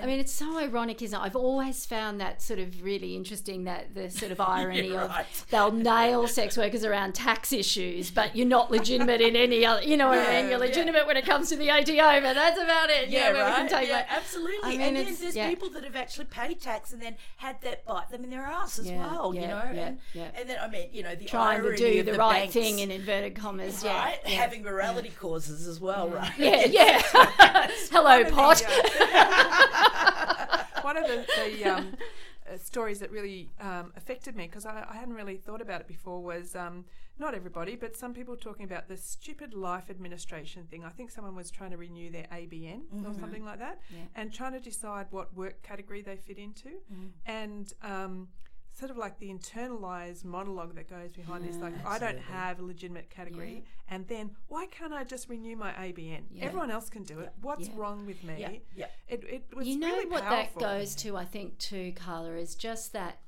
I 0.00 0.06
mean, 0.06 0.20
it's 0.20 0.32
so 0.32 0.58
ironic, 0.58 1.02
isn't 1.02 1.18
it? 1.18 1.22
I've 1.22 1.36
always 1.36 1.84
found 1.84 2.20
that 2.20 2.40
sort 2.40 2.58
of 2.58 2.82
really 2.82 3.16
interesting 3.16 3.64
that 3.64 3.94
the 3.94 4.08
sort 4.10 4.32
of 4.32 4.40
irony 4.40 4.92
Yeah, 4.92 5.04
of 5.04 5.46
they'll 5.50 5.72
nail 5.72 6.26
sex 6.28 6.56
workers 6.56 6.84
around 6.84 7.14
tax 7.14 7.52
issues, 7.52 8.10
but 8.10 8.34
you're 8.34 8.46
not 8.46 8.70
legitimate 8.70 9.20
in 9.20 9.36
any 9.36 9.66
other, 9.66 9.82
you 9.82 9.96
know 9.96 10.08
what 10.08 10.18
I 10.18 10.40
mean? 10.40 10.50
You're 10.50 10.52
yeah. 10.52 10.56
legitimate 10.58 11.06
when 11.06 11.16
it 11.16 11.26
comes 11.26 11.48
to 11.50 11.56
the 11.56 11.70
ATO, 11.70 12.20
but 12.22 12.34
that's 12.34 12.58
about 12.60 12.88
it. 12.90 13.08
you 13.08 13.18
know, 13.18 13.32
where 13.32 13.46
we 13.46 13.52
can 13.56 13.68
take 13.68 13.88
yeah, 13.88 13.96
that. 13.98 14.06
absolutely. 14.10 14.58
I 14.62 14.70
mean, 14.70 14.80
and 14.80 14.96
then 14.96 15.16
there's 15.20 15.36
yeah. 15.36 15.48
people 15.48 15.68
that 15.70 15.84
have 15.84 15.96
actually 15.96 16.26
paid 16.26 16.60
tax 16.60 16.92
and 16.92 17.02
then 17.02 17.16
had 17.36 17.60
that 17.62 17.84
bite 17.84 18.10
them 18.10 18.24
in 18.24 18.30
their 18.30 18.42
ass 18.46 18.78
as 18.78 18.86
Yeah, 18.90 19.06
well. 19.06 19.34
you 19.34 19.42
know, 19.42 19.62
yeah, 19.74 19.86
and 19.86 19.98
yeah. 20.14 20.30
and 20.38 20.48
then 20.48 20.58
I 20.62 20.68
mean, 20.68 20.88
you 20.92 21.02
know, 21.02 21.14
the 21.14 21.24
Trying 21.26 21.62
to 21.62 21.76
do 21.76 22.02
the, 22.02 22.12
the 22.12 22.18
right 22.18 22.40
banks, 22.42 22.54
thing 22.54 22.78
in 22.78 22.90
inverted 22.90 23.34
commas. 23.34 23.84
Yeah. 23.84 23.98
right? 23.98 24.18
Yeah. 24.24 24.30
Having 24.36 24.62
morality 24.62 25.12
causes 25.20 25.66
as 25.66 25.80
well, 25.80 26.08
right? 26.08 26.32
Yeah, 26.38 26.64
yeah. 26.70 27.02
Hello, 27.90 28.04
One 28.04 28.20
of 28.22 28.26
the, 28.28 28.32
pot. 28.32 28.62
Uh, 28.66 29.89
one 30.84 30.96
of 30.96 31.06
the, 31.06 31.26
the 31.36 31.64
um, 31.64 31.96
uh, 32.52 32.56
stories 32.56 32.98
that 33.00 33.10
really 33.10 33.50
um, 33.60 33.92
affected 33.96 34.34
me 34.36 34.46
because 34.46 34.66
I, 34.66 34.84
I 34.88 34.96
hadn't 34.96 35.14
really 35.14 35.36
thought 35.36 35.60
about 35.60 35.80
it 35.82 35.88
before 35.88 36.20
was 36.22 36.54
um, 36.56 36.84
not 37.18 37.34
everybody, 37.34 37.76
but 37.76 37.94
some 37.96 38.14
people 38.14 38.36
talking 38.36 38.64
about 38.64 38.88
the 38.88 38.96
stupid 38.96 39.52
life 39.54 39.90
administration 39.90 40.64
thing. 40.70 40.84
I 40.84 40.88
think 40.90 41.10
someone 41.10 41.36
was 41.36 41.50
trying 41.50 41.70
to 41.72 41.76
renew 41.76 42.10
their 42.10 42.26
ABN 42.32 42.80
or 43.04 43.14
something 43.20 43.44
like 43.44 43.58
that, 43.58 43.80
and 44.14 44.32
trying 44.32 44.52
to 44.52 44.60
decide 44.60 45.06
what 45.10 45.34
work 45.36 45.62
category 45.62 46.02
they 46.02 46.16
fit 46.16 46.38
into, 46.38 46.70
and. 47.26 47.72
Um, 47.82 48.28
Sort 48.72 48.92
of 48.92 48.96
like 48.96 49.18
the 49.18 49.28
internalized 49.28 50.24
monologue 50.24 50.76
that 50.76 50.88
goes 50.88 51.12
behind 51.12 51.44
this, 51.44 51.56
like 51.56 51.74
I 51.84 51.98
don't 51.98 52.18
have 52.20 52.60
a 52.60 52.62
legitimate 52.62 53.10
category, 53.10 53.64
and 53.90 54.06
then 54.08 54.30
why 54.48 54.66
can't 54.66 54.92
I 54.92 55.04
just 55.04 55.28
renew 55.28 55.56
my 55.56 55.72
ABN? 55.72 56.22
Everyone 56.40 56.70
else 56.70 56.88
can 56.88 57.02
do 57.02 57.18
it. 57.20 57.32
What's 57.42 57.66
Yeah. 57.68 57.74
wrong 57.76 58.06
with 58.06 58.22
me? 58.24 58.34
Yeah, 58.38 58.50
yeah. 58.76 58.86
It, 59.08 59.24
it 59.24 59.44
was 59.56 59.66
you 59.66 59.78
know 59.78 59.88
really 59.88 60.06
what 60.06 60.22
powerful. 60.22 60.60
that 60.62 60.78
goes 60.78 60.94
to 60.96 61.16
i 61.16 61.24
think 61.24 61.58
too 61.58 61.92
carla 61.96 62.30
is 62.36 62.54
just 62.54 62.92
that 62.92 63.18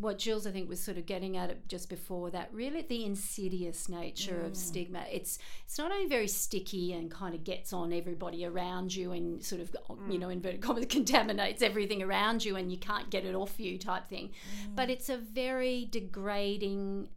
what 0.00 0.18
jules 0.18 0.48
i 0.48 0.50
think 0.50 0.68
was 0.68 0.80
sort 0.80 0.98
of 0.98 1.06
getting 1.06 1.36
at 1.36 1.48
it 1.48 1.68
just 1.68 1.88
before 1.88 2.28
that 2.30 2.48
really 2.52 2.82
the 2.82 3.04
insidious 3.04 3.88
nature 3.88 4.40
Mm. 4.42 4.46
of 4.46 4.56
stigma 4.56 5.04
it's 5.12 5.38
it's 5.64 5.78
not 5.78 5.92
only 5.92 6.08
very 6.08 6.26
sticky 6.26 6.92
and 6.92 7.08
kind 7.08 7.36
of 7.36 7.44
gets 7.44 7.72
on 7.72 7.92
everybody 7.92 8.44
around 8.44 8.92
you 8.92 9.12
and 9.12 9.44
sort 9.44 9.60
of 9.60 9.70
Mm. 9.88 10.12
you 10.12 10.18
know 10.18 10.28
inverted 10.28 10.60
commas 10.60 10.86
contaminates 10.98 11.62
everything 11.62 12.02
around 12.02 12.44
you 12.44 12.56
and 12.56 12.72
you 12.72 12.78
can't 12.78 13.08
get 13.08 13.24
it 13.24 13.36
off 13.36 13.60
you 13.60 13.78
type 13.78 14.08
thing 14.08 14.30
Mm. 14.30 14.74
but 14.74 14.90
it's 14.90 15.08
a 15.08 15.16
very 15.18 15.84
degrading 15.88 17.08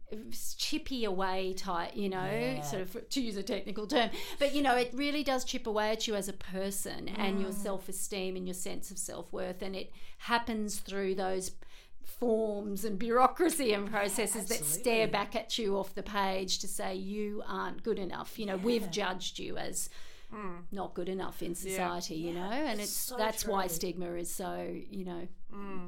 chippy 0.58 1.04
away 1.04 1.54
type 1.54 1.90
you 1.96 2.08
know 2.08 2.60
sort 2.62 2.82
of 2.82 2.91
to 3.10 3.20
use 3.20 3.36
a 3.36 3.42
technical 3.42 3.86
term 3.86 4.10
but 4.38 4.54
you 4.54 4.62
know 4.62 4.76
it 4.76 4.90
really 4.94 5.22
does 5.24 5.44
chip 5.44 5.66
away 5.66 5.90
at 5.90 6.06
you 6.06 6.14
as 6.14 6.28
a 6.28 6.32
person 6.32 7.08
and 7.08 7.38
Mm. 7.38 7.42
your 7.42 7.52
self-esteem 7.52 8.36
and 8.36 8.46
your 8.46 8.54
sense 8.54 8.90
of 8.90 8.98
self-worth 8.98 9.62
and 9.62 9.74
it 9.76 9.92
happens 10.18 10.78
through 10.80 11.14
those 11.14 11.52
forms 12.04 12.84
and 12.84 12.98
bureaucracy 12.98 13.72
and 13.72 13.90
processes 13.90 14.46
that 14.46 14.64
stare 14.64 15.08
back 15.08 15.34
at 15.36 15.56
you 15.58 15.76
off 15.78 15.94
the 15.94 16.02
page 16.02 16.58
to 16.60 16.68
say 16.68 16.94
you 16.94 17.42
aren't 17.46 17.82
good 17.82 17.98
enough. 17.98 18.38
You 18.38 18.46
know 18.46 18.56
we've 18.56 18.90
judged 18.90 19.38
you 19.38 19.56
as 19.56 19.88
not 20.70 20.94
good 20.94 21.10
enough 21.10 21.42
in 21.42 21.54
society 21.54 22.14
you 22.14 22.32
know 22.32 22.40
and 22.50 22.80
it's 22.80 22.88
it's 22.90 22.92
so 22.96 23.16
that's 23.18 23.44
why 23.46 23.66
stigma 23.66 24.14
is 24.14 24.34
so 24.34 24.66
you 24.90 25.04
know 25.04 25.28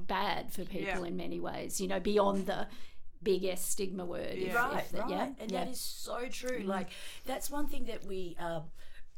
bad 0.07 0.53
for 0.53 0.65
people 0.65 1.01
Yeah. 1.01 1.07
in 1.07 1.17
many 1.17 1.41
ways 1.41 1.81
you 1.81 1.89
know 1.89 1.99
beyond 1.99 2.45
the 2.47 2.67
big 3.25 3.45
S 3.45 3.65
stigma 3.65 4.05
word 4.05 4.37
if- 4.37 4.55
right, 4.55 4.85
if 4.85 4.91
that- 4.93 5.01
right, 5.03 5.11
yeah 5.11 5.29
and 5.41 5.51
yeah. 5.51 5.65
that 5.65 5.71
is 5.73 5.81
so 5.81 6.29
true. 6.31 6.61
Like 6.65 6.89
that's 7.27 7.51
one 7.51 7.67
thing 7.67 7.85
that 7.87 8.05
we, 8.05 8.37
um, 8.39 8.65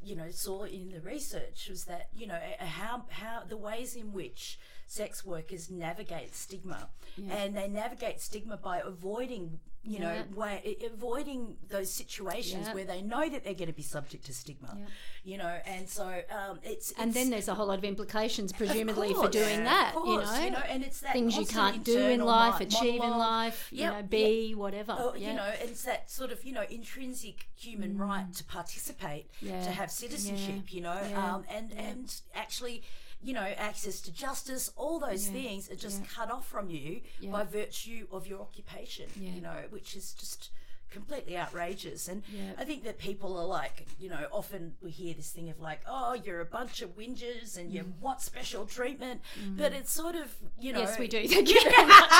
you 0.01 0.15
know, 0.15 0.29
saw 0.31 0.63
in 0.63 0.89
the 0.89 1.01
research 1.01 1.67
was 1.69 1.85
that 1.85 2.09
you 2.15 2.25
know 2.27 2.39
how 2.59 3.05
how 3.09 3.43
the 3.47 3.57
ways 3.57 3.95
in 3.95 4.13
which 4.13 4.59
sex 4.87 5.25
workers 5.25 5.69
navigate 5.69 6.33
stigma, 6.33 6.89
and 7.29 7.55
they 7.57 7.67
navigate 7.67 8.21
stigma 8.21 8.57
by 8.57 8.79
avoiding. 8.79 9.59
You 9.87 9.99
know, 9.99 10.13
Yeah. 10.13 10.23
way, 10.35 10.61
a- 10.81 10.85
avoiding 10.87 11.55
those 11.69 11.89
situations 11.91 12.67
Yeah. 12.67 12.73
where 12.73 12.83
they 12.83 13.01
know 13.01 13.29
that 13.29 13.43
they're 13.45 13.53
going 13.53 13.67
to 13.67 13.73
be 13.73 13.81
subject 13.83 14.25
to 14.25 14.33
stigma. 14.33 14.77
You 15.23 15.37
know, 15.37 15.59
and 15.65 15.87
so 15.89 16.05
um, 16.39 16.59
it's 16.63 16.91
and 16.91 17.09
it's- 17.09 17.13
then 17.13 17.29
there's 17.29 17.47
a 17.47 17.55
whole 17.55 17.67
lot 17.67 17.77
of 17.77 17.85
implications 17.85 18.51
of 18.51 18.57
presumably 18.57 19.13
for 19.13 19.29
doing 19.29 19.63
that 19.63 19.93
course, 19.93 20.39
you 20.41 20.51
know 20.51 20.63
and 20.73 20.83
it's 20.83 20.99
that 21.01 21.13
things 21.13 21.37
you 21.37 21.45
can't 21.45 21.83
do 21.83 21.99
in 22.15 22.19
life 22.21 22.53
mon- 22.53 22.61
achieve 22.63 22.95
in 22.95 22.99
monologue. 22.99 23.19
life 23.19 23.67
you 23.71 23.79
Yep, 23.79 23.91
know 23.93 23.97
yep. 23.99 24.09
be 24.09 24.55
whatever 24.55 24.95
Oh, 24.99 25.13
yeah. 25.15 25.29
you 25.31 25.35
know, 25.37 25.51
it's 25.61 25.83
that 25.83 26.09
sort 26.11 26.31
of 26.31 26.43
you 26.43 26.51
know 26.53 26.65
intrinsic 26.69 27.47
human 27.55 27.97
right 27.97 28.31
to 28.33 28.43
participate, 28.43 29.25
Yeah. 29.41 29.63
to 29.63 29.71
have 29.71 29.89
citizenship, 29.91 30.73
you 30.73 30.81
know, 30.81 30.99
Yeah. 31.09 31.35
um, 31.35 31.45
and 31.49 31.71
and 31.73 32.13
actually, 32.35 32.83
you 33.21 33.33
know, 33.33 33.41
access 33.57 33.99
to 34.01 34.11
justice. 34.11 34.71
All 34.75 34.99
those 34.99 35.27
things 35.27 35.69
are 35.71 35.75
just 35.75 36.07
cut 36.07 36.29
off 36.31 36.47
from 36.47 36.69
you 36.69 37.01
by 37.31 37.43
virtue 37.43 38.07
of 38.11 38.27
your 38.27 38.41
occupation, 38.41 39.09
Yeah. 39.19 39.31
you 39.31 39.41
know, 39.41 39.63
which 39.69 39.95
is 39.95 40.13
just 40.13 40.49
completely 40.89 41.37
outrageous. 41.37 42.07
And 42.07 42.23
Yeah. 42.31 42.51
I 42.57 42.63
think 42.63 42.83
that 42.85 42.97
people 42.97 43.37
are 43.37 43.45
like, 43.45 43.85
you 43.99 44.09
know, 44.09 44.27
often 44.31 44.73
we 44.81 44.91
hear 44.91 45.13
this 45.13 45.31
thing 45.31 45.49
of 45.49 45.59
like, 45.59 45.81
oh, 45.87 46.13
you're 46.13 46.39
a 46.41 46.45
bunch 46.45 46.81
of 46.81 46.95
whingers 46.97 47.57
and 47.57 47.71
you 47.71 47.83
Mm. 47.83 47.99
want 47.99 48.21
special 48.21 48.65
treatment. 48.65 49.21
But 49.57 49.73
it's 49.73 49.91
sort 49.91 50.15
of, 50.15 50.33
you 50.59 50.73
know. 50.73 50.79
Yes, 50.79 50.97
we 50.97 51.07
do. 51.07 51.27
Thank 51.27 51.49
you 51.49 51.61
very 51.63 51.85
much. 51.85 52.11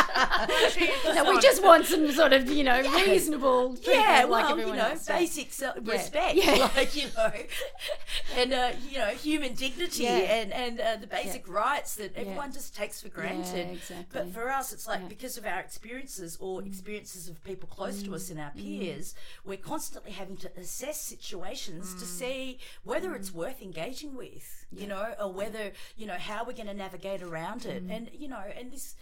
no, 1.16 1.30
we 1.32 1.40
just 1.40 1.64
want 1.64 1.86
some 1.86 2.12
sort 2.12 2.34
of, 2.34 2.50
you 2.52 2.64
know, 2.64 2.82
reasonable 3.06 3.76
treatment 3.76 3.98
Yeah, 4.08 4.24
like 4.26 4.30
well, 4.30 4.52
everyone 4.52 4.74
you 4.76 4.82
know, 4.82 4.90
else. 4.90 5.08
yeah. 5.08 5.18
basic 5.20 5.48
respect, 5.84 6.36
Yeah. 6.36 6.70
like 6.76 6.96
you 6.96 7.08
know, 7.16 7.32
and 8.36 8.54
uh, 8.54 8.72
you 8.90 8.98
know, 8.98 9.08
human 9.08 9.54
dignity 9.54 10.04
Yeah. 10.04 10.18
and 10.42 10.52
and 10.54 10.80
uh, 10.80 10.96
the 10.98 11.08
basic 11.08 11.48
rights 11.48 11.96
that 11.96 12.16
everyone 12.16 12.52
just 12.52 12.76
takes 12.76 13.02
for 13.02 13.10
granted. 13.10 13.70
exactly. 13.72 14.06
But 14.12 14.34
for 14.34 14.50
us, 14.50 14.74
it's 14.74 14.88
like 14.88 15.00
Yeah. 15.00 15.06
Mm. 15.06 15.10
because 15.10 15.38
of 15.38 15.46
our 15.46 15.60
experiences 15.60 16.38
or 16.40 16.64
experiences 16.64 17.28
of 17.30 17.44
people 17.44 17.68
close 17.70 18.04
to 18.04 18.14
us 18.16 18.30
in 18.30 18.40
our 18.40 18.52
peers, 18.58 19.16
we're 19.46 19.58
constantly 19.58 20.12
having 20.12 20.38
to 20.38 20.52
assess 20.58 21.00
situations 21.02 21.94
to 21.96 22.06
Mm. 22.06 22.20
see 22.20 22.60
whether 22.84 23.16
it's 23.16 23.32
worth 23.34 23.62
engaging 23.62 24.16
with, 24.16 24.66
you 24.72 24.88
know, 24.88 25.16
or 25.20 25.32
whether 25.32 25.72
you 25.96 26.06
know 26.08 26.18
how 26.18 26.44
we're 26.46 26.54
going 26.54 26.68
to 26.68 26.74
navigate 26.74 27.22
around 27.22 27.66
it, 27.66 27.86
Mm. 27.86 27.92
and 27.96 28.10
you 28.14 28.28
know, 28.28 28.44
and 28.58 28.72
this 28.72 28.96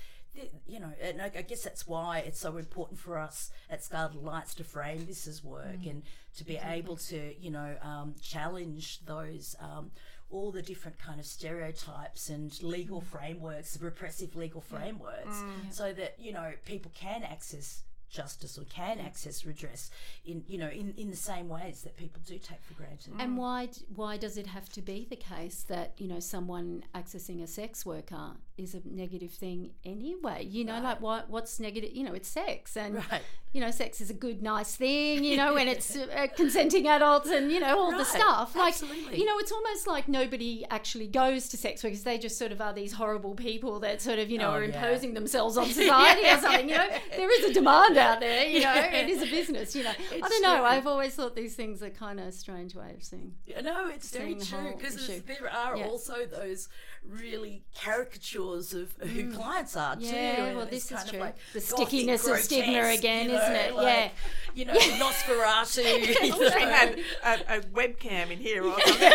you 0.67 0.81
know, 0.81 0.91
and 0.99 1.21
I 1.21 1.29
guess 1.29 1.63
that's 1.63 1.87
why 1.87 2.19
it's 2.19 2.41
so 2.41 2.57
important 2.57 2.99
for 2.99 3.17
us 3.17 3.51
at 3.69 3.81
Scarlet 3.85 4.15
Alliance 4.15 4.53
to 4.55 4.65
frame 4.65 5.05
this 5.05 5.27
as 5.27 5.41
work 5.41 5.79
Mm. 5.83 5.89
and 5.91 6.03
to 6.35 6.43
be 6.43 6.57
able 6.57 6.97
to, 6.97 7.33
you 7.39 7.51
know, 7.51 7.77
um, 7.81 8.15
challenge 8.21 8.99
those. 9.05 9.55
Um, 9.59 9.91
all 10.31 10.51
the 10.51 10.61
different 10.63 10.97
kind 10.97 11.19
of 11.19 11.25
stereotypes 11.25 12.29
and 12.29 12.61
legal 12.63 12.99
Mm. 12.99 13.05
frameworks, 13.05 13.77
repressive 13.79 14.35
legal 14.35 14.59
frameworks, 14.59 15.37
so 15.71 15.93
that 15.93 16.19
you 16.19 16.33
know 16.33 16.53
people 16.65 16.91
can 16.95 17.23
access 17.23 17.83
justice 18.09 18.57
or 18.57 18.63
can 18.65 18.99
access 18.99 19.45
redress 19.45 19.89
in 20.25 20.43
you 20.47 20.57
know 20.57 20.69
in, 20.69 20.93
in 20.97 21.09
the 21.09 21.15
same 21.17 21.49
ways 21.49 21.81
that 21.83 21.97
people 21.97 22.21
do 22.25 22.37
take 22.37 22.61
for 22.63 22.73
granted. 22.73 23.13
And 23.19 23.37
why 23.37 23.69
why 23.95 24.17
does 24.17 24.37
it 24.37 24.47
have 24.47 24.69
to 24.69 24.81
be 24.81 25.05
the 25.09 25.15
case 25.15 25.63
that 25.67 25.93
you 25.97 26.07
know 26.07 26.19
someone 26.19 26.83
accessing 26.93 27.43
a 27.43 27.47
sex 27.47 27.85
worker 27.85 28.31
is 28.57 28.73
a 28.73 28.81
negative 28.85 29.31
thing 29.31 29.71
anyway? 29.83 30.45
You 30.49 30.65
know, 30.65 30.79
like 30.81 31.01
what 31.01 31.29
what's 31.29 31.59
negative? 31.59 31.91
You 31.93 32.03
know, 32.03 32.13
it's 32.13 32.29
sex, 32.29 32.77
and 32.77 32.95
Right. 32.95 33.21
you 33.51 33.59
know, 33.61 33.71
sex 33.71 33.99
is 34.01 34.09
a 34.09 34.13
good, 34.13 34.41
nice 34.41 34.75
thing. 34.75 35.23
You 35.23 35.37
know, 35.37 35.53
when 35.55 35.67
it's 35.67 35.95
uh, 35.97 36.27
consenting 36.35 36.87
adults, 36.87 37.29
and 37.29 37.51
you 37.51 37.59
know 37.59 37.77
all 37.77 37.91
the 37.91 38.05
stuff. 38.05 38.55
Like 38.55 38.73
absolutely. 38.73 39.19
you 39.19 39.25
know, 39.25 39.37
it's 39.39 39.51
almost 39.51 39.87
like 39.87 40.07
nobody 40.07 40.65
actually 40.69 41.07
goes 41.07 41.49
to 41.49 41.57
sex 41.57 41.83
workers. 41.83 42.03
They 42.03 42.17
just 42.17 42.37
sort 42.37 42.51
of 42.51 42.61
are 42.61 42.73
these 42.73 42.93
horrible 42.93 43.35
people 43.35 43.79
that 43.81 44.01
sort 44.01 44.19
of 44.19 44.29
you 44.29 44.37
know 44.37 44.45
Oh, 44.51 44.53
are 44.55 44.63
yeah. 44.63 44.75
imposing 44.75 45.13
themselves 45.15 45.57
on 45.57 45.65
society 45.81 46.27
or 46.27 46.37
something. 46.39 46.69
You 46.69 46.75
know, 46.77 46.87
there 47.17 47.39
is 47.39 47.49
a 47.49 47.53
demand 47.53 47.94
out 48.07 48.19
there. 48.19 48.45
You 48.47 48.61
know, 48.61 48.73
it 48.75 49.09
is 49.09 49.21
a 49.21 49.25
business. 49.25 49.75
You 49.75 49.83
know, 49.83 49.91
I 50.11 50.19
don't 50.29 50.41
know. 50.41 50.55
true. 50.57 50.65
I've 50.65 50.87
always 50.87 51.15
thought 51.15 51.35
these 51.35 51.55
things 51.55 51.81
are 51.83 51.89
kind 51.89 52.19
of 52.19 52.27
a 52.27 52.31
strange 52.31 52.75
way 52.75 52.93
of 52.95 53.03
seeing. 53.03 53.33
Yeah, 53.45 53.61
no, 53.61 53.87
it's 53.89 54.11
very 54.15 54.35
true 54.35 54.73
because 54.77 55.07
there 55.07 55.49
are 55.51 55.77
Yeah. 55.77 55.85
also 55.87 56.25
those 56.25 56.69
really 57.07 57.63
caricatures 57.79 58.73
of 58.73 58.91
who 58.93 59.31
clients 59.31 59.75
are 59.77 59.95
too. 59.95 60.05
Mm. 60.05 60.11
Yeah, 60.11 60.53
well, 60.55 60.61
it's 60.61 60.87
this 60.89 60.91
is 61.03 61.09
true. 61.09 61.19
like 61.19 61.35
The 61.53 61.59
gothic, 61.59 61.87
stickiness 61.87 62.27
of 62.27 62.37
stigma 62.39 62.87
again, 62.87 63.29
you 63.29 63.35
isn't 63.35 63.51
it? 63.55 63.75
like, 63.75 63.85
Yeah. 63.85 64.09
You 64.55 64.65
know, 64.65 64.73
Nosferatu. 64.99 65.83
you 66.25 66.33
We 66.33 66.45
know. 66.45 66.49
had 66.49 66.99
a, 67.23 67.57
a 67.57 67.61
webcam 67.61 68.31
in 68.31 68.39
here 68.39 68.63
or 68.63 68.79
something. 68.81 69.11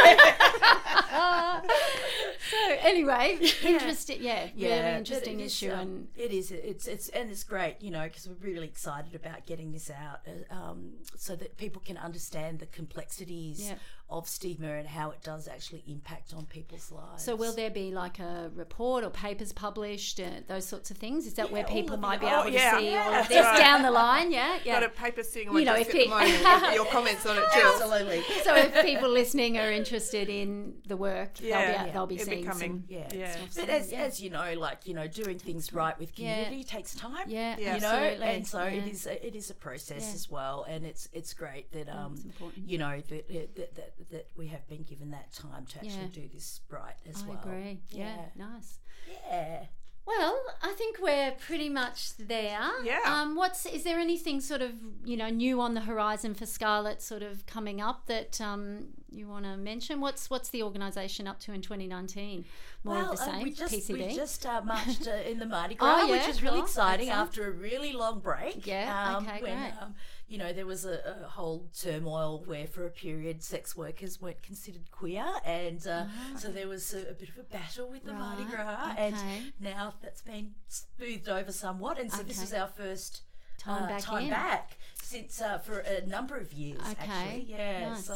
So 2.50 2.56
anyway, 2.80 3.38
interesting. 3.62 4.18
Yeah, 4.22 4.48
really 4.56 4.98
interesting 4.98 5.40
it 5.40 5.44
is, 5.44 5.52
issue. 5.62 5.72
um, 5.72 5.78
and 5.80 6.08
it 6.16 6.32
is. 6.32 6.50
It's 6.50 6.86
it's 6.86 7.08
and 7.10 7.30
it's 7.30 7.44
great, 7.44 7.76
you 7.80 7.90
know, 7.90 8.02
because 8.04 8.28
we're 8.28 8.34
really 8.52 8.68
excited 8.70 9.14
about 9.22 9.40
getting 9.50 9.72
this 9.76 9.88
out, 9.90 10.20
uh, 10.26 10.54
um, 10.58 10.78
so 11.16 11.32
that 11.40 11.50
people 11.56 11.82
can 11.88 11.96
understand 12.08 12.52
the 12.62 12.66
complexities 12.66 13.60
Yeah. 13.68 13.78
Of 14.10 14.28
stigma 14.28 14.68
and 14.72 14.88
how 14.88 15.10
it 15.10 15.22
does 15.22 15.46
actually 15.48 15.82
impact 15.86 16.34
on 16.34 16.44
people's 16.46 16.90
lives. 16.90 17.24
so, 17.24 17.36
will 17.36 17.52
there 17.54 17.70
be 17.70 17.90
like 17.92 18.18
a 18.18 18.50
report 18.54 19.04
or 19.04 19.10
papers 19.10 19.52
published, 19.52 20.18
uh, 20.20 20.24
those 20.48 20.66
sorts 20.66 20.90
of 20.90 20.96
things? 20.96 21.26
Is 21.26 21.34
that 21.34 21.50
where 21.50 21.62
Yeah, 21.62 21.68
all 21.68 21.74
people 21.74 21.96
might 21.96 22.20
be 22.20 22.26
Oh, 22.26 22.40
able 22.42 22.50
yeah. 22.50 22.72
to 22.72 22.78
see 22.80 22.94
all 22.96 23.14
of 23.14 23.28
this 23.28 23.44
right. 23.44 23.58
down 23.58 23.82
the 23.82 23.90
line? 23.90 24.32
Yeah, 24.32 24.58
yeah. 24.64 24.80
Got 24.80 24.82
a 24.84 24.88
paper 24.88 25.22
sitting 25.22 25.48
on 25.50 25.58
You 25.58 25.64
know, 25.64 25.74
if 25.76 25.86
at 25.88 25.92
the 25.92 26.00
it- 26.02 26.08
moment 26.10 26.74
your 26.74 26.86
comments 26.86 27.24
on 27.26 27.36
it, 27.38 27.44
Jill. 27.54 27.72
Absolutely. 27.72 28.22
so 28.42 28.54
if 28.56 28.84
people 28.84 29.08
listening 29.10 29.58
are 29.58 29.70
interested 29.70 30.28
in 30.28 30.74
the 30.86 30.96
work, 30.96 31.40
Yeah. 31.40 31.58
they'll 31.58 31.66
be, 31.66 31.72
Yeah. 31.86 31.92
they'll 31.92 32.06
be 32.06 32.14
It'll 32.16 32.26
be 32.26 32.32
seeing 32.32 32.44
coming. 32.46 32.70
some. 32.70 32.84
Yeah, 32.88 33.08
Yeah. 33.12 33.36
but 33.56 33.68
as, 33.68 33.92
as 33.92 34.20
you 34.20 34.30
know, 34.30 34.54
like 34.54 34.86
you 34.86 34.94
know, 34.94 35.06
doing 35.06 35.38
things 35.38 35.72
right 35.72 35.98
with 35.98 36.18
Yeah. 36.18 36.44
community 36.44 36.64
takes 36.64 36.94
time. 36.94 37.28
Yeah, 37.28 37.56
Yeah. 37.58 37.74
you 37.76 37.80
know, 37.80 37.88
absolutely. 37.88 38.26
and 38.26 38.46
so 38.46 38.62
yeah. 38.64 38.70
it 38.70 38.86
is. 38.88 39.06
A, 39.06 39.26
it 39.26 39.34
is 39.36 39.50
a 39.50 39.54
process 39.54 40.06
Yeah. 40.08 40.14
as 40.14 40.30
well, 40.30 40.64
and 40.68 40.84
it's 40.84 41.08
it's 41.12 41.32
great 41.34 41.70
that 41.72 41.88
um, 41.88 42.14
it's 42.16 42.40
you 42.66 42.78
know, 42.78 43.00
that, 43.08 43.28
that 43.56 43.99
that 44.00 44.10
that 44.10 44.26
we 44.36 44.48
have 44.48 44.66
been 44.68 44.82
given 44.82 45.10
that 45.12 45.32
time 45.32 45.66
to 45.66 45.76
actually 45.78 45.90
Yeah. 46.12 46.22
do 46.22 46.28
this 46.32 46.60
right 46.68 46.96
as 47.08 47.22
I 47.22 47.26
well. 47.28 47.38
agree. 47.44 47.80
Yeah. 47.90 48.26
nice. 48.36 48.78
Yeah. 49.08 49.66
Well, 50.06 50.40
I 50.62 50.72
think 50.72 50.98
we're 51.00 51.32
pretty 51.32 51.68
much 51.68 52.16
there. 52.16 52.58
Yeah. 52.82 53.00
Um, 53.04 53.36
what's 53.36 53.64
is 53.66 53.84
there 53.84 53.98
anything 53.98 54.40
sort 54.40 54.62
of 54.62 54.72
you 55.04 55.16
know 55.16 55.28
new 55.28 55.60
on 55.60 55.74
the 55.74 55.82
horizon 55.82 56.34
for 56.34 56.46
Scarlet 56.46 57.00
sort 57.02 57.22
of 57.22 57.46
coming 57.46 57.80
up 57.80 58.06
that 58.06 58.40
um, 58.40 58.88
you 59.12 59.26
want 59.28 59.44
to 59.44 59.56
mention? 59.56 60.00
What's 60.00 60.30
what's 60.30 60.50
the 60.50 60.62
organisation 60.62 61.26
up 61.26 61.38
to 61.40 61.52
in 61.52 61.60
2019? 61.62 62.44
More 62.84 62.94
well, 62.94 63.12
of 63.12 63.18
the 63.18 63.22
uh, 63.22 63.26
same. 63.26 63.42
we 63.42 63.52
just 63.52 63.74
PCB. 63.74 64.08
we 64.08 64.14
just 64.14 64.46
uh, 64.46 64.62
marched 64.64 65.06
uh, 65.06 65.28
in 65.28 65.38
the 65.38 65.46
Mardi 65.46 65.74
Oh, 65.80 65.84
Gras, 65.84 66.04
yeah, 66.06 66.10
which 66.12 66.28
is 66.28 66.42
really 66.42 66.60
exciting 66.60 67.10
after 67.10 67.46
a 67.46 67.50
really 67.50 67.92
long 67.92 68.20
break. 68.20 68.66
Yeah, 68.66 69.16
um, 69.16 69.26
okay, 69.26 69.42
when, 69.42 69.58
great. 69.58 69.72
Um, 69.80 69.94
you 70.28 70.38
know, 70.38 70.52
there 70.52 70.66
was 70.66 70.84
a, 70.84 71.22
a 71.24 71.28
whole 71.28 71.68
turmoil 71.78 72.42
where, 72.46 72.66
for 72.66 72.86
a 72.86 72.90
period, 72.90 73.42
sex 73.42 73.76
workers 73.76 74.20
weren't 74.20 74.42
considered 74.42 74.90
queer, 74.90 75.26
and 75.44 75.84
uh, 75.86 76.04
so 76.36 76.48
there 76.48 76.68
was 76.68 76.94
a, 76.94 77.10
a 77.10 77.14
bit 77.14 77.28
of 77.28 77.38
a 77.38 77.42
battle 77.42 77.90
with 77.90 78.04
the 78.04 78.12
Mardi 78.12 78.44
Gras, 78.44 78.92
okay. 78.92 79.08
and 79.08 79.16
now 79.60 79.94
that's 80.02 80.22
been 80.22 80.52
smoothed 80.68 81.28
over 81.28 81.52
somewhat, 81.52 81.98
and 81.98 82.12
so 82.12 82.22
this 82.22 82.42
is 82.42 82.52
our 82.52 82.68
first 82.68 83.22
Time 83.60 83.82
uh, 83.82 83.88
back 83.88 84.00
time 84.00 84.24
in. 84.24 84.30
back 84.30 84.78
since 85.10 85.40
uh, 85.42 85.58
for 85.58 85.78
a 85.80 86.06
number 86.06 86.36
of 86.36 86.52
years. 86.52 86.80
Okay, 86.92 86.94
actually, 87.10 87.46
yeah. 87.48 87.88
nice. 87.90 88.04
So 88.04 88.14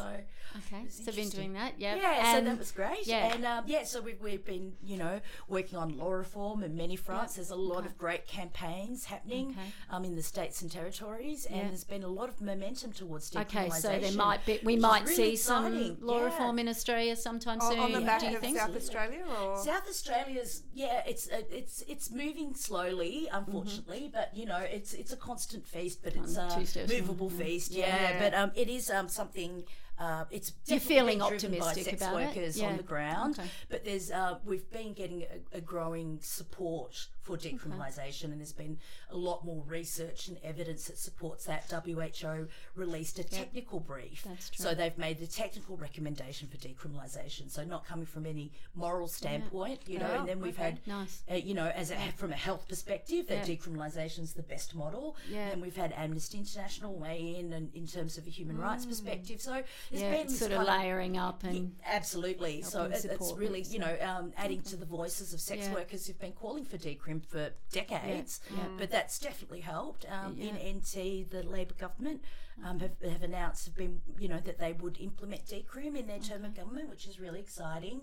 okay, 0.58 0.82
it's 0.84 1.04
so 1.04 1.12
been 1.12 1.28
doing 1.28 1.52
that. 1.54 1.72
Yep. 1.78 1.98
yeah, 2.00 2.32
so 2.34 2.40
that 2.42 2.58
was 2.58 2.70
great. 2.70 3.06
yeah. 3.06 3.32
and 3.34 3.44
um, 3.44 3.64
yeah, 3.66 3.82
so 3.84 4.00
we've, 4.00 4.20
we've 4.20 4.44
been 4.44 4.72
you 4.82 4.96
know 4.96 5.20
working 5.48 5.78
on 5.78 5.96
law 5.98 6.12
reform 6.12 6.62
and 6.62 6.76
many 6.76 6.96
fronts. 6.96 7.34
There's 7.36 7.50
a 7.50 7.56
lot 7.56 7.84
of 7.86 7.98
great 7.98 8.26
campaigns 8.26 9.04
happening 9.06 9.46
Okay. 9.50 9.68
um, 9.90 10.04
in 10.04 10.14
the 10.14 10.22
states 10.22 10.62
and 10.62 10.70
territories, 10.70 11.46
and 11.46 11.56
Yeah. 11.56 11.68
there's 11.68 11.84
been 11.84 12.04
a 12.04 12.08
lot 12.20 12.28
of 12.28 12.40
momentum 12.40 12.92
towards 12.92 13.30
decriminalisation. 13.30 13.68
Okay, 13.68 13.70
so 13.70 13.98
there 13.98 14.12
might 14.12 14.44
be 14.46 14.60
we 14.62 14.76
might 14.76 15.04
really 15.04 15.16
see 15.16 15.36
some 15.36 15.96
law 16.00 16.18
Yeah. 16.20 16.24
reform 16.26 16.58
in 16.58 16.68
Australia 16.68 17.16
sometime 17.16 17.60
On, 17.60 17.70
soon. 17.72 17.80
on 17.80 17.92
the 17.92 18.00
back 18.02 18.20
do 18.20 18.26
you 18.28 18.36
of 18.36 18.40
think? 18.40 18.56
South 18.58 18.76
Australia, 18.76 19.22
or 19.40 19.56
South 19.58 19.88
Australia's 19.88 20.62
yeah, 20.72 21.02
it's 21.06 21.28
uh, 21.30 21.42
it's 21.50 21.82
it's 21.88 22.10
moving 22.10 22.54
slowly, 22.54 23.28
unfortunately, 23.32 24.10
but 24.12 24.30
you 24.34 24.46
know 24.46 24.58
it's 24.58 24.92
it's 24.94 25.12
a 25.12 25.16
constant 25.16 25.66
feast, 25.66 25.98
but 26.04 26.14
it's 26.14 26.34
Mm-hmm. 26.34 26.48
On 26.84 26.90
a 26.90 26.92
two 26.92 26.94
steps. 26.96 27.08
movable 27.08 27.30
feast, 27.30 27.72
yeah. 27.72 27.86
Yeah. 27.86 28.18
But 28.20 28.34
um, 28.34 28.52
it 28.54 28.68
is 28.68 28.90
um 28.90 29.08
something. 29.08 29.64
Uh, 29.96 30.24
it's 30.30 30.52
You're 30.66 30.78
definitely 30.80 31.14
feeling 31.14 31.38
driven 31.38 31.58
by 31.60 31.72
sex 31.74 32.02
about 32.02 32.20
it? 32.20 32.26
workers 32.26 32.58
Yeah. 32.58 32.66
on 32.66 32.76
the 32.78 32.82
ground, 32.82 33.38
Okay. 33.38 33.48
but 33.68 33.84
there's 33.84 34.10
uh, 34.10 34.38
we've 34.44 34.68
been 34.72 34.92
getting 34.92 35.22
a, 35.22 35.58
a 35.58 35.60
growing 35.60 36.18
support 36.20 37.06
for 37.24 37.36
decriminalisation, 37.38 38.24
and 38.24 38.38
there's 38.38 38.52
been 38.52 38.78
a 39.10 39.16
lot 39.16 39.44
more 39.44 39.62
research 39.66 40.28
and 40.28 40.36
evidence 40.44 40.86
that 40.86 40.98
supports 40.98 41.44
that. 41.46 41.64
WHO 41.84 42.46
released 42.76 43.18
a 43.18 43.24
technical 43.24 43.80
brief, 43.80 44.22
That's 44.28 44.50
true. 44.50 44.62
so 44.62 44.74
they've 44.74 44.96
made 44.98 45.18
the 45.18 45.26
technical 45.26 45.76
recommendation 45.76 46.46
for 46.48 46.56
decriminalisation. 46.58 47.50
So 47.50 47.64
not 47.64 47.86
coming 47.86 48.06
from 48.06 48.26
any 48.26 48.52
moral 48.74 49.08
standpoint, 49.08 49.80
you 49.86 49.98
know, 49.98 50.10
Oh, 50.14 50.18
and 50.20 50.28
then 50.28 50.40
we've 50.40 50.54
okay. 50.54 50.62
had 50.62 50.86
Nice. 50.86 51.22
uh, 51.30 51.34
you 51.34 51.54
know, 51.54 51.66
as 51.74 51.90
a, 51.90 51.96
from 52.16 52.30
a 52.32 52.36
health 52.36 52.68
perspective, 52.68 53.26
that 53.28 53.48
Yeah. 53.48 53.56
decriminalisation 53.56 54.20
is 54.20 54.34
the 54.34 54.42
best 54.42 54.74
model. 54.74 55.16
Yeah. 55.30 55.48
And 55.48 55.60
we've 55.62 55.76
had 55.76 55.92
Amnesty 55.96 56.38
International 56.38 56.94
weigh 56.94 57.36
in 57.38 57.52
and 57.54 57.74
in 57.74 57.86
terms 57.86 58.18
of 58.18 58.26
a 58.26 58.30
human 58.30 58.58
rights 58.58 58.84
perspective. 58.86 59.40
So 59.40 59.62
there's 59.90 60.02
Mm. 60.02 60.04
Yeah, 60.04 60.10
been 60.12 60.20
it's 60.26 60.38
sort 60.38 60.52
of 60.52 60.66
layering 60.66 61.16
up 61.16 61.42
and 61.44 61.74
Absolutely. 61.86 62.60
So 62.62 62.84
it, 62.84 63.04
it's 63.04 63.32
really, 63.32 63.62
you 63.62 63.78
know, 63.78 63.96
um, 64.02 64.32
adding 64.36 64.60
to 64.62 64.76
the 64.76 64.84
voices 64.86 65.32
of 65.32 65.40
sex 65.40 65.66
Yeah. 65.66 65.74
workers 65.74 66.06
who've 66.06 66.18
been 66.20 66.32
calling 66.32 66.64
for 66.64 66.76
for 67.20 67.50
decades. 67.72 68.40
Yeah. 68.50 68.64
But 68.78 68.90
that's 68.90 69.18
definitely 69.18 69.60
helped. 69.60 70.06
Um, 70.10 70.36
Yeah. 70.38 70.54
In 70.54 70.76
NT, 70.78 71.30
the 71.30 71.42
Labor 71.44 71.74
government 71.74 72.22
um, 72.64 72.78
have, 72.80 72.92
have 73.10 73.22
announced 73.22 73.66
have 73.66 73.74
been 73.74 74.00
you 74.18 74.28
know 74.28 74.38
that 74.44 74.58
they 74.58 74.72
would 74.74 74.98
implement 75.00 75.46
decrim 75.46 75.96
in 75.98 76.06
their 76.06 76.18
term 76.18 76.44
of 76.44 76.54
government, 76.54 76.88
which 76.88 77.06
is 77.06 77.18
really 77.18 77.40
exciting. 77.40 78.02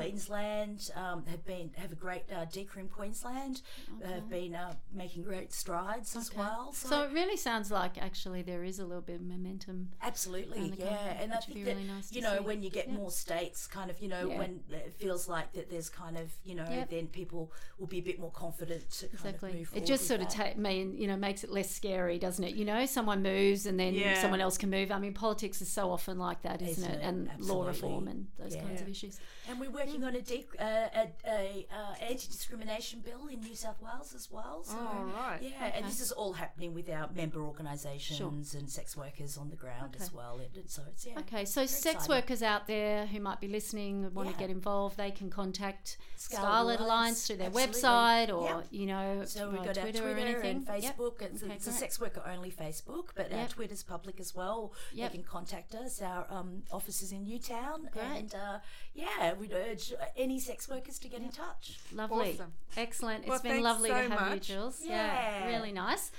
Queensland 0.00 0.90
um, 0.96 1.24
have 1.26 1.44
been 1.46 1.70
have 1.76 1.92
a 1.92 1.94
great 1.94 2.24
uh, 2.30 2.44
decrim. 2.46 2.90
Queensland 2.90 3.62
have 4.04 4.28
been 4.28 4.54
uh, 4.54 4.74
making 4.92 5.22
great 5.22 5.52
strides 5.52 6.14
as 6.16 6.34
well. 6.36 6.72
So 6.72 7.02
it 7.04 7.12
really 7.12 7.36
sounds 7.36 7.70
like 7.70 7.96
actually 8.00 8.42
there 8.42 8.64
is 8.64 8.78
a 8.78 8.84
little 8.84 9.00
bit 9.02 9.16
of 9.16 9.22
momentum. 9.22 9.88
Absolutely, 10.02 10.74
yeah, 10.76 11.14
and 11.20 11.32
I 11.32 11.36
think 11.38 11.64
that 11.64 11.74
really 11.74 11.84
nice 11.86 12.08
to 12.10 12.14
you 12.14 12.20
know 12.20 12.38
see. 12.38 12.44
when 12.44 12.62
you 12.62 12.70
get 12.70 12.88
Yeah. 12.88 12.94
more 12.94 13.10
states, 13.10 13.66
kind 13.66 13.90
of 13.90 14.00
you 14.00 14.08
know 14.08 14.28
Yeah. 14.28 14.38
when 14.38 14.60
it 14.70 14.94
feels 14.98 15.28
like 15.28 15.52
that 15.52 15.70
there's 15.70 15.88
kind 15.88 16.16
of 16.18 16.32
you 16.44 16.54
know 16.54 16.66
Yep. 16.68 16.90
then 16.90 17.06
people 17.08 17.52
will 17.78 17.86
be 17.86 17.98
a 17.98 18.02
bit 18.02 18.18
more 18.18 18.32
confident 18.32 18.90
to 18.90 19.06
Exactly. 19.06 19.52
move 19.52 19.70
It 19.74 19.86
just 19.86 20.06
sort 20.06 20.20
of 20.20 20.28
ta- 20.28 20.54
mean, 20.56 20.96
you 20.96 21.06
know 21.06 21.16
makes 21.16 21.44
it 21.44 21.50
less 21.50 21.70
scary, 21.70 22.18
doesn't 22.18 22.44
it? 22.44 22.54
You 22.54 22.64
know, 22.64 22.84
someone 22.86 23.22
moves 23.22 23.66
and 23.66 23.78
then 23.78 23.85
Yeah. 23.94 24.20
someone 24.20 24.40
else 24.40 24.56
can 24.58 24.70
move. 24.70 24.90
I 24.90 24.98
mean, 24.98 25.12
politics 25.14 25.60
is 25.62 25.68
so 25.68 25.90
often 25.90 26.18
like 26.18 26.42
that, 26.42 26.60
isn't, 26.62 26.84
Isn't 26.84 26.90
it? 26.90 27.00
it? 27.02 27.04
And 27.04 27.30
law 27.38 27.66
reform 27.66 28.08
and 28.08 28.26
those 28.38 28.54
Yeah. 28.54 28.62
kinds 28.62 28.80
of 28.80 28.88
issues. 28.88 29.18
And 29.48 29.60
we're 29.60 29.70
working 29.70 30.02
on 30.04 30.16
a, 30.16 30.20
dec- 30.20 30.58
uh, 30.58 30.88
a, 30.94 31.08
a 31.26 31.66
uh, 31.72 31.94
anti-discrimination 32.00 33.00
bill 33.00 33.28
in 33.28 33.40
New 33.40 33.54
South 33.54 33.80
Wales 33.80 34.12
as 34.14 34.30
well. 34.30 34.64
So, 34.64 34.76
Oh, 34.78 35.04
right. 35.16 35.38
Yeah, 35.42 35.72
and 35.74 35.86
this 35.86 36.00
is 36.00 36.10
all 36.12 36.32
happening 36.32 36.74
with 36.74 36.88
our 36.90 37.08
member 37.14 37.40
organisations 37.42 38.54
and 38.54 38.68
sex 38.68 38.96
workers 38.96 39.36
on 39.36 39.50
the 39.50 39.56
ground 39.56 39.96
as 40.00 40.08
Okay. 40.08 40.16
well. 40.16 40.38
And, 40.38 40.56
and 40.56 40.68
so 40.70 40.82
it's 40.88 41.06
yeah. 41.06 41.18
Okay, 41.20 41.44
so 41.44 41.66
sex 41.66 41.84
exciting. 42.04 42.08
workers 42.14 42.42
out 42.42 42.66
there 42.66 43.06
who 43.06 43.20
might 43.20 43.40
be 43.40 43.48
listening 43.48 44.04
and 44.04 44.14
want 44.14 44.28
Yeah. 44.28 44.32
to 44.34 44.38
get 44.40 44.50
involved, 44.50 44.96
they 44.96 45.10
can 45.10 45.30
contact 45.30 45.98
Scarlet 46.16 46.46
Scarlet, 46.46 46.80
Alliance, 46.80 46.80
Alliance 46.80 47.26
through 47.26 47.36
their 47.36 47.46
absolutely. 47.48 47.82
website 47.82 48.34
or 48.36 48.44
Yep. 48.60 48.66
you 48.70 48.86
know 48.86 49.24
So 49.26 49.50
we've 49.50 49.58
via 49.58 49.66
got 49.68 49.78
our 49.78 49.82
Twitter, 49.84 49.98
Twitter 50.00 50.18
or 50.18 50.20
anything. 50.20 50.66
and 50.68 50.82
Yep. 50.82 50.96
Facebook. 50.96 51.22
It's, 51.22 51.42
Okay, 51.42 51.54
it's 51.54 51.66
a 51.66 51.72
sex 51.72 52.00
worker 52.00 52.22
only 52.26 52.50
Facebook, 52.50 53.08
but 53.14 53.32
our 53.32 53.38
Yep. 53.38 53.56
Twitter's 53.76 53.82
public 53.82 54.20
as 54.20 54.34
well. 54.34 54.72
Yep. 54.92 55.10
They 55.12 55.18
can 55.18 55.24
contact 55.26 55.74
us. 55.74 56.00
Our 56.00 56.26
um, 56.30 56.62
office 56.72 57.02
is 57.02 57.12
in 57.12 57.24
Newtown. 57.24 57.88
Great. 57.92 58.04
And 58.16 58.34
uh, 58.34 58.58
yeah, 58.94 59.34
we'd 59.34 59.52
urge 59.52 59.92
any 60.16 60.38
sex 60.40 60.68
workers 60.68 60.98
to 61.00 61.08
get 61.08 61.20
in 61.20 61.28
touch. 61.30 61.78
Lovely. 61.92 62.32
Awesome. 62.34 62.52
Excellent. 62.76 63.20
It's 63.20 63.28
Well, 63.28 63.40
been 63.42 63.62
lovely 63.62 63.90
so 63.90 63.94
to 63.96 64.08
have 64.08 64.20
much. 64.20 64.48
you, 64.48 64.56
Jules. 64.56 64.80
Yeah. 64.82 65.46
really 65.46 65.72
nice. 65.72 66.10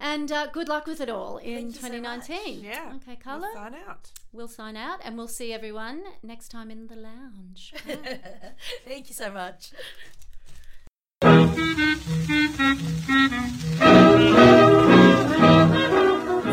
And 0.00 0.32
uh, 0.32 0.46
good 0.48 0.68
luck 0.68 0.86
with 0.86 1.00
it 1.00 1.08
all 1.10 1.36
in 1.36 1.66
you 1.66 1.72
so 1.72 1.88
2019. 1.88 2.64
Yeah. 2.64 2.92
Okay, 2.96 3.16
Carla, 3.16 3.50
We'll 3.52 3.62
sign 3.62 3.74
out. 3.86 4.10
we'll 4.32 4.48
sign 4.48 4.76
out 4.76 4.98
and 5.04 5.16
we'll 5.16 5.28
see 5.28 5.52
everyone 5.52 6.02
next 6.22 6.48
time 6.48 6.70
in 6.70 6.86
the 6.88 6.96
lounge. 6.96 7.72
Thank 8.84 9.08
you 9.10 9.14
so 9.14 9.30
much. 9.30 9.70